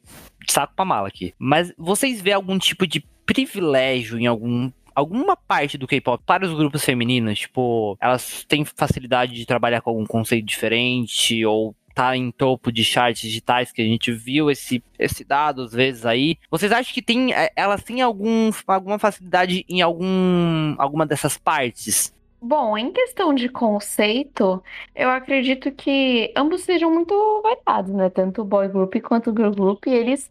saco 0.48 0.72
pra 0.74 0.84
mala 0.84 1.08
aqui, 1.08 1.34
mas 1.38 1.72
vocês 1.76 2.20
vê 2.20 2.32
algum 2.32 2.58
tipo 2.58 2.86
de 2.86 3.04
privilégio 3.26 4.18
em 4.18 4.26
algum 4.26 4.70
alguma 5.00 5.36
parte 5.36 5.76
do 5.76 5.86
K-pop 5.86 6.22
para 6.24 6.46
os 6.46 6.54
grupos 6.54 6.84
femininos, 6.84 7.40
tipo, 7.40 7.96
elas 8.00 8.44
têm 8.44 8.64
facilidade 8.64 9.34
de 9.34 9.46
trabalhar 9.46 9.80
com 9.80 9.90
algum 9.90 10.06
conceito 10.06 10.46
diferente 10.46 11.44
ou 11.44 11.74
tá 11.94 12.16
em 12.16 12.30
topo 12.30 12.70
de 12.70 12.84
charts 12.84 13.22
digitais 13.22 13.72
que 13.72 13.82
a 13.82 13.84
gente 13.84 14.12
viu 14.12 14.50
esse, 14.50 14.82
esse 14.98 15.24
dado 15.24 15.62
às 15.62 15.72
vezes 15.72 16.06
aí. 16.06 16.36
Vocês 16.50 16.70
acham 16.70 16.94
que 16.94 17.02
tem, 17.02 17.34
é, 17.34 17.50
elas 17.56 17.82
têm 17.82 18.00
algum, 18.00 18.50
alguma 18.66 18.98
facilidade 18.98 19.64
em 19.68 19.82
algum, 19.82 20.74
alguma 20.78 21.04
dessas 21.04 21.36
partes? 21.36 22.14
Bom, 22.42 22.78
em 22.78 22.90
questão 22.90 23.34
de 23.34 23.50
conceito, 23.50 24.62
eu 24.94 25.10
acredito 25.10 25.70
que 25.72 26.32
ambos 26.34 26.62
sejam 26.62 26.90
muito 26.90 27.42
variados, 27.42 27.92
né? 27.92 28.08
Tanto 28.08 28.40
o 28.40 28.44
boy 28.46 28.66
group 28.66 28.94
quanto 29.02 29.30
o 29.30 29.36
girl 29.36 29.50
group, 29.50 29.86
eles 29.86 30.30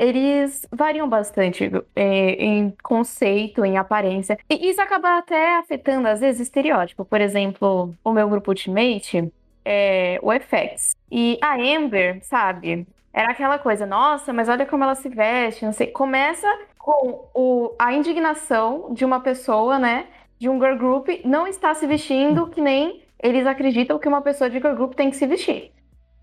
eles 0.00 0.66
variam 0.72 1.06
bastante 1.06 1.70
é, 1.94 2.30
em 2.42 2.74
conceito, 2.82 3.62
em 3.62 3.76
aparência. 3.76 4.38
E 4.48 4.70
isso 4.70 4.80
acaba 4.80 5.18
até 5.18 5.58
afetando, 5.58 6.08
às 6.08 6.20
vezes, 6.20 6.40
estereótipo. 6.40 7.04
Por 7.04 7.20
exemplo, 7.20 7.94
o 8.02 8.10
meu 8.10 8.26
grupo 8.26 8.50
Ultimate, 8.50 9.30
é, 9.62 10.18
o 10.22 10.32
FX. 10.32 10.96
E 11.12 11.38
a 11.42 11.54
Amber, 11.54 12.24
sabe? 12.24 12.86
Era 13.12 13.32
aquela 13.32 13.58
coisa, 13.58 13.84
nossa, 13.84 14.32
mas 14.32 14.48
olha 14.48 14.64
como 14.64 14.84
ela 14.84 14.94
se 14.94 15.10
veste, 15.10 15.66
não 15.66 15.72
sei. 15.72 15.88
Começa 15.88 16.48
com 16.78 17.28
o, 17.34 17.74
a 17.78 17.92
indignação 17.92 18.94
de 18.94 19.04
uma 19.04 19.20
pessoa, 19.20 19.78
né? 19.78 20.06
De 20.38 20.48
um 20.48 20.58
girl 20.58 20.78
group 20.78 21.08
não 21.26 21.46
está 21.46 21.74
se 21.74 21.86
vestindo 21.86 22.46
que 22.46 22.62
nem 22.62 23.02
eles 23.22 23.46
acreditam 23.46 23.98
que 23.98 24.08
uma 24.08 24.22
pessoa 24.22 24.48
de 24.48 24.58
girl 24.58 24.74
group 24.74 24.94
tem 24.94 25.10
que 25.10 25.16
se 25.16 25.26
vestir. 25.26 25.72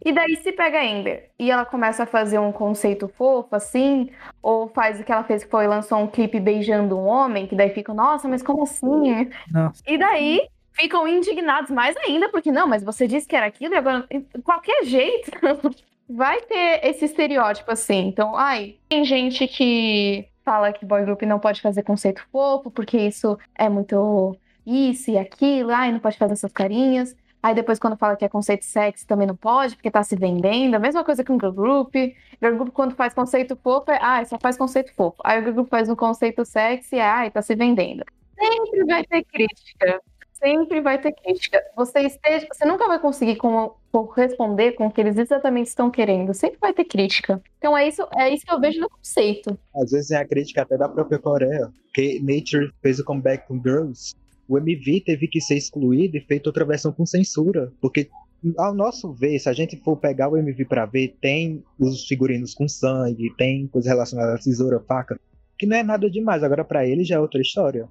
E 0.08 0.14
daí 0.14 0.38
se 0.38 0.54
pega 0.54 0.80
a 0.80 0.86
Ember 0.86 1.30
e 1.38 1.52
ela 1.52 1.66
começa 1.66 2.04
a 2.04 2.06
fazer 2.06 2.40
um 2.40 2.50
conceito 2.50 3.10
fofo, 3.10 3.54
assim, 3.54 4.10
ou 4.42 4.70
faz 4.70 5.02
o 5.02 5.04
que 5.04 5.12
ela 5.12 5.26
fez, 5.26 5.44
que 5.44 5.52
foi 5.52 5.68
lançou 5.68 5.98
um 5.98 6.08
clipe 6.08 6.40
beijando 6.40 6.98
um 6.98 7.06
homem, 7.06 7.46
que 7.46 7.54
daí 7.54 7.72
ficam, 7.72 7.94
nossa, 7.94 8.26
mas 8.26 8.42
como 8.42 8.64
assim? 8.64 9.30
Nossa. 9.52 9.84
E 9.86 9.98
daí 9.98 10.48
ficam 10.72 11.06
indignados 11.06 11.70
mais 11.72 11.94
ainda, 11.98 12.30
porque 12.30 12.54
não, 12.54 12.66
mas 12.66 12.86
você 12.86 13.06
disse 13.06 13.28
que 13.28 13.36
era 13.36 13.48
aquilo 13.48 13.74
e 13.74 13.78
agora, 13.78 14.08
qualquer 14.46 14.86
jeito, 14.86 15.30
vai 16.10 16.40
ter 16.40 16.86
esse 16.86 17.04
estereótipo 17.04 17.70
assim. 17.70 18.08
Então, 18.08 18.34
ai, 18.34 18.78
tem 18.88 19.04
gente 19.04 19.46
que 19.46 20.26
fala 20.46 20.72
que 20.72 20.86
boy 20.86 21.04
group 21.04 21.22
não 21.24 21.38
pode 21.38 21.60
fazer 21.62 21.84
conceito 21.84 22.26
fofo, 22.32 22.72
porque 22.72 22.98
isso 22.98 23.38
é 23.54 23.68
muito 23.68 24.38
isso 24.66 25.12
e 25.12 25.18
aquilo, 25.18 25.72
ai, 25.72 25.92
não 25.92 26.00
pode 26.00 26.18
fazer 26.18 26.32
essas 26.32 26.54
carinhas. 26.54 27.14
Aí 27.42 27.54
depois, 27.54 27.80
quando 27.80 27.96
fala 27.96 28.16
que 28.16 28.26
é 28.26 28.30
conceito 28.30 28.66
sexy, 28.66 29.06
também 29.06 29.28
não 29.28 29.36
pode, 29.36 29.76
porque 29.76 29.92
tá 29.92 30.04
se 30.04 30.16
vendendo. 30.16 30.76
A 30.76 30.80
mesma 30.80 31.04
coisa 31.04 31.24
que 31.24 31.32
um 31.32 31.40
girl 31.40 31.52
group. 31.52 31.96
Girl 31.96 32.56
group, 32.56 32.70
quando 32.74 32.96
faz 32.96 33.14
conceito 33.14 33.56
fofo, 33.56 33.92
é, 33.92 34.00
ah, 34.02 34.24
só 34.26 34.38
faz 34.40 34.58
conceito 34.58 34.94
fofo. 34.94 35.18
Aí 35.24 35.40
o 35.40 35.42
girl 35.42 35.54
group 35.54 35.70
faz 35.70 35.90
um 35.90 35.96
conceito 35.96 36.44
sexy, 36.44 36.98
é, 36.98 37.02
ah, 37.02 37.32
tá 37.32 37.42
se 37.42 37.56
vendendo. 37.56 38.04
Sempre 38.38 38.86
vai 38.86 39.04
ter 39.04 39.24
crítica. 39.24 40.02
Sempre 40.34 40.82
vai 40.82 41.00
ter 41.00 41.14
crítica. 41.14 41.64
Você 41.76 42.02
esteja, 42.02 42.48
você 42.52 42.66
nunca 42.66 42.88
vai 42.88 43.00
conseguir 43.00 43.38
com, 43.38 43.74
corresponder 43.92 44.74
com 44.74 44.86
o 44.86 44.92
que 44.92 45.02
eles 45.02 45.18
exatamente 45.18 45.68
estão 45.68 45.90
querendo. 45.90 46.34
Sempre 46.34 46.60
vai 46.60 46.74
ter 46.74 46.86
crítica. 46.86 47.42
Então 47.58 47.76
é 47.76 47.88
isso, 47.88 48.08
é 48.16 48.30
isso 48.32 48.46
que 48.46 48.54
eu 48.54 48.60
vejo 48.60 48.80
no 48.80 48.90
conceito. 48.90 49.58
Às 49.76 49.92
vezes 49.92 50.12
é 50.12 50.18
a 50.18 50.28
crítica 50.28 50.62
até 50.62 50.78
da 50.78 50.88
própria 50.88 51.18
Coreia, 51.18 51.72
que 51.94 52.20
Nature 52.20 52.72
fez 52.84 53.00
o 53.00 53.06
comeback 53.06 53.48
com 53.48 53.60
Girls 53.60 54.16
o 54.48 54.58
MV 54.58 55.02
teve 55.02 55.28
que 55.28 55.42
ser 55.42 55.56
excluído 55.56 56.18
e 56.18 56.22
feito 56.22 56.48
outra 56.48 56.66
versão 56.66 56.92
com 56.92 57.06
censura, 57.06 57.72
porque 57.82 58.10
ao 58.58 58.74
nosso 58.74 59.12
ver, 59.14 59.40
se 59.40 59.50
a 59.50 59.54
gente 59.54 59.78
for 59.78 59.98
pegar 59.98 60.30
o 60.30 60.38
MV 60.38 60.66
para 60.66 60.86
ver, 60.86 61.16
tem 61.20 61.64
os 61.80 62.06
figurinos 62.06 62.54
com 62.54 62.68
sangue, 62.68 63.34
tem 63.38 63.68
coisas 63.68 63.90
relacionadas 63.90 64.36
à 64.36 64.44
tesoura, 64.44 64.80
faca, 64.80 65.20
que 65.58 65.66
não 65.66 65.76
é 65.76 65.84
nada 65.84 66.10
demais. 66.10 66.44
Agora 66.44 66.64
para 66.64 66.88
ele 66.88 67.04
já 67.04 67.16
é 67.16 67.20
outra 67.20 67.42
história. 67.42 67.88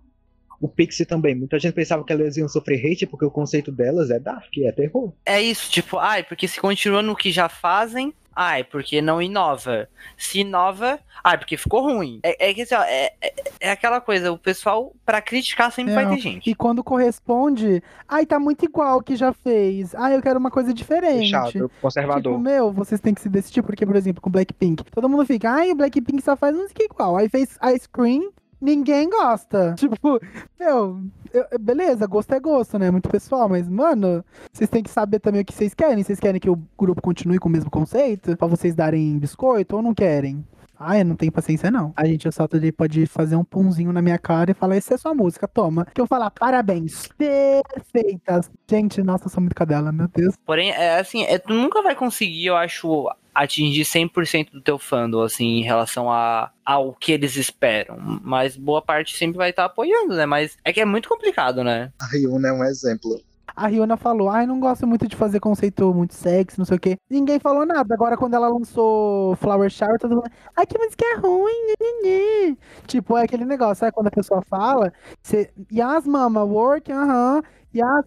O 0.61 0.69
Pixie 0.69 1.05
também. 1.05 1.35
Muita 1.35 1.59
gente 1.59 1.75
pensava 1.75 2.03
que 2.05 2.13
elas 2.13 2.37
iam 2.37 2.49
sofrer 2.49 2.81
hate 2.87 3.07
porque 3.07 3.25
o 3.25 3.31
conceito 3.31 3.71
delas 3.71 4.11
é 4.11 4.19
dark, 4.19 4.51
é 4.59 4.73
terror. 4.73 5.13
É 5.27 5.43
isso, 5.43 5.71
tipo, 5.71 5.99
ai, 5.99 6.23
porque 6.23 6.49
se 6.49 6.61
continua 6.61 7.03
no 7.03 7.15
que 7.15 7.31
já 7.31 7.49
fazem, 7.49 8.15
Ai, 8.39 8.63
porque 8.63 9.01
não 9.01 9.23
inova. 9.23 9.89
Se 10.19 10.41
inova, 10.41 11.01
ai, 11.25 11.39
porque 11.39 11.57
ficou 11.57 11.81
ruim. 11.81 12.21
É, 12.23 12.51
é 12.51 12.55
que 12.55 12.61
assim, 12.61 12.75
ó, 12.75 12.83
é, 12.83 13.15
é, 13.19 13.35
é, 13.61 13.71
aquela 13.71 13.99
coisa, 13.99 14.31
o 14.31 14.37
pessoal, 14.37 14.95
para 15.07 15.23
criticar, 15.23 15.73
sempre 15.73 15.95
vai 15.95 16.07
ter 16.07 16.19
gente. 16.19 16.51
E 16.51 16.55
quando 16.55 16.85
corresponde, 16.85 17.83
ai, 18.07 18.27
tá 18.27 18.39
muito 18.39 18.63
igual 18.67 18.99
o 18.99 19.03
que 19.03 19.17
já 19.17 19.33
fez. 19.33 19.95
Ai, 19.95 20.17
eu 20.17 20.21
quero 20.21 20.39
uma 20.39 20.51
coisa 20.51 20.75
diferente. 20.75 21.31
Chato, 21.31 21.71
conservador. 21.81 22.35
Tipo, 22.35 22.39
meu, 22.39 22.71
vocês 22.71 23.01
têm 23.01 23.15
que 23.15 23.23
se 23.23 23.31
decidir, 23.31 23.63
porque, 23.63 23.87
por 23.87 23.97
exemplo, 23.97 24.21
com 24.21 24.29
Blackpink, 24.29 24.85
todo 24.85 25.09
mundo 25.09 25.25
fica, 25.25 25.51
ai, 25.51 25.73
o 25.73 25.75
Blackpink 25.75 26.23
só 26.23 26.37
faz 26.37 26.55
música 26.55 26.85
igual. 26.85 27.17
Aí 27.17 27.31
fez 27.31 27.59
Ice 27.75 27.89
Cream, 27.89 28.31
ninguém 28.61 29.09
gosta. 29.09 29.75
Tipo, 29.79 30.21
meu, 30.59 31.01
eu, 31.33 31.45
beleza, 31.61 32.07
gosto 32.07 32.33
é 32.33 32.41
gosto, 32.41 32.79
né? 32.79 32.91
Muito 32.91 33.09
pessoal, 33.09 33.49
mas, 33.49 33.69
mano, 33.69 34.25
vocês 34.53 34.71
têm 34.71 34.83
que 34.83 34.91
saber 34.91 35.21
também 35.21 35.43
o 35.43 35.45
que 35.45 35.55
vocês 35.55 35.75
querem. 35.75 36.03
Vocês 36.03 36.19
querem 36.19 36.41
que 36.41 36.51
o 36.51 36.61
grupo 36.79 37.03
continue 37.03 37.39
com 37.39 37.49
o 37.49 37.53
mesmo 37.53 37.71
conceito? 37.71 38.37
Pra 38.37 38.47
vocês 38.47 38.75
darem 38.75 39.19
biscoito 39.19 39.77
ou 39.77 39.83
não 39.83 39.95
querem? 39.95 40.45
Ah, 40.79 40.99
eu 40.99 41.05
não 41.05 41.17
tenho 41.17 41.33
paciência, 41.33 41.71
não. 41.71 41.93
A 41.97 42.07
gente, 42.07 42.31
só 42.33 42.47
pode 42.77 43.07
fazer 43.07 43.37
um 43.37 43.45
punzinho 43.45 43.93
na 43.93 44.03
minha 44.03 44.19
cara 44.19 44.51
e 44.51 44.55
falar, 44.55 44.77
essa 44.77 44.95
é 44.95 44.99
sua 44.99 45.15
música, 45.15 45.49
toma. 45.49 45.87
Que 45.95 46.01
eu 46.01 46.07
falar, 46.07 46.31
parabéns, 46.31 47.09
perfeitas. 47.17 48.51
Gente, 48.69 49.03
nossa, 49.03 49.27
eu 49.27 49.31
sou 49.31 49.41
muito 49.41 49.55
cadela, 49.55 49.91
meu 49.93 50.09
Deus. 50.09 50.35
Porém, 50.45 50.71
é 50.71 50.99
assim, 50.99 51.25
é, 51.25 51.39
tu 51.39 51.53
nunca 51.53 51.83
vai 51.83 51.95
conseguir, 51.95 52.47
eu 52.47 52.57
acho, 52.57 53.09
atingir 53.35 53.85
100% 53.85 54.51
do 54.51 54.61
teu 54.61 54.79
fandom, 54.79 55.23
assim, 55.23 55.59
em 55.59 55.63
relação 55.63 56.11
a, 56.11 56.51
ao 56.65 56.95
que 56.95 57.13
eles 57.13 57.37
esperam. 57.37 57.97
Mas 58.23 58.57
boa 58.57 58.81
parte 58.81 59.17
sempre 59.17 59.37
vai 59.37 59.51
estar 59.51 59.65
tá 59.65 59.67
apoiando, 59.67 60.15
né? 60.15 60.25
Mas 60.25 60.57
é 60.65 60.73
que 60.73 60.81
é 60.81 60.85
muito 60.85 61.09
complicado, 61.09 61.63
né? 61.63 61.93
A 62.01 62.07
Ryuna 62.07 62.49
é 62.49 62.53
um 62.53 62.65
exemplo. 62.65 63.21
A 63.57 63.67
Riona 63.69 63.97
falou, 63.97 64.29
ai, 64.29 64.47
não 64.47 64.61
gosto 64.61 64.87
muito 64.87 65.09
de 65.09 65.17
fazer 65.17 65.41
conceito 65.41 65.93
muito 65.95 66.15
sexy, 66.15 66.59
não 66.59 66.67
sei 66.67 66.77
o 66.77 66.81
quê. 66.81 66.99
Ninguém 67.09 67.39
falou 67.41 67.65
nada. 67.65 67.95
Agora, 67.95 68.17
quando 68.17 68.35
ela 68.35 68.49
lançou 68.49 69.35
Flower 69.37 69.71
Shower, 69.71 69.99
todo 69.99 70.17
mundo, 70.17 70.31
ai, 70.55 70.67
que 70.67 70.79
música 70.79 71.05
é 71.07 71.17
ruim, 71.17 71.75
né, 72.03 72.57
Tipo, 72.87 73.17
é 73.17 73.25
aquele 73.25 73.45
negócio, 73.45 73.77
sabe? 73.77 73.93
Quando 73.93 74.09
a 74.09 74.11
pessoa 74.11 74.43
fala, 74.43 74.93
você, 75.23 75.51
Yas, 75.73 76.07
mama, 76.07 76.45
work, 76.45 76.93
aham, 76.93 77.39
uh 77.39 77.43
-huh. 77.43 77.45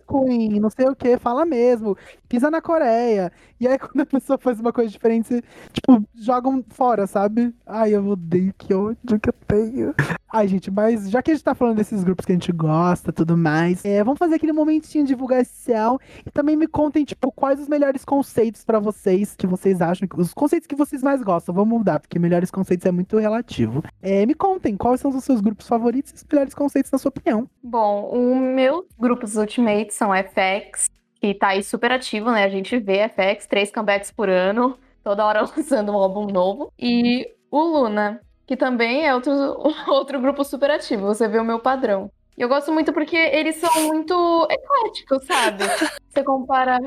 Queen, 0.07 0.59
não 0.59 0.69
sei 0.69 0.87
o 0.87 0.95
que, 0.95 1.17
fala 1.17 1.45
mesmo, 1.45 1.97
pisa 2.27 2.49
na 2.49 2.61
Coreia. 2.61 3.31
E 3.59 3.67
aí, 3.67 3.77
quando 3.79 4.01
a 4.01 4.05
pessoa 4.05 4.37
faz 4.37 4.59
uma 4.59 4.71
coisa 4.71 4.89
diferente, 4.89 5.43
tipo, 5.73 6.03
jogam 6.15 6.63
fora, 6.69 7.07
sabe? 7.07 7.53
Ai, 7.65 7.95
eu 7.95 8.05
odeio, 8.07 8.53
que 8.57 8.73
ódio 8.73 9.19
que 9.19 9.29
eu 9.29 9.33
tenho. 9.47 9.93
Ai, 10.31 10.47
gente, 10.47 10.69
mas 10.69 11.09
já 11.09 11.21
que 11.21 11.31
a 11.31 11.33
gente 11.33 11.43
tá 11.43 11.55
falando 11.55 11.77
desses 11.77 12.03
grupos 12.03 12.25
que 12.25 12.31
a 12.31 12.35
gente 12.35 12.51
gosta 12.51 13.11
tudo 13.11 13.35
mais, 13.35 13.83
é, 13.83 14.03
vamos 14.03 14.19
fazer 14.19 14.35
aquele 14.35 14.53
momentinho 14.53 15.03
de 15.03 15.09
divulgação 15.09 15.99
e 16.25 16.29
também 16.29 16.55
me 16.55 16.67
contem, 16.67 17.03
tipo, 17.03 17.31
quais 17.31 17.59
os 17.59 17.67
melhores 17.67 18.05
conceitos 18.05 18.63
para 18.63 18.79
vocês 18.79 19.35
que 19.35 19.47
vocês 19.47 19.81
acham, 19.81 20.07
os 20.15 20.33
conceitos 20.33 20.67
que 20.67 20.75
vocês 20.75 21.01
mais 21.01 21.21
gostam. 21.23 21.53
Vamos 21.53 21.79
mudar, 21.79 21.99
porque 21.99 22.19
melhores 22.19 22.51
conceitos 22.51 22.85
é 22.85 22.91
muito 22.91 23.17
relativo. 23.17 23.83
É, 24.01 24.25
me 24.25 24.35
contem, 24.35 24.77
quais 24.77 25.01
são 25.01 25.09
os 25.09 25.23
seus 25.23 25.41
grupos 25.41 25.67
favoritos 25.67 26.11
e 26.11 26.15
os 26.15 26.25
melhores 26.31 26.53
conceitos, 26.53 26.91
na 26.91 26.97
sua 26.97 27.09
opinião. 27.09 27.49
Bom, 27.63 28.09
os 28.13 28.37
meus 28.53 28.85
grupos 28.99 29.35
Ultimate 29.59 29.93
são 29.93 30.11
FX, 30.13 30.89
que 31.19 31.33
tá 31.33 31.49
aí 31.49 31.61
super 31.61 31.91
ativo, 31.91 32.31
né? 32.31 32.45
A 32.45 32.49
gente 32.49 32.79
vê 32.79 33.09
FX, 33.09 33.45
três 33.45 33.71
comebacks 33.71 34.09
por 34.09 34.29
ano, 34.29 34.79
toda 35.03 35.25
hora 35.25 35.41
lançando 35.55 35.91
um 35.91 35.97
álbum 35.97 36.27
novo. 36.27 36.71
E 36.79 37.29
o 37.51 37.61
Luna, 37.61 38.21
que 38.47 38.55
também 38.55 39.05
é 39.05 39.13
outro, 39.13 39.33
outro 39.87 40.19
grupo 40.21 40.43
super 40.43 40.71
ativo, 40.71 41.05
você 41.05 41.27
vê 41.27 41.39
o 41.39 41.45
meu 41.45 41.59
padrão. 41.59 42.09
E 42.37 42.41
eu 42.41 42.47
gosto 42.47 42.71
muito 42.71 42.93
porque 42.93 43.17
eles 43.17 43.57
são 43.57 43.87
muito 43.87 44.47
ecléticos, 44.49 45.25
sabe? 45.25 45.65
Você 46.09 46.23
compara. 46.23 46.79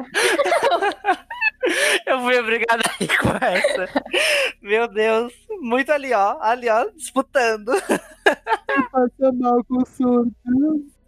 Eu 2.06 2.20
fui 2.22 2.38
obrigada 2.40 2.82
a 2.88 3.04
ir 3.04 3.18
com 3.18 3.28
essa. 3.44 4.02
Meu 4.62 4.88
Deus, 4.88 5.32
muito 5.60 5.92
ali, 5.92 6.12
ó. 6.14 6.38
Ali, 6.40 6.70
ó, 6.70 6.88
disputando. 6.96 7.70
Passa 8.90 9.32
mal 9.34 9.62
com 9.64 9.76
o 9.76 9.86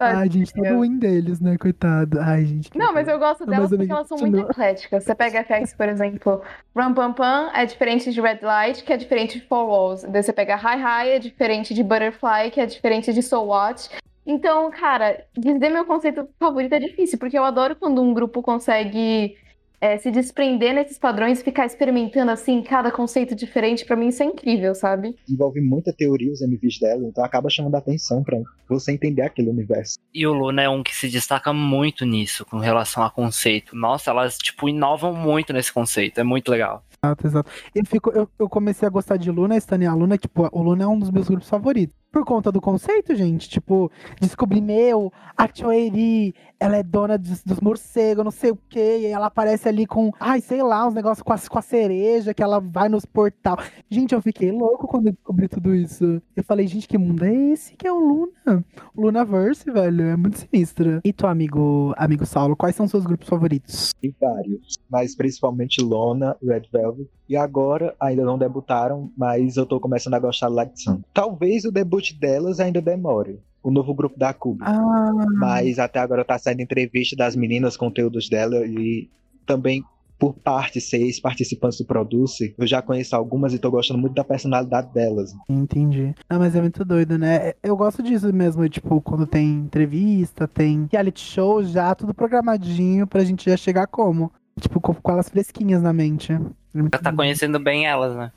surto. 0.07 0.19
Ai, 0.19 0.31
gente, 0.31 0.53
tá 0.53 0.71
ruim 0.71 0.99
deles, 0.99 1.41
né? 1.41 1.57
Coitado. 1.59 2.21
Ai, 2.21 2.45
gente. 2.45 2.71
Não, 2.77 2.93
mas 2.93 3.09
eu 3.09 3.19
gosto 3.19 3.47
delas 3.47 3.71
porque 3.71 3.91
elas 3.91 4.09
são 4.09 4.19
muito 4.19 4.39
ecléticas. 4.39 5.05
Você 5.05 5.15
pega 5.15 5.45
FX, 5.45 5.75
por 5.75 5.89
exemplo, 5.89 6.43
Rum 6.77 6.95
Pam 6.95 7.13
Pam 7.13 7.51
é 7.55 7.65
diferente 7.67 8.13
de 8.13 8.21
Red 8.21 8.41
Light, 8.43 8.85
que 8.85 8.93
é 8.93 8.97
diferente 8.97 9.39
de 9.39 9.47
Four 9.47 9.69
Walls. 9.69 10.05
Daí 10.05 10.23
você 10.23 10.33
pega 10.33 10.57
High 10.57 10.81
High, 10.81 11.11
é 11.11 11.19
diferente 11.19 11.75
de 11.75 11.83
Butterfly, 11.83 12.51
que 12.53 12.61
é 12.61 12.67
diferente 12.67 13.13
de 13.13 13.23
So 13.23 13.43
What. 13.43 13.91
Então, 14.27 14.71
cara, 14.71 15.25
dizer 15.37 15.69
meu 15.69 15.85
conceito 15.85 16.27
favorito 16.39 16.73
é 16.73 16.81
difícil, 16.81 17.19
porque 17.19 17.39
eu 17.39 17.45
adoro 17.45 17.77
quando 17.77 18.01
um 18.01 18.15
grupo 18.15 18.43
consegue 18.43 19.37
é, 19.85 19.99
se 19.99 20.11
desprender 20.11 20.73
nesses 20.73 20.99
padrões 20.99 21.41
e 21.41 21.45
ficar 21.45 21.67
experimentando 21.67 22.31
assim 22.31 22.63
cada 22.63 22.91
conceito 22.91 23.35
diferente, 23.35 23.85
para 23.85 23.97
mim 23.97 24.09
isso 24.09 24.23
é 24.23 24.27
incrível, 24.27 24.75
sabe? 24.75 25.15
Envolve 25.29 25.61
muita 25.61 25.93
teoria 25.93 26.33
os 26.33 26.41
MVs 26.41 26.79
dela, 26.81 27.07
então 27.07 27.23
acaba 27.23 27.51
chamando 27.51 27.75
a 27.75 27.79
atenção 27.79 28.25
para 28.25 28.41
você 28.67 28.93
entender 28.93 29.21
aquele 29.21 29.51
universo. 29.51 29.99
E 30.15 30.27
o 30.27 30.33
Luna 30.33 30.63
é 30.63 30.69
um 30.71 30.83
que 30.83 30.97
se 30.97 31.07
destaca 31.07 31.53
muito 31.53 32.07
nisso, 32.07 32.47
com 32.47 32.57
relação 32.57 33.03
a 33.03 33.11
conceito. 33.11 33.77
Nossa, 33.77 34.11
elas, 34.11 34.39
tipo, 34.39 34.71
inovam 34.71 35.15
muito 35.15 35.53
nesse 35.53 35.71
conceito, 35.71 36.19
é 36.19 36.25
muito 36.25 36.51
legal. 36.51 36.83
Exato, 37.05 37.27
exato. 37.27 37.51
Eu, 37.75 37.85
fico, 37.85 38.11
eu, 38.11 38.27
eu 38.39 38.49
comecei 38.49 38.89
a 38.89 38.91
gostar 38.91 39.19
de 39.19 39.31
Luna, 39.31 39.59
Stani 39.59 39.85
a 39.85 39.93
Luna, 39.93 40.17
tipo, 40.17 40.49
o 40.51 40.63
Luna 40.63 40.85
é 40.85 40.87
um 40.87 40.99
dos 40.99 41.11
meus 41.11 41.29
grupos 41.29 41.49
favoritos. 41.49 41.95
Por 42.15 42.25
conta 42.25 42.53
do 42.53 42.61
conceito, 42.61 43.13
gente. 43.17 43.49
Tipo, 43.49 43.91
descobri, 44.21 44.61
meu, 44.61 45.13
a 45.37 45.49
Choeri, 45.53 46.33
ela 46.61 46.77
é 46.77 46.83
dona 46.85 47.19
dos, 47.19 47.43
dos 47.43 47.59
morcegos, 47.59 48.25
não 48.25 48.31
sei 48.31 48.53
o 48.53 48.59
quê. 48.69 48.99
E 49.01 49.07
ela 49.07 49.27
aparece 49.27 49.69
ali 49.69 49.85
com, 49.85 50.13
ai, 50.21 50.41
sei 50.41 50.63
lá, 50.63 50.87
uns 50.87 50.95
negócios 50.95 51.25
com 51.25 51.33
a, 51.33 51.37
com 51.37 51.59
a 51.59 51.63
cereja, 51.63 52.33
que 52.33 52.41
ela 52.41 52.61
vai 52.61 52.89
nos 52.89 53.05
portal. 53.05 53.59
Gente, 53.91 54.15
eu 54.15 54.23
fiquei 54.23 54.53
louco 54.53 54.87
quando 54.87 55.09
eu 55.09 55.13
descobri 55.13 55.49
tudo 55.49 55.75
isso. 55.75 56.23
Eu 56.37 56.45
falei, 56.45 56.69
gente, 56.69 56.87
que 56.87 56.97
mundo 56.97 57.25
é 57.25 57.35
esse 57.35 57.75
que 57.75 57.85
é 57.85 57.93
o 57.93 57.99
Luna? 57.99 58.65
O 58.95 59.03
Lunaverse, 59.03 59.69
velho, 59.69 60.05
é 60.05 60.17
muito 60.17 60.39
sinistro. 60.39 61.01
E 61.05 61.13
tu, 61.13 61.27
amigo, 61.27 61.93
amigo 61.97 62.25
Saulo, 62.25 62.55
quais 62.55 62.77
são 62.77 62.87
seus 62.87 63.05
grupos 63.05 63.29
favoritos? 63.29 63.93
Tem 64.01 64.15
vários, 64.21 64.79
mas 64.89 65.17
principalmente 65.17 65.83
Lona, 65.83 66.37
Red 66.41 66.69
Velvet. 66.73 67.09
E 67.29 67.37
agora, 67.37 67.97
ainda 67.99 68.23
não 68.23 68.37
debutaram, 68.37 69.11
mas 69.17 69.57
eu 69.57 69.65
tô 69.65 69.81
começando 69.81 70.15
a 70.15 70.19
gostar 70.19 70.49
do 70.49 70.55
Light 70.55 70.79
Sun. 70.81 71.01
Talvez 71.13 71.65
o 71.65 71.73
debut 71.73 72.04
delas 72.13 72.61
ainda 72.61 72.83
demore. 72.83 73.39
O 73.63 73.71
novo 73.71 73.95
grupo 73.95 74.19
da 74.19 74.35
Cuba. 74.35 74.67
Ah. 74.67 75.13
Mas 75.37 75.79
até 75.79 75.99
agora 75.99 76.25
tá 76.25 76.39
saindo 76.39 76.61
entrevista 76.61 77.17
das 77.17 77.35
meninas, 77.35 77.77
conteúdos 77.77 78.29
dela 78.29 78.67
e 78.67 79.09
também 79.47 79.83
por 80.19 80.33
parte, 80.33 80.81
seis 80.81 81.21
participantes 81.21 81.79
do 81.79 81.85
Produce, 81.85 82.55
eu 82.57 82.67
já 82.67 82.81
conheço 82.81 83.15
algumas 83.15 83.53
e 83.53 83.59
tô 83.59 83.71
gostando 83.71 84.01
muito 84.01 84.15
da 84.15 84.25
personalidade 84.25 84.93
delas. 84.93 85.35
Entendi. 85.49 86.15
Ah, 86.29 86.39
mas 86.39 86.55
é 86.55 86.61
muito 86.61 86.85
doido, 86.85 87.19
né? 87.19 87.53
Eu 87.63 87.77
gosto 87.77 88.03
disso 88.03 88.33
mesmo, 88.33 88.67
tipo, 88.69 89.01
quando 89.03 89.27
tem 89.27 89.47
entrevista, 89.47 90.47
tem 90.47 90.89
reality 90.91 91.21
show 91.21 91.63
já, 91.63 91.95
tudo 91.95 92.15
programadinho 92.15 93.07
pra 93.07 93.25
gente 93.25 93.51
já 93.51 93.57
chegar 93.57 93.87
como? 93.87 94.33
Tipo, 94.61 94.81
com, 94.81 94.95
com 94.95 95.13
elas 95.13 95.29
fresquinhas 95.29 95.83
na 95.83 95.93
mente. 95.93 96.33
É 96.33 96.39
já 96.75 96.99
tá 97.03 97.13
conhecendo 97.13 97.59
bem 97.59 97.87
elas, 97.87 98.17
né? 98.17 98.33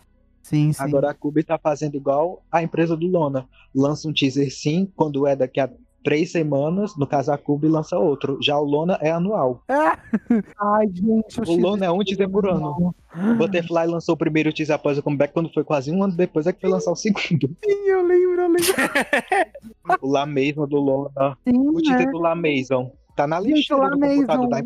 Sim, 0.47 0.71
sim. 0.71 0.81
Agora 0.81 1.11
a 1.11 1.13
Cube 1.13 1.43
tá 1.43 1.57
fazendo 1.57 1.95
igual 1.95 2.41
a 2.49 2.63
empresa 2.63 2.95
do 2.95 3.05
Lona. 3.05 3.45
Lança 3.75 4.07
um 4.07 4.13
teaser 4.13 4.49
sim, 4.49 4.89
quando 4.95 5.27
é 5.27 5.35
daqui 5.35 5.59
a 5.59 5.69
três 6.01 6.31
semanas, 6.31 6.95
no 6.95 7.05
caso 7.05 7.33
a 7.33 7.37
Cube 7.37 7.67
lança 7.67 7.99
outro. 7.99 8.37
Já 8.41 8.57
o 8.57 8.63
Lona 8.63 8.97
é 9.01 9.11
anual. 9.11 9.61
Ah! 9.67 9.99
Ai, 10.57 10.87
gente. 10.87 11.41
O 11.41 11.59
Lona 11.59 11.87
é 11.87 11.91
um 11.91 11.99
teaser 11.99 12.29
por 12.29 12.47
ano. 12.47 12.95
Butterfly 13.37 13.87
lançou 13.87 14.15
o 14.15 14.17
primeiro 14.17 14.53
teaser 14.53 14.75
após 14.75 14.97
o 14.97 15.03
comeback, 15.03 15.33
quando 15.33 15.53
foi 15.53 15.65
quase 15.65 15.91
um 15.91 16.01
ano 16.01 16.15
depois 16.15 16.47
é 16.47 16.53
que 16.53 16.61
foi 16.61 16.69
lançar 16.69 16.91
o 16.91 16.95
segundo. 16.95 17.49
Sim, 17.61 17.85
eu 17.85 18.07
lembro, 18.07 18.41
eu 18.41 18.47
lembro. 18.47 18.63
o 20.01 20.09
La 20.09 20.25
Maison 20.25 20.65
do 20.65 20.77
Lona. 20.77 21.37
Sim, 21.43 21.57
o 21.57 21.81
teaser 21.81 22.05
né? 22.05 22.11
do 22.13 22.19
La 22.19 22.35
Maison. 22.35 22.89
Tá 23.17 23.27
na 23.27 23.41
lista 23.41 23.75
do 23.75 23.99
computador 23.99 24.47
da 24.47 24.63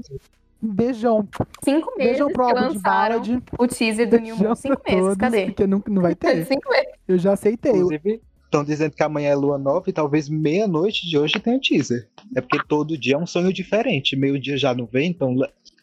Cinco 0.61 0.73
Beijão. 0.75 1.27
meses 1.97 2.11
Beijão 2.11 2.27
pro 2.31 2.43
álbum 2.45 2.69
de 2.69 2.79
Ballad. 2.79 3.29
o 3.57 3.67
teaser 3.67 4.09
do 4.09 4.19
New 4.19 4.35
Moon. 4.37 4.55
Cinco 4.55 4.81
meses, 4.87 5.01
todos, 5.01 5.17
cadê? 5.17 5.45
Porque 5.47 5.67
não, 5.67 5.83
não 5.87 6.01
vai 6.01 6.13
ter. 6.15 6.45
Cinco 6.45 6.69
meses. 6.69 6.87
Eu 7.07 7.17
já 7.17 7.33
aceitei. 7.33 7.71
Inclusive, 7.71 8.21
estão 8.45 8.63
dizendo 8.63 8.95
que 8.95 9.01
amanhã 9.03 9.29
é 9.29 9.35
lua 9.35 9.57
nova 9.57 9.89
e 9.89 9.93
talvez 9.93 10.29
meia-noite 10.29 11.09
de 11.09 11.17
hoje 11.17 11.39
tenha 11.39 11.59
teaser. 11.59 12.07
É 12.35 12.41
porque 12.41 12.59
todo 12.67 12.97
dia 12.97 13.15
é 13.15 13.17
um 13.17 13.25
sonho 13.25 13.51
diferente. 13.51 14.15
Meio-dia 14.15 14.57
já 14.57 14.73
não 14.73 14.85
vem, 14.85 15.09
então 15.09 15.35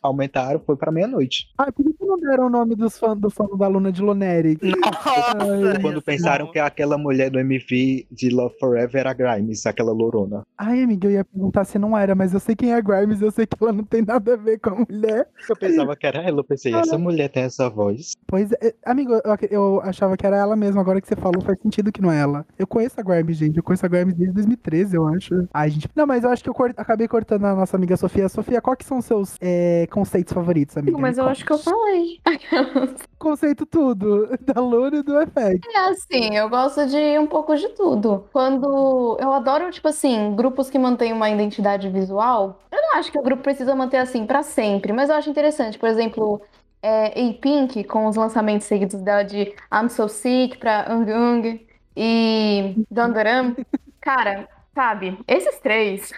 aumentaram, 0.02 0.60
foi 0.64 0.76
pra 0.76 0.90
meia-noite. 0.92 1.48
Ai, 1.58 1.70
por 1.72 1.84
que 1.84 1.94
não 2.04 2.18
deram 2.18 2.46
o 2.46 2.50
nome 2.50 2.74
dos 2.74 2.98
fãs 2.98 3.18
do 3.18 3.30
fã 3.30 3.46
da 3.56 3.66
Luna 3.68 3.92
de? 3.92 4.02
Nossa! 4.02 5.80
Quando 5.80 6.02
pensaram 6.02 6.50
que 6.50 6.58
aquela 6.58 6.96
mulher 6.98 7.30
do 7.30 7.38
MV 7.38 8.06
de 8.10 8.30
Love 8.30 8.54
Forever 8.58 9.00
era 9.00 9.12
Grimes, 9.12 9.66
aquela 9.66 9.92
lorona. 9.92 10.42
Ai, 10.56 10.82
amiga, 10.82 11.06
eu 11.08 11.12
ia 11.12 11.24
perguntar 11.24 11.64
se 11.64 11.78
não 11.78 11.96
era, 11.96 12.14
mas 12.14 12.32
eu 12.34 12.40
sei 12.40 12.54
quem 12.54 12.72
é 12.72 12.76
a 12.76 12.80
Grimes, 12.80 13.20
eu 13.20 13.30
sei 13.30 13.46
que 13.46 13.56
ela 13.60 13.72
não 13.72 13.84
tem 13.84 14.02
nada 14.02 14.34
a 14.34 14.36
ver 14.36 14.58
com 14.58 14.70
a 14.70 14.84
mulher. 14.88 15.28
Eu 15.48 15.56
pensava 15.56 15.96
que 15.96 16.06
era 16.06 16.22
ela, 16.22 16.40
eu 16.40 16.44
pensei, 16.44 16.74
essa 16.74 16.98
mulher 16.98 17.28
tem 17.28 17.44
essa 17.44 17.68
voz. 17.68 18.12
Pois 18.26 18.52
é, 18.52 18.74
amigo, 18.84 19.12
eu, 19.14 19.22
eu 19.50 19.80
achava 19.82 20.16
que 20.16 20.26
era 20.26 20.36
ela 20.36 20.56
mesmo, 20.56 20.80
agora 20.80 21.00
que 21.00 21.08
você 21.08 21.16
falou 21.16 21.42
faz 21.42 21.58
sentido 21.60 21.92
que 21.92 22.02
não 22.02 22.12
é 22.12 22.20
ela. 22.20 22.46
Eu 22.58 22.66
conheço 22.66 22.98
a 23.00 23.02
Grimes, 23.02 23.36
gente, 23.36 23.56
eu 23.56 23.62
conheço 23.62 23.84
a 23.84 23.88
Grimes 23.88 24.14
desde 24.14 24.34
2013, 24.34 24.96
eu 24.96 25.06
acho. 25.08 25.48
Ai, 25.52 25.70
gente, 25.70 25.88
não, 25.94 26.06
mas 26.06 26.24
eu 26.24 26.30
acho 26.30 26.42
que 26.42 26.50
eu 26.50 26.54
cor- 26.54 26.74
acabei 26.76 27.08
cortando 27.08 27.44
a 27.44 27.54
nossa 27.54 27.76
amiga 27.76 27.96
Sofia. 27.96 28.28
Sofia, 28.28 28.60
qual 28.60 28.76
que 28.76 28.84
são 28.84 28.98
os 28.98 29.04
seus 29.04 29.36
é, 29.40 29.86
conceitos 29.88 30.32
favoritos, 30.32 30.76
amiga? 30.76 30.98
Mas 30.98 31.18
eu 31.18 31.24
conta. 31.24 31.32
acho 31.32 31.44
que 31.44 31.52
eu 31.52 31.58
falei. 31.58 32.20
Conceito 33.18 33.66
tudo, 33.66 34.28
da 34.40 34.60
Luna 34.60 34.98
e 34.98 35.02
do 35.02 35.14
FX. 35.20 35.60
É 35.74 35.78
assim, 35.90 36.36
eu 36.36 36.48
gosto 36.48 36.86
de 36.86 37.18
um 37.18 37.26
pouco 37.26 37.54
de 37.56 37.68
tudo. 37.70 38.28
Quando 38.32 39.16
eu 39.20 39.32
adoro, 39.32 39.70
tipo 39.70 39.88
assim, 39.88 40.34
grupos 40.36 40.70
que 40.70 40.78
mantêm 40.78 41.12
uma 41.12 41.28
identidade 41.30 41.88
visual. 41.88 42.60
Eu 42.70 42.80
não 42.80 42.94
acho 42.96 43.10
que 43.12 43.18
o 43.18 43.22
grupo 43.22 43.42
precisa 43.42 43.74
manter 43.74 43.98
assim 43.98 44.26
pra 44.26 44.42
sempre, 44.42 44.92
mas 44.92 45.10
eu 45.10 45.16
acho 45.16 45.30
interessante. 45.30 45.78
Por 45.78 45.88
exemplo, 45.88 46.40
é, 46.82 47.06
A-Pink, 47.08 47.84
com 47.84 48.06
os 48.06 48.16
lançamentos 48.16 48.66
seguidos 48.66 49.00
dela 49.02 49.22
de 49.24 49.54
I'm 49.72 49.88
So 49.88 50.08
Sick 50.08 50.58
pra 50.58 50.86
Ung 50.90 51.12
Ung 51.12 51.66
e 51.96 52.76
Dandaram. 52.90 53.56
Cara, 54.00 54.48
sabe, 54.74 55.18
esses 55.26 55.58
três, 55.60 56.12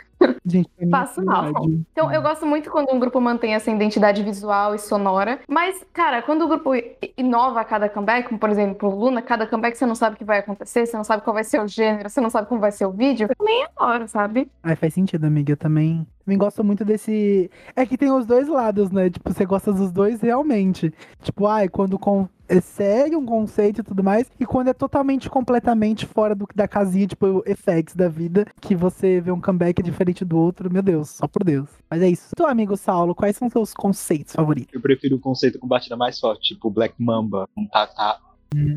Gente, 0.44 0.70
é 0.78 0.86
Passo 0.86 1.24
mal. 1.24 1.50
Então, 1.92 2.12
eu 2.12 2.20
gosto 2.20 2.46
muito 2.46 2.70
quando 2.70 2.92
um 2.92 2.98
grupo 2.98 3.20
mantém 3.20 3.54
essa 3.54 3.70
identidade 3.70 4.22
visual 4.22 4.74
e 4.74 4.78
sonora. 4.78 5.40
Mas, 5.48 5.84
cara, 5.92 6.22
quando 6.22 6.42
o 6.42 6.48
grupo 6.48 6.72
inova 7.16 7.60
a 7.60 7.64
cada 7.64 7.88
comeback, 7.88 8.28
como 8.28 8.38
por 8.38 8.50
exemplo, 8.50 8.88
o 8.88 8.94
Luna, 8.94 9.22
cada 9.22 9.46
comeback 9.46 9.76
você 9.76 9.86
não 9.86 9.94
sabe 9.94 10.16
o 10.16 10.18
que 10.18 10.24
vai 10.24 10.38
acontecer, 10.38 10.86
você 10.86 10.96
não 10.96 11.04
sabe 11.04 11.22
qual 11.22 11.34
vai 11.34 11.44
ser 11.44 11.60
o 11.60 11.68
gênero, 11.68 12.08
você 12.08 12.20
não 12.20 12.30
sabe 12.30 12.48
como 12.48 12.60
vai 12.60 12.72
ser 12.72 12.86
o 12.86 12.90
vídeo, 12.90 13.28
eu 13.28 13.36
também 13.36 13.66
adoro, 13.76 14.08
sabe? 14.08 14.50
Ai, 14.62 14.76
faz 14.76 14.94
sentido, 14.94 15.24
amiga. 15.24 15.52
Eu 15.52 15.56
também, 15.56 16.06
também 16.30 16.38
gosto 16.38 16.62
muito 16.62 16.84
desse. 16.84 17.50
É 17.74 17.84
que 17.84 17.98
tem 17.98 18.12
os 18.12 18.24
dois 18.24 18.46
lados, 18.46 18.90
né? 18.90 19.10
Tipo, 19.10 19.32
você 19.32 19.44
gosta 19.44 19.72
dos 19.72 19.90
dois 19.90 20.20
realmente. 20.20 20.92
Tipo, 21.22 21.46
ai, 21.46 21.68
quando 21.68 21.98
com... 21.98 22.28
é, 22.48 22.60
segue 22.60 23.16
um 23.16 23.26
conceito 23.26 23.80
e 23.80 23.84
tudo 23.84 24.04
mais, 24.04 24.30
e 24.38 24.46
quando 24.46 24.68
é 24.68 24.72
totalmente, 24.72 25.28
completamente 25.28 26.06
fora 26.06 26.34
do, 26.34 26.46
da 26.54 26.68
casinha, 26.68 27.08
tipo, 27.08 27.42
effects 27.46 27.96
da 27.96 28.08
vida, 28.08 28.46
que 28.60 28.76
você 28.76 29.20
vê 29.20 29.32
um 29.32 29.40
comeback 29.40 29.82
diferente 29.82 30.24
do 30.24 30.38
outro, 30.38 30.72
meu 30.72 30.82
Deus, 30.82 31.10
só 31.10 31.26
por 31.26 31.42
Deus. 31.42 31.68
Mas 31.90 32.00
é 32.00 32.08
isso. 32.08 32.30
Tu, 32.36 32.46
amigo 32.46 32.76
Saulo, 32.76 33.14
quais 33.14 33.36
são 33.36 33.50
seus 33.50 33.74
conceitos 33.74 34.32
favoritos? 34.32 34.72
Eu 34.72 34.80
prefiro 34.80 35.16
o 35.16 35.20
conceito 35.20 35.58
com 35.58 35.66
batida 35.66 35.96
mais 35.96 36.20
forte, 36.20 36.54
tipo 36.54 36.70
Black 36.70 36.94
Mamba, 36.98 37.48
um 37.56 37.66
Tata, 37.66 38.18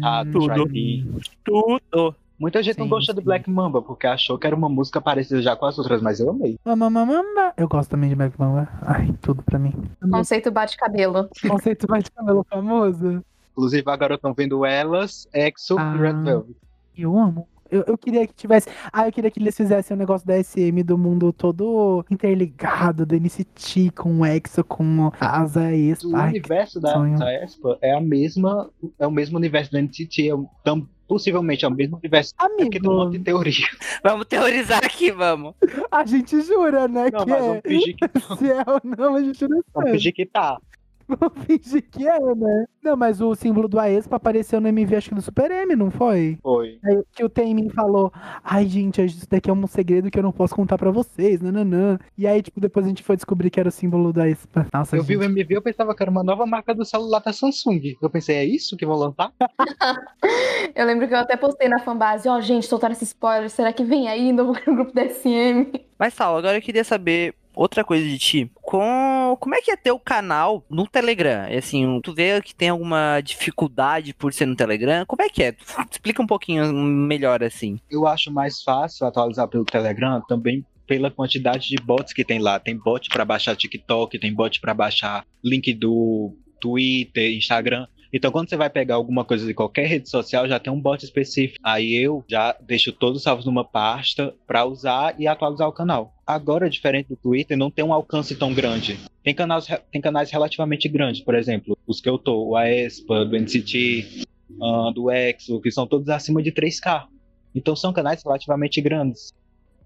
Tata, 0.01 0.31
tudo. 0.31 0.47
Try 0.47 0.69
Me. 0.69 1.21
Tudo. 1.43 2.15
Muita 2.43 2.61
gente 2.61 2.77
não 2.77 2.85
Sim, 2.85 2.89
gostou 2.89 3.15
do 3.15 3.21
sim. 3.21 3.25
Black 3.25 3.49
Mamba, 3.49 3.81
porque 3.81 4.05
achou 4.05 4.37
que 4.37 4.45
era 4.45 4.53
uma 4.53 4.67
música 4.67 4.99
parecida 4.99 5.41
já 5.41 5.55
com 5.55 5.65
as 5.65 5.77
outras, 5.79 6.01
mas 6.01 6.19
eu 6.19 6.29
amei. 6.29 6.59
Mama, 6.65 6.89
mama, 6.89 7.23
mama. 7.23 7.53
Eu 7.55 7.69
gosto 7.69 7.89
também 7.91 8.09
de 8.09 8.15
Black 8.15 8.37
Mamba. 8.37 8.67
Ai, 8.81 9.13
tudo 9.21 9.41
pra 9.41 9.57
mim. 9.57 9.71
Conceito 10.11 10.51
bate-cabelo. 10.51 11.29
Conceito 11.47 11.87
mais 11.89 12.03
de 12.03 12.11
cabelo 12.11 12.45
famoso. 12.49 13.23
Inclusive, 13.53 13.89
agora 13.89 14.15
estão 14.15 14.33
vendo 14.33 14.65
elas, 14.65 15.25
EXO 15.33 15.77
Ah. 15.79 15.93
e 15.95 15.99
Red 16.01 16.13
Velvet. 16.21 16.55
Eu 16.97 17.17
amo. 17.17 17.47
Eu, 17.71 17.83
eu 17.87 17.97
queria 17.97 18.27
que 18.27 18.33
tivesse. 18.35 18.67
Ah, 18.91 19.07
eu 19.07 19.11
queria 19.11 19.31
que 19.31 19.39
eles 19.39 19.55
fizessem 19.55 19.95
um 19.95 19.97
negócio 19.97 20.27
da 20.27 20.35
SM 20.43 20.83
do 20.83 20.95
mundo 20.97 21.31
todo 21.33 22.05
interligado, 22.11 23.05
do 23.05 23.15
NCT 23.15 23.91
com 23.95 24.19
o 24.19 24.25
EXO, 24.25 24.63
com 24.63 25.11
a 25.19 25.39
Asa 25.41 25.73
Expa. 25.73 26.07
O 26.07 26.15
Ai, 26.15 26.29
universo 26.29 26.79
da, 26.79 26.93
sonho. 26.93 27.17
da 27.17 27.33
Espa 27.43 27.77
é 27.81 27.93
a 27.95 28.01
mesma, 28.01 28.69
é 28.99 29.07
o 29.07 29.11
mesmo 29.11 29.37
universo 29.37 29.71
do 29.71 29.77
NCT, 29.79 30.29
é 30.29 30.35
o- 30.35 30.45
tam- 30.63 30.85
possivelmente 31.13 31.63
é 31.63 31.67
o 31.67 31.71
mesmo 31.71 31.97
universo. 31.97 32.33
É 32.41 32.47
porque 32.49 32.79
tem 32.79 32.89
um 32.89 32.95
monte 32.95 33.11
de 33.11 33.17
Amigo, 33.17 33.23
teoria. 33.25 33.67
Vamos 34.03 34.25
teorizar 34.25 34.83
aqui, 34.83 35.11
vamos. 35.11 35.53
a 35.91 36.03
gente 36.03 36.41
jura, 36.41 36.87
né? 36.87 37.11
Não, 37.11 37.23
que 37.23 37.29
mas 37.29 37.43
é. 37.43 37.47
vamos 37.47 37.61
fingir 37.63 37.95
que, 37.95 38.05
Se 38.39 38.51
é 38.51 38.63
ou 38.65 38.81
não, 38.83 39.15
a 39.15 39.21
gente 39.21 39.41
não 39.43 39.49
vamos 39.49 39.65
sabe. 39.73 39.91
fingir 39.91 40.13
que 40.13 40.25
tá. 40.25 40.59
Vamos 41.07 41.33
fingir 41.45 41.83
que 41.89 42.07
é, 42.07 42.19
né? 42.19 42.65
Não, 42.83 42.95
mas 42.97 43.21
o 43.21 43.33
símbolo 43.35 43.67
do 43.67 43.79
Aespa 43.79 44.15
apareceu 44.17 44.59
no 44.59 44.67
MV, 44.67 44.95
acho 44.95 45.09
que 45.09 45.15
do 45.15 45.21
Super 45.21 45.49
M, 45.51 45.75
não 45.75 45.89
foi? 45.91 46.37
Foi. 46.41 46.79
Aí 46.83 47.03
que 47.13 47.23
o 47.23 47.29
Taemin 47.29 47.69
falou, 47.69 48.11
ai 48.43 48.65
gente, 48.67 49.03
isso 49.03 49.27
daqui 49.29 49.49
é 49.49 49.53
um 49.53 49.67
segredo 49.67 50.09
que 50.11 50.17
eu 50.19 50.23
não 50.23 50.31
posso 50.31 50.55
contar 50.55 50.77
pra 50.77 50.91
vocês, 50.91 51.41
nananã. 51.41 51.97
E 52.17 52.27
aí, 52.27 52.41
tipo, 52.41 52.59
depois 52.59 52.85
a 52.85 52.89
gente 52.89 53.03
foi 53.03 53.15
descobrir 53.15 53.49
que 53.49 53.59
era 53.59 53.69
o 53.69 53.71
símbolo 53.71 54.11
da 54.11 54.23
Aespa. 54.23 54.67
Nossa, 54.73 54.95
Eu 54.97 55.03
vi 55.03 55.13
gente. 55.13 55.23
o 55.23 55.25
MV, 55.25 55.55
eu 55.55 55.61
pensava 55.61 55.95
que 55.95 56.03
era 56.03 56.11
uma 56.11 56.23
nova 56.23 56.45
marca 56.45 56.73
do 56.73 56.83
celular 56.85 57.19
da 57.19 57.31
Samsung. 57.33 57.95
Eu 58.01 58.09
pensei, 58.09 58.35
é 58.35 58.45
isso 58.45 58.75
que 58.77 58.85
vão 58.85 58.97
lançar? 58.97 59.31
Eu 60.75 60.85
lembro 60.85 61.07
que 61.07 61.13
eu 61.13 61.19
até 61.19 61.35
postei 61.35 61.67
na 61.69 61.79
fanbase, 61.79 62.27
ó, 62.27 62.39
gente, 62.41 62.65
soltaram 62.65 62.93
esse 62.93 63.03
spoiler, 63.03 63.49
será 63.49 63.71
que 63.71 63.83
vem 63.83 64.07
aí 64.07 64.31
novo 64.31 64.53
grupo 64.65 64.91
da 64.93 65.07
SM? 65.07 65.71
Mas, 65.99 66.13
Saulo, 66.13 66.39
agora 66.39 66.57
eu 66.57 66.61
queria 66.61 66.83
saber 66.83 67.33
outra 67.55 67.83
coisa 67.83 68.05
de 68.05 68.17
ti. 68.17 68.51
Com... 68.55 69.37
Como 69.39 69.55
é 69.55 69.61
que 69.61 69.71
é 69.71 69.75
teu 69.75 69.99
canal 69.99 70.65
no 70.69 70.87
Telegram? 70.87 71.47
Assim, 71.55 71.99
tu 72.01 72.13
vê 72.13 72.41
que 72.41 72.55
tem 72.55 72.69
alguma 72.69 73.21
dificuldade 73.21 74.13
por 74.13 74.33
ser 74.33 74.45
no 74.45 74.55
Telegram? 74.55 75.05
Como 75.05 75.21
é 75.21 75.29
que 75.29 75.43
é? 75.43 75.55
Explica 75.89 76.21
um 76.21 76.27
pouquinho 76.27 76.71
melhor, 76.73 77.43
assim. 77.43 77.79
Eu 77.89 78.07
acho 78.07 78.31
mais 78.31 78.61
fácil 78.61 79.07
atualizar 79.07 79.47
pelo 79.47 79.65
Telegram 79.65 80.21
também 80.27 80.65
pela 80.85 81.09
quantidade 81.09 81.69
de 81.69 81.77
bots 81.77 82.13
que 82.13 82.25
tem 82.25 82.39
lá. 82.39 82.59
Tem 82.59 82.77
bot 82.77 83.09
pra 83.09 83.25
baixar 83.25 83.55
TikTok, 83.55 84.19
tem 84.19 84.33
bot 84.33 84.59
pra 84.59 84.73
baixar 84.73 85.25
link 85.43 85.73
do 85.73 86.35
Twitter, 86.59 87.35
Instagram. 87.35 87.87
Então, 88.13 88.31
quando 88.31 88.47
você 88.47 88.55
vai 88.55 88.69
pegar 88.69 88.93
alguma 88.93 89.25
coisa 89.25 89.43
de 89.43 89.55
qualquer 89.55 89.87
rede 89.87 90.07
social, 90.07 90.47
já 90.47 90.59
tem 90.59 90.71
um 90.71 90.79
bot 90.79 91.03
específico. 91.03 91.59
Aí 91.63 91.95
eu 91.95 92.23
já 92.27 92.55
deixo 92.61 92.91
todos 92.91 93.23
salvos 93.23 93.43
numa 93.43 93.65
pasta 93.65 94.35
pra 94.45 94.65
usar 94.65 95.15
e 95.19 95.25
atualizar 95.25 95.67
o 95.67 95.73
canal. 95.73 96.13
Agora, 96.25 96.69
diferente 96.69 97.09
do 97.09 97.15
Twitter, 97.15 97.57
não 97.57 97.71
tem 97.71 97.83
um 97.83 97.91
alcance 97.91 98.35
tão 98.35 98.53
grande. 98.53 98.99
Tem 99.23 99.33
canais, 99.33 99.65
tem 99.91 99.99
canais 99.99 100.29
relativamente 100.29 100.87
grandes, 100.87 101.21
por 101.21 101.33
exemplo, 101.33 101.75
os 101.87 101.99
que 101.99 102.07
eu 102.07 102.19
tô, 102.19 102.49
o 102.49 102.55
Aespa, 102.55 103.25
do 103.25 103.35
NCT, 103.35 104.25
ah, 104.61 104.91
do 104.93 105.09
EXO, 105.09 105.59
que 105.59 105.71
são 105.71 105.87
todos 105.87 106.07
acima 106.09 106.43
de 106.43 106.51
3K. 106.51 107.07
Então 107.55 107.75
são 107.75 107.91
canais 107.91 108.21
relativamente 108.23 108.79
grandes. 108.79 109.33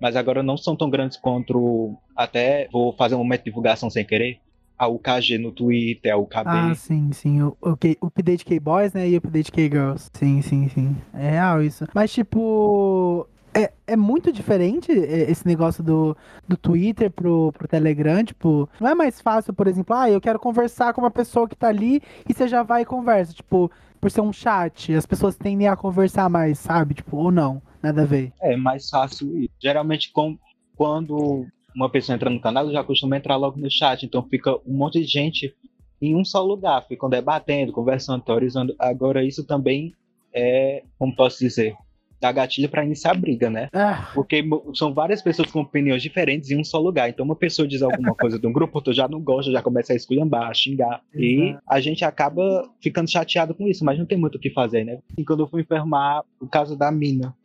Mas 0.02 0.16
agora 0.18 0.44
não 0.44 0.58
são 0.58 0.76
tão 0.76 0.90
grandes 0.90 1.18
quanto. 1.18 1.98
Até 2.16 2.68
vou 2.72 2.92
fazer 2.94 3.16
um 3.16 3.20
momento 3.20 3.42
de 3.42 3.46
divulgação 3.46 3.90
sem 3.90 4.06
querer. 4.06 4.40
A 4.78 4.88
UKG 4.88 5.38
no 5.40 5.52
Twitter, 5.52 6.14
a 6.14 6.18
UKB. 6.18 6.44
Ah, 6.46 6.76
sim, 6.76 7.12
sim. 7.12 7.42
O, 7.42 7.58
o, 7.62 7.76
K- 7.76 7.98
o 8.00 8.08
update 8.08 8.46
K-Boys, 8.46 8.94
né? 8.94 9.10
E 9.10 9.16
o 9.16 9.18
update 9.18 9.52
K-Girls. 9.52 10.10
Sim, 10.14 10.42
sim, 10.42 10.70
sim. 10.70 10.96
É 11.14 11.32
real 11.32 11.64
isso. 11.64 11.86
Mas, 11.94 12.12
tipo. 12.14 13.28
É, 13.54 13.72
é 13.88 13.96
muito 13.96 14.32
diferente 14.32 14.92
é, 14.92 15.32
esse 15.32 15.48
negócio 15.48 15.84
do, 15.84 16.16
do 16.48 16.56
Twitter 16.56 17.10
pro, 17.10 17.52
pro 17.58 17.68
Telegram, 17.68 18.24
tipo, 18.24 18.70
não 18.80 18.90
é 18.90 18.94
mais 18.94 19.20
fácil, 19.20 19.52
por 19.52 19.66
exemplo, 19.66 19.96
ah, 19.96 20.08
eu 20.12 20.22
quero 20.22 20.38
conversar 20.38 20.94
com 20.94 21.02
uma 21.02 21.10
pessoa 21.10 21.48
que 21.50 21.56
tá 21.56 21.70
ali 21.70 22.00
e 22.30 22.34
você 22.36 22.48
já 22.48 22.62
vai 22.62 22.84
e 22.84 22.86
conversa, 22.86 23.34
tipo, 23.34 23.72
por 24.00 24.12
ser 24.12 24.22
um 24.22 24.32
chat, 24.32 24.94
as 24.94 25.08
pessoas 25.08 25.36
tendem 25.38 25.68
a 25.68 25.76
conversar 25.76 26.30
mais, 26.30 26.60
sabe? 26.60 26.94
Tipo, 26.94 27.18
ou 27.18 27.32
não, 27.32 27.60
nada 27.82 28.04
a 28.04 28.06
ver. 28.06 28.32
É 28.44 28.56
mais 28.56 28.90
fácil 28.92 29.36
isso. 29.36 29.50
Geralmente, 29.60 30.12
com, 30.12 30.38
quando 30.76 31.48
uma 31.78 31.90
pessoa 31.90 32.16
entra 32.16 32.30
no 32.30 32.42
canal, 32.42 32.72
já 32.72 32.84
costuma 32.84 33.18
entrar 33.18 33.36
logo 33.36 33.60
no 33.60 33.70
chat. 33.70 34.04
Então 34.04 34.24
fica 34.24 34.56
um 34.66 34.74
monte 34.74 35.00
de 35.00 35.06
gente 35.06 35.56
em 36.02 36.16
um 36.16 36.26
só 36.26 36.44
lugar. 36.44 36.86
Ficam 36.88 37.08
debatendo, 37.08 37.72
conversando, 37.72 38.24
teorizando. 38.24 38.76
Agora, 38.80 39.24
isso 39.24 39.46
também 39.46 39.94
é, 40.34 40.84
como 40.98 41.16
posso 41.16 41.40
dizer, 41.40 41.76
dá 42.20 42.32
gatilho 42.32 42.68
para 42.68 42.84
iniciar 42.84 43.12
a 43.12 43.16
briga, 43.16 43.50
né? 43.50 43.70
Ah, 43.72 44.10
Porque 44.14 44.44
são 44.74 44.92
várias 44.92 45.22
pessoas 45.22 45.52
com 45.52 45.62
opiniões 45.62 46.02
diferentes 46.02 46.50
em 46.50 46.60
um 46.60 46.64
só 46.64 46.80
lugar. 46.80 47.10
Então, 47.10 47.24
uma 47.24 47.36
pessoa 47.36 47.68
diz 47.68 47.82
alguma 47.82 48.14
coisa 48.16 48.40
de 48.40 48.48
um 48.48 48.52
grupo, 48.52 48.78
outro 48.78 48.94
já 48.94 49.08
não 49.08 49.22
gosta, 49.22 49.52
já 49.52 49.62
começa 49.62 49.94
a 49.94 49.96
esculhambar, 49.96 50.50
a 50.50 50.54
xingar. 50.54 51.02
E 51.14 51.50
Exato. 51.50 51.64
a 51.68 51.80
gente 51.80 52.04
acaba 52.04 52.68
ficando 52.82 53.10
chateado 53.10 53.54
com 53.54 53.68
isso, 53.68 53.86
mas 53.86 54.00
não 54.00 54.06
tem 54.06 54.18
muito 54.18 54.36
o 54.36 54.40
que 54.40 54.50
fazer, 54.50 54.84
né? 54.84 55.00
E 55.18 55.24
quando 55.24 55.42
eu 55.44 55.48
fui 55.48 55.62
enfermar, 55.62 56.24
o 56.42 56.48
caso 56.48 56.76
da 56.76 56.92
mina. 56.92 57.36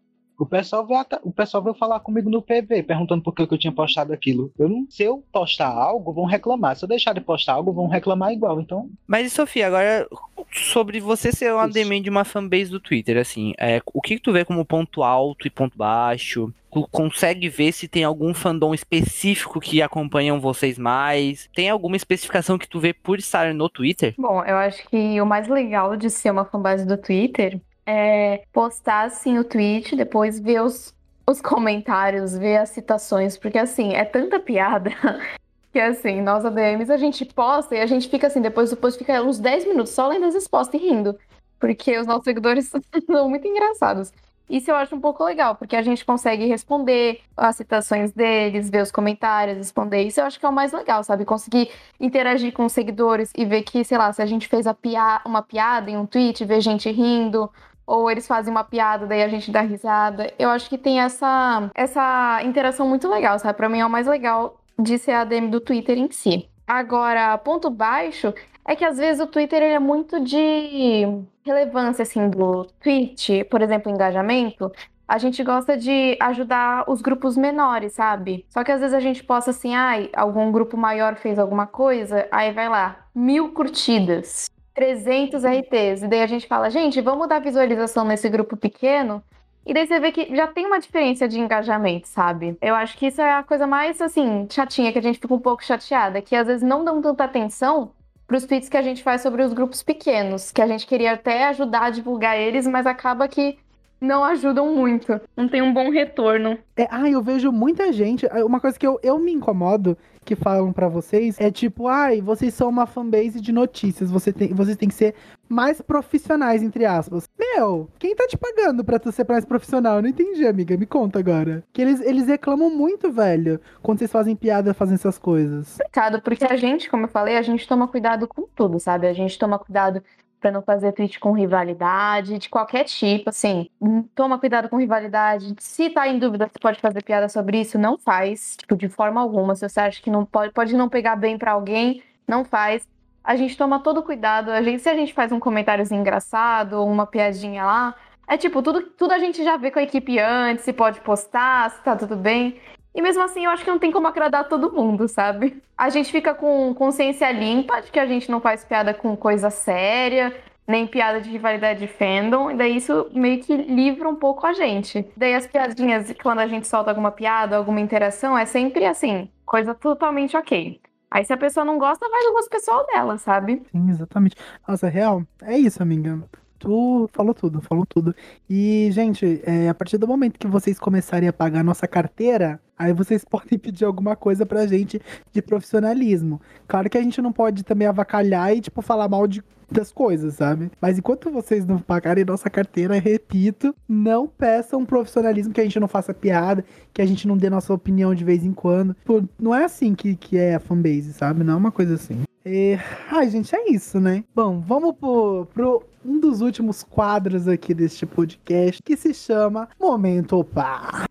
O 0.43 0.47
pessoal, 0.47 0.84
veio 0.84 1.07
o 1.22 1.30
pessoal 1.30 1.62
veio 1.62 1.72
falar 1.72 2.01
comigo 2.01 2.28
no 2.28 2.43
PV, 2.43 2.82
perguntando 2.82 3.22
por 3.22 3.32
que 3.32 3.43
eu 3.43 3.57
tinha 3.57 3.72
postado 3.72 4.12
aquilo. 4.12 4.51
Eu 4.59 4.68
não, 4.68 4.84
se 4.90 5.05
eu 5.05 5.22
postar 5.30 5.68
algo, 5.68 6.12
vão 6.12 6.24
reclamar. 6.24 6.74
Se 6.74 6.84
eu 6.84 6.88
deixar 6.88 7.12
de 7.12 7.20
postar 7.20 7.53
algo, 7.53 7.72
vão 7.72 7.86
reclamar 7.86 8.32
igual. 8.32 8.61
Então, 8.61 8.90
Mas, 9.07 9.32
Sofia, 9.32 9.68
agora, 9.68 10.09
sobre 10.51 10.99
você 10.99 11.30
ser 11.30 11.55
um 11.55 11.64
Isso. 11.64 11.78
admin 11.78 12.03
de 12.03 12.11
uma 12.11 12.24
fanbase 12.24 12.68
do 12.68 12.80
Twitter, 12.80 13.18
assim, 13.18 13.53
é, 13.57 13.80
o 13.95 14.01
que, 14.01 14.16
que 14.16 14.20
tu 14.20 14.32
vê 14.32 14.45
como 14.45 14.64
ponto 14.64 15.05
alto 15.05 15.47
e 15.47 15.51
ponto 15.51 15.78
baixo? 15.78 16.53
Tu 16.72 16.88
consegue 16.90 17.49
ver 17.49 17.70
se 17.70 17.86
tem 17.86 18.03
algum 18.03 18.34
fandom 18.34 18.74
específico 18.74 19.61
que 19.61 19.80
acompanham 19.80 20.40
vocês 20.40 20.76
mais? 20.76 21.49
Tem 21.55 21.70
alguma 21.70 21.95
especificação 21.95 22.59
que 22.59 22.66
tu 22.66 22.80
vê 22.80 22.93
por 22.93 23.16
estar 23.20 23.55
no 23.55 23.68
Twitter? 23.68 24.12
Bom, 24.18 24.43
eu 24.45 24.57
acho 24.57 24.88
que 24.88 25.20
o 25.20 25.26
mais 25.26 25.47
legal 25.47 25.97
de 25.97 26.11
ser 26.11 26.32
uma 26.32 26.45
fanbase 26.45 26.84
do 26.84 26.97
Twitter 26.97 27.61
é 27.87 28.45
postar 28.53 29.07
assim 29.07 29.39
o 29.39 29.45
tweet, 29.45 29.97
depois 29.97 30.39
ver 30.39 30.62
os, 30.62 30.95
os 31.26 31.41
comentários, 31.41 32.37
ver 32.37 32.59
as 32.59 32.70
citações, 32.70 33.37
porque 33.37 33.59
assim, 33.59 33.95
é 33.95 34.05
tanta 34.05 34.39
piada 34.39 34.91
que 35.72 35.80
assim, 35.80 36.20
nós 36.20 36.45
ADMs 36.45 36.93
a 36.93 36.97
gente 36.97 37.24
posta 37.24 37.74
e 37.74 37.80
a 37.80 37.87
gente 37.87 38.09
fica 38.09 38.26
assim, 38.26 38.41
depois 38.41 38.70
do 38.70 38.76
post 38.76 38.99
fica 38.99 39.22
uns 39.22 39.39
10 39.39 39.66
minutos 39.66 39.93
só 39.93 40.07
lendo 40.09 40.26
as 40.26 40.35
respostas 40.35 40.80
e 40.80 40.85
rindo, 40.85 41.18
porque 41.59 41.99
os 41.99 42.07
nossos 42.07 42.24
seguidores 42.24 42.70
são 43.07 43.28
muito 43.28 43.47
engraçados. 43.47 44.12
Isso 44.51 44.70
eu 44.70 44.76
acho 44.76 44.95
um 44.95 45.01
pouco 45.01 45.24
legal, 45.24 45.55
porque 45.55 45.74
a 45.74 45.80
gente 45.80 46.05
consegue 46.05 46.45
responder 46.45 47.22
as 47.35 47.57
citações 47.57 48.12
deles, 48.12 48.68
ver 48.68 48.83
os 48.83 48.93
comentários, 48.93 49.57
responder. 49.57 50.03
Isso 50.03 50.20
eu 50.20 50.26
acho 50.26 50.39
que 50.39 50.45
é 50.45 50.49
o 50.49 50.53
mais 50.53 50.72
legal, 50.72 51.03
sabe? 51.03 51.24
Conseguir 51.24 51.70
interagir 51.99 52.53
com 52.53 52.66
os 52.66 52.72
seguidores 52.72 53.33
e 53.35 53.47
ver 53.47 53.62
que, 53.62 53.83
sei 53.83 53.97
lá, 53.97 54.12
se 54.12 54.20
a 54.20 54.26
gente 54.26 54.49
fez 54.49 54.66
pia 54.83 55.22
uma 55.24 55.41
piada 55.43 55.91
em 55.91 55.97
um 55.97 56.05
tweet, 56.05 56.45
ver 56.45 56.61
gente 56.61 56.91
rindo, 56.91 57.51
ou 57.87 58.11
eles 58.11 58.26
fazem 58.26 58.51
uma 58.51 58.64
piada, 58.64 59.07
daí 59.07 59.22
a 59.22 59.28
gente 59.28 59.51
dá 59.51 59.61
risada. 59.61 60.33
Eu 60.39 60.49
acho 60.51 60.68
que 60.68 60.78
tem 60.78 61.01
essa, 61.01 61.70
essa 61.74 62.41
interação 62.45 62.89
muito 62.89 63.09
legal, 63.09 63.39
sabe? 63.39 63.57
Pra 63.57 63.68
mim 63.68 63.80
é 63.80 63.87
o 63.87 63.91
mais 63.91 64.07
legal 64.07 64.61
de 64.78 64.99
ser 64.99 65.12
a 65.12 65.20
ADM 65.22 65.51
do 65.51 65.61
Twitter 65.61 65.99
em 65.99 66.11
si. 66.11 66.49
Agora, 66.66 67.37
ponto 67.39 67.68
baixo 67.70 68.33
é 68.66 68.76
que 68.76 68.85
às 68.85 68.97
vezes 68.97 69.20
o 69.20 69.26
Twitter 69.26 69.62
ele 69.62 69.74
é 69.74 69.78
muito 69.78 70.20
de 70.20 71.05
relevância, 71.45 72.03
assim, 72.03 72.30
do 72.30 72.64
tweet, 72.80 73.45
por 73.45 73.61
exemplo, 73.61 73.91
engajamento. 73.91 74.70
A 75.07 75.18
gente 75.18 75.43
gosta 75.43 75.76
de 75.76 76.16
ajudar 76.20 76.85
os 76.89 77.03
grupos 77.03 77.37
menores, 77.37 77.93
sabe? 77.93 78.47
Só 78.49 78.64
que 78.64 78.72
às 78.72 78.80
vezes 78.80 78.95
a 78.95 79.01
gente 79.01 79.22
posta 79.22 79.51
assim, 79.51 79.74
ai, 79.74 80.09
algum 80.14 80.51
grupo 80.51 80.76
maior 80.76 81.16
fez 81.16 81.39
alguma 81.39 81.66
coisa, 81.66 82.26
aí 82.30 82.53
vai 82.53 82.68
lá, 82.68 83.05
mil 83.14 83.53
curtidas, 83.53 84.49
300 84.74 85.44
RTs, 85.44 86.02
e 86.02 86.08
daí 86.08 86.22
a 86.22 86.26
gente 86.26 86.46
fala, 86.46 86.70
gente, 86.70 87.00
vamos 87.00 87.28
dar 87.28 87.40
visualização 87.40 88.04
nesse 88.04 88.28
grupo 88.28 88.56
pequeno 88.56 89.22
E 89.64 89.72
daí 89.72 89.86
você 89.86 90.00
vê 90.00 90.10
que 90.12 90.34
já 90.34 90.46
tem 90.48 90.66
uma 90.66 90.80
diferença 90.80 91.28
de 91.28 91.38
engajamento, 91.38 92.08
sabe? 92.08 92.56
Eu 92.60 92.74
acho 92.74 92.96
que 92.98 93.06
isso 93.06 93.20
é 93.20 93.34
a 93.34 93.42
coisa 93.44 93.66
mais, 93.66 94.00
assim, 94.00 94.46
chatinha, 94.50 94.92
que 94.92 94.98
a 94.98 95.02
gente 95.02 95.20
fica 95.20 95.34
um 95.34 95.38
pouco 95.38 95.64
chateada, 95.64 96.20
que 96.20 96.34
às 96.34 96.46
vezes 96.48 96.62
não 96.62 96.84
dão 96.84 97.00
tanta 97.00 97.24
atenção 97.24 97.92
para 98.26 98.36
os 98.36 98.44
tweets 98.46 98.68
que 98.68 98.76
a 98.76 98.82
gente 98.82 99.02
faz 99.02 99.20
sobre 99.22 99.42
os 99.42 99.52
grupos 99.52 99.82
pequenos, 99.82 100.50
que 100.50 100.62
a 100.62 100.66
gente 100.66 100.86
queria 100.86 101.12
até 101.12 101.46
ajudar 101.48 101.84
a 101.84 101.90
divulgar 101.90 102.36
eles, 102.38 102.66
mas 102.66 102.86
acaba 102.86 103.28
que 103.28 103.58
não 104.03 104.24
ajudam 104.24 104.74
muito. 104.74 105.20
Não 105.36 105.48
tem 105.48 105.62
um 105.62 105.72
bom 105.72 105.90
retorno. 105.90 106.59
É, 106.76 106.88
ah, 106.90 107.09
eu 107.09 107.22
vejo 107.22 107.53
muita 107.53 107.92
gente. 107.92 108.26
Uma 108.44 108.61
coisa 108.61 108.78
que 108.78 108.86
eu, 108.86 108.98
eu 109.03 109.18
me 109.18 109.32
incomodo 109.32 109.96
que 110.24 110.34
falam 110.36 110.72
para 110.72 110.88
vocês 110.88 111.36
é 111.40 111.50
tipo, 111.50 111.88
ai, 111.88 112.20
vocês 112.20 112.55
são 112.55 112.68
uma 112.68 112.86
fanbase 112.86 113.40
de 113.40 113.53
notícias, 113.53 114.11
você 114.11 114.32
tem, 114.32 114.55
vocês 114.55 114.76
têm 114.76 114.88
que 114.88 114.94
ser 114.94 115.14
mais 115.48 115.80
profissionais, 115.80 116.62
entre 116.62 116.84
aspas. 116.84 117.28
Meu, 117.38 117.88
quem 117.98 118.14
tá 118.14 118.26
te 118.26 118.36
pagando 118.36 118.84
pra 118.84 118.98
tu 118.98 119.12
ser 119.12 119.26
mais 119.28 119.44
profissional? 119.44 119.96
Eu 119.96 120.03
não 120.03 120.09
entendi, 120.09 120.46
amiga. 120.46 120.76
Me 120.76 120.86
conta 120.86 121.18
agora. 121.18 121.62
Que 121.72 121.82
eles, 121.82 122.00
eles 122.00 122.26
reclamam 122.26 122.70
muito, 122.70 123.12
velho, 123.12 123.61
quando 123.82 123.98
vocês 123.98 124.11
fazem 124.11 124.34
piada 124.34 124.72
fazendo 124.72 124.94
essas 124.94 125.18
coisas. 125.18 125.76
Complicado, 125.76 126.22
porque 126.22 126.44
a 126.44 126.57
gente, 126.57 126.88
como 126.88 127.05
eu 127.05 127.09
falei, 127.09 127.36
a 127.36 127.42
gente 127.42 127.68
toma 127.68 127.86
cuidado 127.86 128.26
com 128.26 128.46
tudo, 128.55 128.80
sabe? 128.80 129.07
A 129.07 129.12
gente 129.12 129.38
toma 129.38 129.59
cuidado 129.59 130.03
para 130.43 130.51
não 130.51 130.61
fazer 130.61 130.93
tweet 130.93 131.20
com 131.20 131.32
rivalidade, 131.32 132.36
de 132.36 132.49
qualquer 132.51 132.84
tipo, 132.84 133.30
assim. 133.30 133.70
Toma 134.14 134.38
cuidado 134.38 134.68
com 134.68 134.76
rivalidade. 134.76 135.55
Se 135.59 135.88
tá 135.88 136.09
em 136.09 136.18
dúvida 136.18 136.51
se 136.53 136.59
pode 136.59 136.80
fazer 136.80 137.03
piada 137.03 137.28
sobre 137.28 137.61
isso, 137.61 137.78
não 137.78 137.97
faz, 137.97 138.57
tipo, 138.59 138.76
de 138.76 138.88
forma 138.88 139.20
alguma. 139.20 139.55
Se 139.55 139.66
você 139.68 139.80
acha 139.80 140.03
que 140.03 140.11
não 140.11 140.26
pode, 140.26 140.53
pode 140.53 140.76
não 140.76 140.88
pegar 140.88 141.14
bem 141.14 141.38
para 141.38 141.53
alguém, 141.53 142.03
não 142.26 142.45
faz. 142.45 142.86
A 143.22 143.36
gente 143.36 143.57
toma 143.57 143.78
todo 143.78 144.03
cuidado. 144.03 144.51
A 144.51 144.61
gente, 144.61 144.82
se 144.82 144.88
a 144.88 144.97
gente 144.97 145.14
faz 145.14 145.30
um 145.30 145.38
comentáriozinho 145.38 146.01
engraçado 146.01 146.74
ou 146.74 146.88
uma 146.90 147.07
piadinha 147.07 147.64
lá, 147.64 147.95
é 148.26 148.36
tipo, 148.36 148.61
tudo, 148.62 148.82
tudo 148.82 149.12
a 149.12 149.18
gente 149.18 149.45
já 149.45 149.57
vê 149.57 149.70
com 149.70 149.78
a 149.78 149.82
equipe 149.82 150.18
antes, 150.18 150.64
se 150.64 150.72
pode 150.72 151.01
postar, 151.01 151.70
se 151.70 151.82
tá 151.82 151.95
tudo 151.95 152.16
bem. 152.16 152.61
E 152.95 153.01
mesmo 153.01 153.22
assim, 153.22 153.45
eu 153.45 153.51
acho 153.51 153.64
que 153.64 153.70
não 153.70 153.78
tem 153.78 153.90
como 153.90 154.07
agradar 154.07 154.49
todo 154.49 154.72
mundo, 154.72 155.09
sabe? 155.09 155.62
A 155.76 155.88
gente 155.88 156.12
fica 156.12 156.34
com 156.34 156.74
consciência 156.74 157.30
limpa 157.32 157.80
de 157.80 157.90
que 157.90 157.99
a 157.99 158.07
gente 158.07 158.30
não 158.30 158.40
faz 158.40 158.64
piada 158.64 158.93
com 158.93 159.16
coisa 159.16 159.49
séria, 159.49 160.34
nem 160.66 160.86
piada 160.86 161.20
de 161.20 161.30
rivalidade 161.30 161.80
de 161.80 161.86
fandom, 161.86 162.51
e 162.51 162.55
daí 162.55 162.76
isso 162.76 163.11
meio 163.12 163.43
que 163.43 163.57
livra 163.57 164.09
um 164.09 164.14
pouco 164.14 164.47
a 164.47 164.53
gente. 164.53 165.07
Daí 165.16 165.34
as 165.34 165.47
piadinhas, 165.47 166.12
quando 166.22 166.40
a 166.40 166.47
gente 166.47 166.66
solta 166.66 166.90
alguma 166.90 167.11
piada, 167.11 167.57
alguma 167.57 167.80
interação, 167.80 168.36
é 168.36 168.45
sempre 168.45 168.84
assim, 168.84 169.28
coisa 169.45 169.74
totalmente 169.74 170.36
ok. 170.36 170.80
Aí 171.11 171.24
se 171.24 171.32
a 171.32 171.36
pessoa 171.36 171.64
não 171.64 171.78
gosta, 171.78 172.09
vai 172.09 172.22
no 172.22 172.32
gosto 172.32 172.49
pessoal 172.49 172.86
dela, 172.86 173.18
sabe? 173.18 173.62
Sim, 173.70 173.90
exatamente. 173.90 174.36
Nossa, 174.66 174.88
real, 174.88 175.22
é 175.43 175.59
isso, 175.59 175.82
amiga. 175.82 176.18
Tu 176.62 177.10
falou 177.12 177.34
tudo, 177.34 177.60
falou 177.60 177.84
tudo. 177.84 178.14
E, 178.48 178.88
gente, 178.92 179.42
é, 179.44 179.68
a 179.68 179.74
partir 179.74 179.98
do 179.98 180.06
momento 180.06 180.38
que 180.38 180.46
vocês 180.46 180.78
começarem 180.78 181.28
a 181.28 181.32
pagar 181.32 181.58
a 181.58 181.64
nossa 181.64 181.88
carteira, 181.88 182.60
aí 182.78 182.92
vocês 182.92 183.24
podem 183.28 183.58
pedir 183.58 183.84
alguma 183.84 184.14
coisa 184.14 184.46
pra 184.46 184.64
gente 184.64 185.02
de 185.32 185.42
profissionalismo. 185.42 186.40
Claro 186.68 186.88
que 186.88 186.96
a 186.96 187.02
gente 187.02 187.20
não 187.20 187.32
pode 187.32 187.64
também 187.64 187.88
avacalhar 187.88 188.54
e, 188.54 188.60
tipo, 188.60 188.80
falar 188.80 189.08
mal 189.08 189.26
de, 189.26 189.42
das 189.72 189.90
coisas, 189.90 190.34
sabe? 190.34 190.70
Mas 190.80 190.98
enquanto 190.98 191.32
vocês 191.32 191.66
não 191.66 191.80
pagarem 191.80 192.24
nossa 192.24 192.48
carteira, 192.48 192.96
repito, 192.96 193.74
não 193.88 194.28
peçam 194.28 194.86
profissionalismo 194.86 195.52
que 195.52 195.60
a 195.60 195.64
gente 195.64 195.80
não 195.80 195.88
faça 195.88 196.14
piada, 196.14 196.64
que 196.94 197.02
a 197.02 197.06
gente 197.06 197.26
não 197.26 197.36
dê 197.36 197.50
nossa 197.50 197.74
opinião 197.74 198.14
de 198.14 198.22
vez 198.22 198.44
em 198.44 198.52
quando. 198.52 198.94
Tipo, 198.94 199.28
não 199.36 199.52
é 199.52 199.64
assim 199.64 199.96
que, 199.96 200.14
que 200.14 200.38
é 200.38 200.54
a 200.54 200.60
fanbase, 200.60 201.12
sabe? 201.12 201.42
Não 201.42 201.54
é 201.54 201.56
uma 201.56 201.72
coisa 201.72 201.94
assim. 201.94 202.22
E, 202.45 202.76
ai, 203.11 203.30
gente, 203.30 203.55
é 203.55 203.70
isso, 203.70 204.01
né? 204.01 204.24
Bom, 204.34 204.61
vamos 204.61 204.97
pro, 204.97 205.47
pro 205.55 205.84
um 206.05 206.18
dos 206.18 206.40
últimos 206.40 206.82
quadros 206.82 207.47
aqui 207.47 207.72
deste 207.72 208.05
podcast, 208.05 208.82
que 208.82 208.97
se 208.97 209.14
chama 209.14 209.68
Momento 209.78 210.38
Opa. 210.38 211.07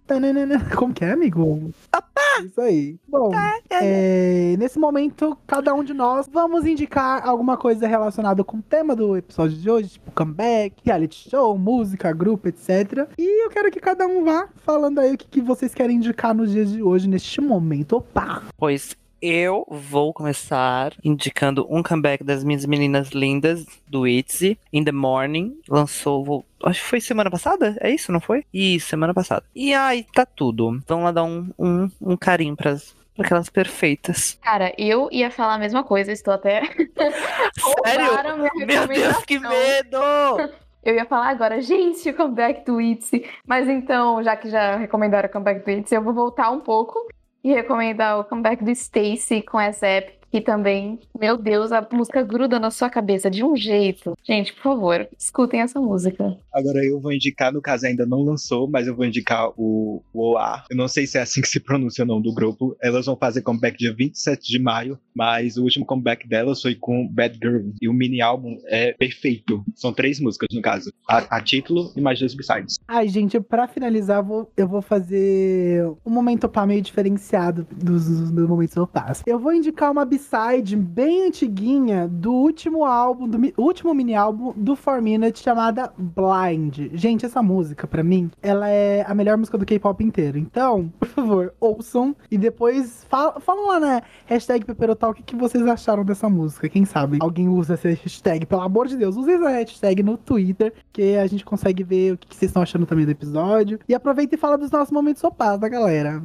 Como 0.75 0.93
que 0.93 1.05
é, 1.05 1.11
amigo? 1.11 1.71
Opa! 1.95 2.21
Isso 2.43 2.59
aí. 2.59 2.97
Bom, 3.07 3.29
tá, 3.29 3.59
tá, 3.67 3.79
é, 3.81 4.55
nesse 4.57 4.77
momento, 4.77 5.37
cada 5.47 5.73
um 5.73 5.83
de 5.83 5.93
nós 5.93 6.27
vamos 6.31 6.65
indicar 6.65 7.25
alguma 7.27 7.55
coisa 7.55 7.87
relacionada 7.87 8.43
com 8.43 8.57
o 8.57 8.61
tema 8.61 8.95
do 8.95 9.15
episódio 9.15 9.57
de 9.57 9.69
hoje, 9.69 9.89
tipo 9.89 10.11
comeback, 10.11 10.75
reality 10.83 11.29
show, 11.29 11.57
música, 11.57 12.11
grupo, 12.11 12.47
etc. 12.47 13.07
E 13.17 13.45
eu 13.45 13.49
quero 13.49 13.71
que 13.71 13.79
cada 13.79 14.05
um 14.07 14.25
vá 14.25 14.49
falando 14.57 14.99
aí 14.99 15.13
o 15.13 15.17
que, 15.17 15.27
que 15.27 15.41
vocês 15.41 15.73
querem 15.73 15.97
indicar 15.97 16.33
nos 16.33 16.51
dias 16.51 16.71
de 16.71 16.83
hoje, 16.83 17.07
neste 17.07 17.39
momento. 17.39 17.97
Opa! 17.97 18.43
Pois 18.57 18.95
eu 19.21 19.65
vou 19.69 20.11
começar 20.11 20.93
indicando 21.03 21.67
um 21.69 21.83
comeback 21.83 22.23
das 22.23 22.43
minhas 22.43 22.65
meninas 22.65 23.09
lindas 23.09 23.65
do 23.87 24.07
ITZY, 24.07 24.57
In 24.73 24.83
The 24.83 24.91
Morning. 24.91 25.59
Lançou, 25.69 26.25
vou, 26.25 26.45
acho 26.63 26.81
que 26.81 26.87
foi 26.87 26.99
semana 26.99 27.29
passada? 27.29 27.77
É 27.79 27.91
isso, 27.91 28.11
não 28.11 28.19
foi? 28.19 28.43
Isso, 28.51 28.87
semana 28.87 29.13
passada. 29.13 29.43
E 29.55 29.73
aí, 29.73 30.05
tá 30.11 30.25
tudo. 30.25 30.81
Vamos 30.87 31.05
lá 31.05 31.11
dar 31.11 31.23
um, 31.23 31.49
um, 31.57 31.89
um 32.01 32.17
carinho 32.17 32.55
pras, 32.55 32.95
aquelas 33.17 33.49
perfeitas. 33.49 34.39
Cara, 34.41 34.73
eu 34.75 35.07
ia 35.11 35.29
falar 35.29 35.53
a 35.53 35.59
mesma 35.59 35.83
coisa, 35.83 36.11
estou 36.11 36.33
até. 36.33 36.63
Sério? 37.85 38.37
Meu 38.65 38.87
Deus, 38.87 39.23
que 39.25 39.39
medo! 39.39 39.97
Eu 40.83 40.95
ia 40.95 41.05
falar 41.05 41.29
agora, 41.29 41.61
gente, 41.61 42.09
o 42.09 42.13
comeback 42.15 42.65
do 42.65 42.81
ITZY. 42.81 43.29
Mas 43.45 43.69
então, 43.69 44.23
já 44.23 44.35
que 44.35 44.49
já 44.49 44.77
recomendaram 44.77 45.29
o 45.29 45.31
comeback 45.31 45.63
do 45.63 45.69
ITZY, 45.69 45.93
eu 45.93 46.01
vou 46.01 46.11
voltar 46.11 46.49
um 46.49 46.59
pouco 46.59 47.07
e 47.43 47.53
recomendar 47.53 48.19
o 48.19 48.23
comeback 48.23 48.63
do 48.63 48.71
Stacy 48.71 49.41
com 49.41 49.59
essa 49.59 49.87
app 49.87 50.20
que 50.31 50.39
também, 50.39 50.99
meu 51.19 51.37
Deus, 51.37 51.71
a 51.73 51.85
música 51.91 52.23
gruda 52.23 52.57
na 52.59 52.71
sua 52.71 52.89
cabeça 52.89 53.29
de 53.29 53.43
um 53.43 53.55
jeito. 53.55 54.17
Gente, 54.23 54.53
por 54.53 54.63
favor, 54.63 55.07
escutem 55.19 55.61
essa 55.61 55.79
música. 55.79 56.37
Agora 56.53 56.79
eu 56.85 56.99
vou 57.01 57.11
indicar, 57.11 57.51
no 57.51 57.61
caso 57.61 57.85
ainda 57.85 58.05
não 58.05 58.23
lançou, 58.23 58.69
mas 58.69 58.87
eu 58.87 58.95
vou 58.95 59.05
indicar 59.05 59.49
o, 59.57 60.01
o 60.13 60.31
OA. 60.31 60.63
Eu 60.69 60.77
não 60.77 60.87
sei 60.87 61.05
se 61.05 61.17
é 61.17 61.21
assim 61.21 61.41
que 61.41 61.49
se 61.49 61.59
pronuncia 61.59 62.05
o 62.05 62.07
nome 62.07 62.23
do 62.23 62.33
grupo. 62.33 62.75
Elas 62.81 63.05
vão 63.05 63.17
fazer 63.17 63.41
comeback 63.41 63.77
dia 63.77 63.93
27 63.93 64.47
de 64.47 64.57
maio, 64.57 64.97
mas 65.13 65.57
o 65.57 65.63
último 65.63 65.85
comeback 65.85 66.27
delas 66.27 66.61
foi 66.61 66.75
com 66.75 67.07
Bad 67.07 67.37
Girl. 67.41 67.69
E 67.81 67.89
o 67.89 67.93
mini 67.93 68.21
álbum 68.21 68.57
é 68.67 68.93
perfeito. 68.93 69.65
São 69.75 69.91
três 69.91 70.19
músicas, 70.19 70.47
no 70.53 70.61
caso. 70.61 70.93
A, 71.09 71.37
a 71.37 71.41
título 71.41 71.91
e 71.95 71.99
mais 71.99 72.19
dois 72.19 72.33
besides. 72.33 72.75
Ai, 72.87 73.09
gente, 73.09 73.39
pra 73.41 73.67
finalizar, 73.67 74.23
vou, 74.23 74.49
eu 74.55 74.67
vou 74.67 74.81
fazer 74.81 75.85
um 76.05 76.11
momento 76.11 76.47
pá 76.47 76.65
meio 76.65 76.81
diferenciado 76.81 77.67
dos, 77.71 78.07
dos 78.07 78.31
meus 78.31 78.47
momentos 78.47 78.77
opás. 78.77 79.21
Eu 79.25 79.39
vou 79.39 79.53
indicar 79.53 79.91
uma 79.91 80.05
B-side 80.21 80.75
bem 80.75 81.27
antiguinha 81.27 82.07
do 82.07 82.31
último 82.31 82.85
álbum, 82.85 83.27
do 83.27 83.39
último 83.57 83.93
mini 83.93 84.13
álbum 84.13 84.53
do 84.55 84.77
4 84.77 85.01
Minute 85.01 85.39
chamada 85.39 85.91
Blind. 85.97 86.91
Gente, 86.93 87.25
essa 87.25 87.41
música, 87.41 87.87
para 87.87 88.03
mim, 88.03 88.29
ela 88.41 88.69
é 88.69 89.03
a 89.07 89.15
melhor 89.15 89.37
música 89.37 89.57
do 89.57 89.65
K-pop 89.65 90.03
inteiro. 90.03 90.37
Então, 90.37 90.93
por 90.99 91.07
favor, 91.07 91.53
ouçam 91.59 92.15
e 92.29 92.37
depois 92.37 93.03
falam 93.09 93.39
fala 93.39 93.67
lá 93.73 93.79
na 93.79 94.01
hashtag 94.27 94.63
Peperotal 94.63 95.11
o 95.11 95.13
que, 95.13 95.23
que 95.23 95.35
vocês 95.35 95.65
acharam 95.65 96.05
dessa 96.05 96.29
música. 96.29 96.69
Quem 96.69 96.85
sabe 96.85 97.17
alguém 97.19 97.49
usa 97.49 97.73
essa 97.73 97.89
hashtag. 97.89 98.45
Pelo 98.45 98.61
amor 98.61 98.87
de 98.87 98.97
Deus, 98.97 99.17
use 99.17 99.31
essa 99.31 99.49
hashtag 99.49 100.03
no 100.03 100.17
Twitter, 100.17 100.71
que 100.93 101.15
a 101.15 101.25
gente 101.25 101.43
consegue 101.43 101.83
ver 101.83 102.13
o 102.13 102.17
que, 102.17 102.27
que 102.27 102.35
vocês 102.35 102.49
estão 102.49 102.61
achando 102.61 102.85
também 102.85 103.05
do 103.05 103.11
episódio. 103.11 103.79
E 103.89 103.95
aproveita 103.95 104.35
e 104.35 104.37
fala 104.37 104.57
dos 104.57 104.69
nossos 104.69 104.91
momentos 104.91 105.21
sopados, 105.21 105.61
da 105.61 105.69
galera. 105.69 106.23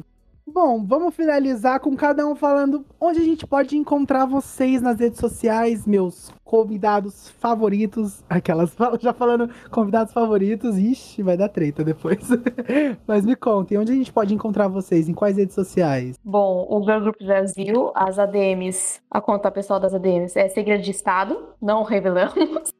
Bom, 0.49 0.81
vamos 0.85 1.13
finalizar 1.13 1.79
com 1.81 1.93
cada 1.93 2.25
um 2.25 2.33
falando 2.33 2.85
onde 3.01 3.19
a 3.19 3.23
gente 3.23 3.45
pode 3.45 3.75
encontrar 3.75 4.25
vocês 4.25 4.81
nas 4.81 4.97
redes 4.97 5.19
sociais, 5.19 5.85
meus 5.85 6.31
convidados 6.43 7.29
favoritos. 7.31 8.23
Aquelas 8.29 8.73
já 9.01 9.11
falando 9.13 9.49
convidados 9.69 10.13
favoritos, 10.13 10.77
ixi, 10.77 11.21
vai 11.21 11.35
dar 11.35 11.49
treta 11.49 11.83
depois. 11.83 12.19
Mas 13.05 13.25
me 13.25 13.35
contem, 13.35 13.77
onde 13.77 13.91
a 13.91 13.95
gente 13.95 14.11
pode 14.11 14.33
encontrar 14.33 14.69
vocês? 14.69 15.09
Em 15.09 15.13
quais 15.13 15.35
redes 15.35 15.53
sociais? 15.53 16.15
Bom, 16.23 16.65
o 16.69 16.81
Girl 16.81 17.01
Group 17.01 17.17
Brasil, 17.21 17.91
as 17.93 18.17
ADMs, 18.17 19.01
a 19.11 19.19
conta 19.19 19.51
pessoal 19.51 19.81
das 19.81 19.93
ADMs 19.93 20.39
é 20.39 20.47
segredo 20.47 20.81
de 20.81 20.91
Estado, 20.91 21.37
não 21.61 21.83
revelamos. 21.83 22.71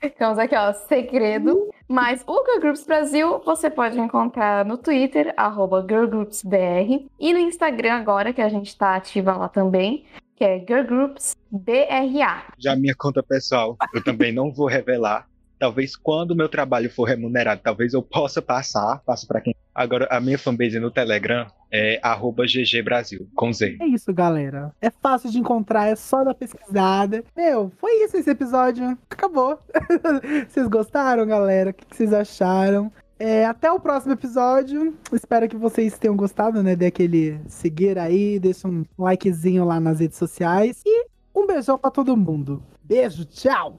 Ficamos 0.00 0.38
aqui, 0.38 0.54
ó, 0.54 0.72
segredo. 0.72 1.68
Mas 1.88 2.22
o 2.26 2.44
Girl 2.44 2.60
Groups 2.60 2.84
Brasil 2.84 3.40
você 3.44 3.70
pode 3.70 3.98
encontrar 3.98 4.64
no 4.64 4.76
Twitter, 4.76 5.32
arroba 5.36 5.84
girlgroupsbr, 5.88 7.06
e 7.18 7.32
no 7.32 7.38
Instagram 7.38 7.94
agora, 7.94 8.32
que 8.32 8.40
a 8.40 8.48
gente 8.48 8.76
tá 8.76 8.94
ativa 8.94 9.36
lá 9.36 9.48
também, 9.48 10.04
que 10.36 10.44
é 10.44 10.58
Girl 10.58 10.84
Groups 10.84 11.36
BRA. 11.50 12.44
Já 12.58 12.76
minha 12.76 12.94
conta 12.94 13.22
pessoal, 13.22 13.76
eu 13.94 14.02
também 14.04 14.32
não 14.32 14.52
vou 14.52 14.66
revelar. 14.66 15.26
Talvez 15.58 15.96
quando 15.96 16.32
o 16.32 16.36
meu 16.36 16.48
trabalho 16.48 16.90
for 16.90 17.04
remunerado, 17.04 17.60
talvez 17.64 17.92
eu 17.92 18.02
possa 18.02 18.40
passar, 18.40 19.02
passo 19.04 19.26
para 19.26 19.40
quem. 19.40 19.54
Agora, 19.74 20.06
a 20.10 20.20
minha 20.20 20.38
fanbase 20.38 20.78
no 20.78 20.90
Telegram 20.90 21.46
é 21.70 22.00
@ggbrasil 22.00 23.28
com 23.34 23.52
Z. 23.52 23.76
É 23.80 23.86
isso, 23.86 24.12
galera. 24.12 24.72
É 24.80 24.90
fácil 24.90 25.30
de 25.30 25.38
encontrar, 25.38 25.88
é 25.88 25.96
só 25.96 26.24
dar 26.24 26.34
pesquisada. 26.34 27.24
Meu, 27.36 27.70
foi 27.78 28.04
isso 28.04 28.16
esse 28.16 28.30
episódio. 28.30 28.96
Acabou. 29.10 29.58
vocês 30.48 30.66
gostaram, 30.68 31.26
galera? 31.26 31.70
O 31.70 31.74
que 31.74 31.96
vocês 31.96 32.12
acharam? 32.12 32.90
É, 33.18 33.44
até 33.44 33.70
o 33.70 33.80
próximo 33.80 34.12
episódio. 34.12 34.96
Espero 35.12 35.48
que 35.48 35.56
vocês 35.56 35.98
tenham 35.98 36.16
gostado, 36.16 36.62
né? 36.62 36.76
Dê 36.76 36.86
aquele 36.86 37.40
seguir 37.48 37.98
aí, 37.98 38.38
deixa 38.38 38.68
um 38.68 38.84
likezinho 38.98 39.64
lá 39.64 39.80
nas 39.80 39.98
redes 39.98 40.16
sociais. 40.16 40.82
E 40.86 41.06
um 41.34 41.46
beijão 41.46 41.78
para 41.78 41.90
todo 41.90 42.16
mundo. 42.16 42.62
Beijo, 42.82 43.24
tchau! 43.24 43.78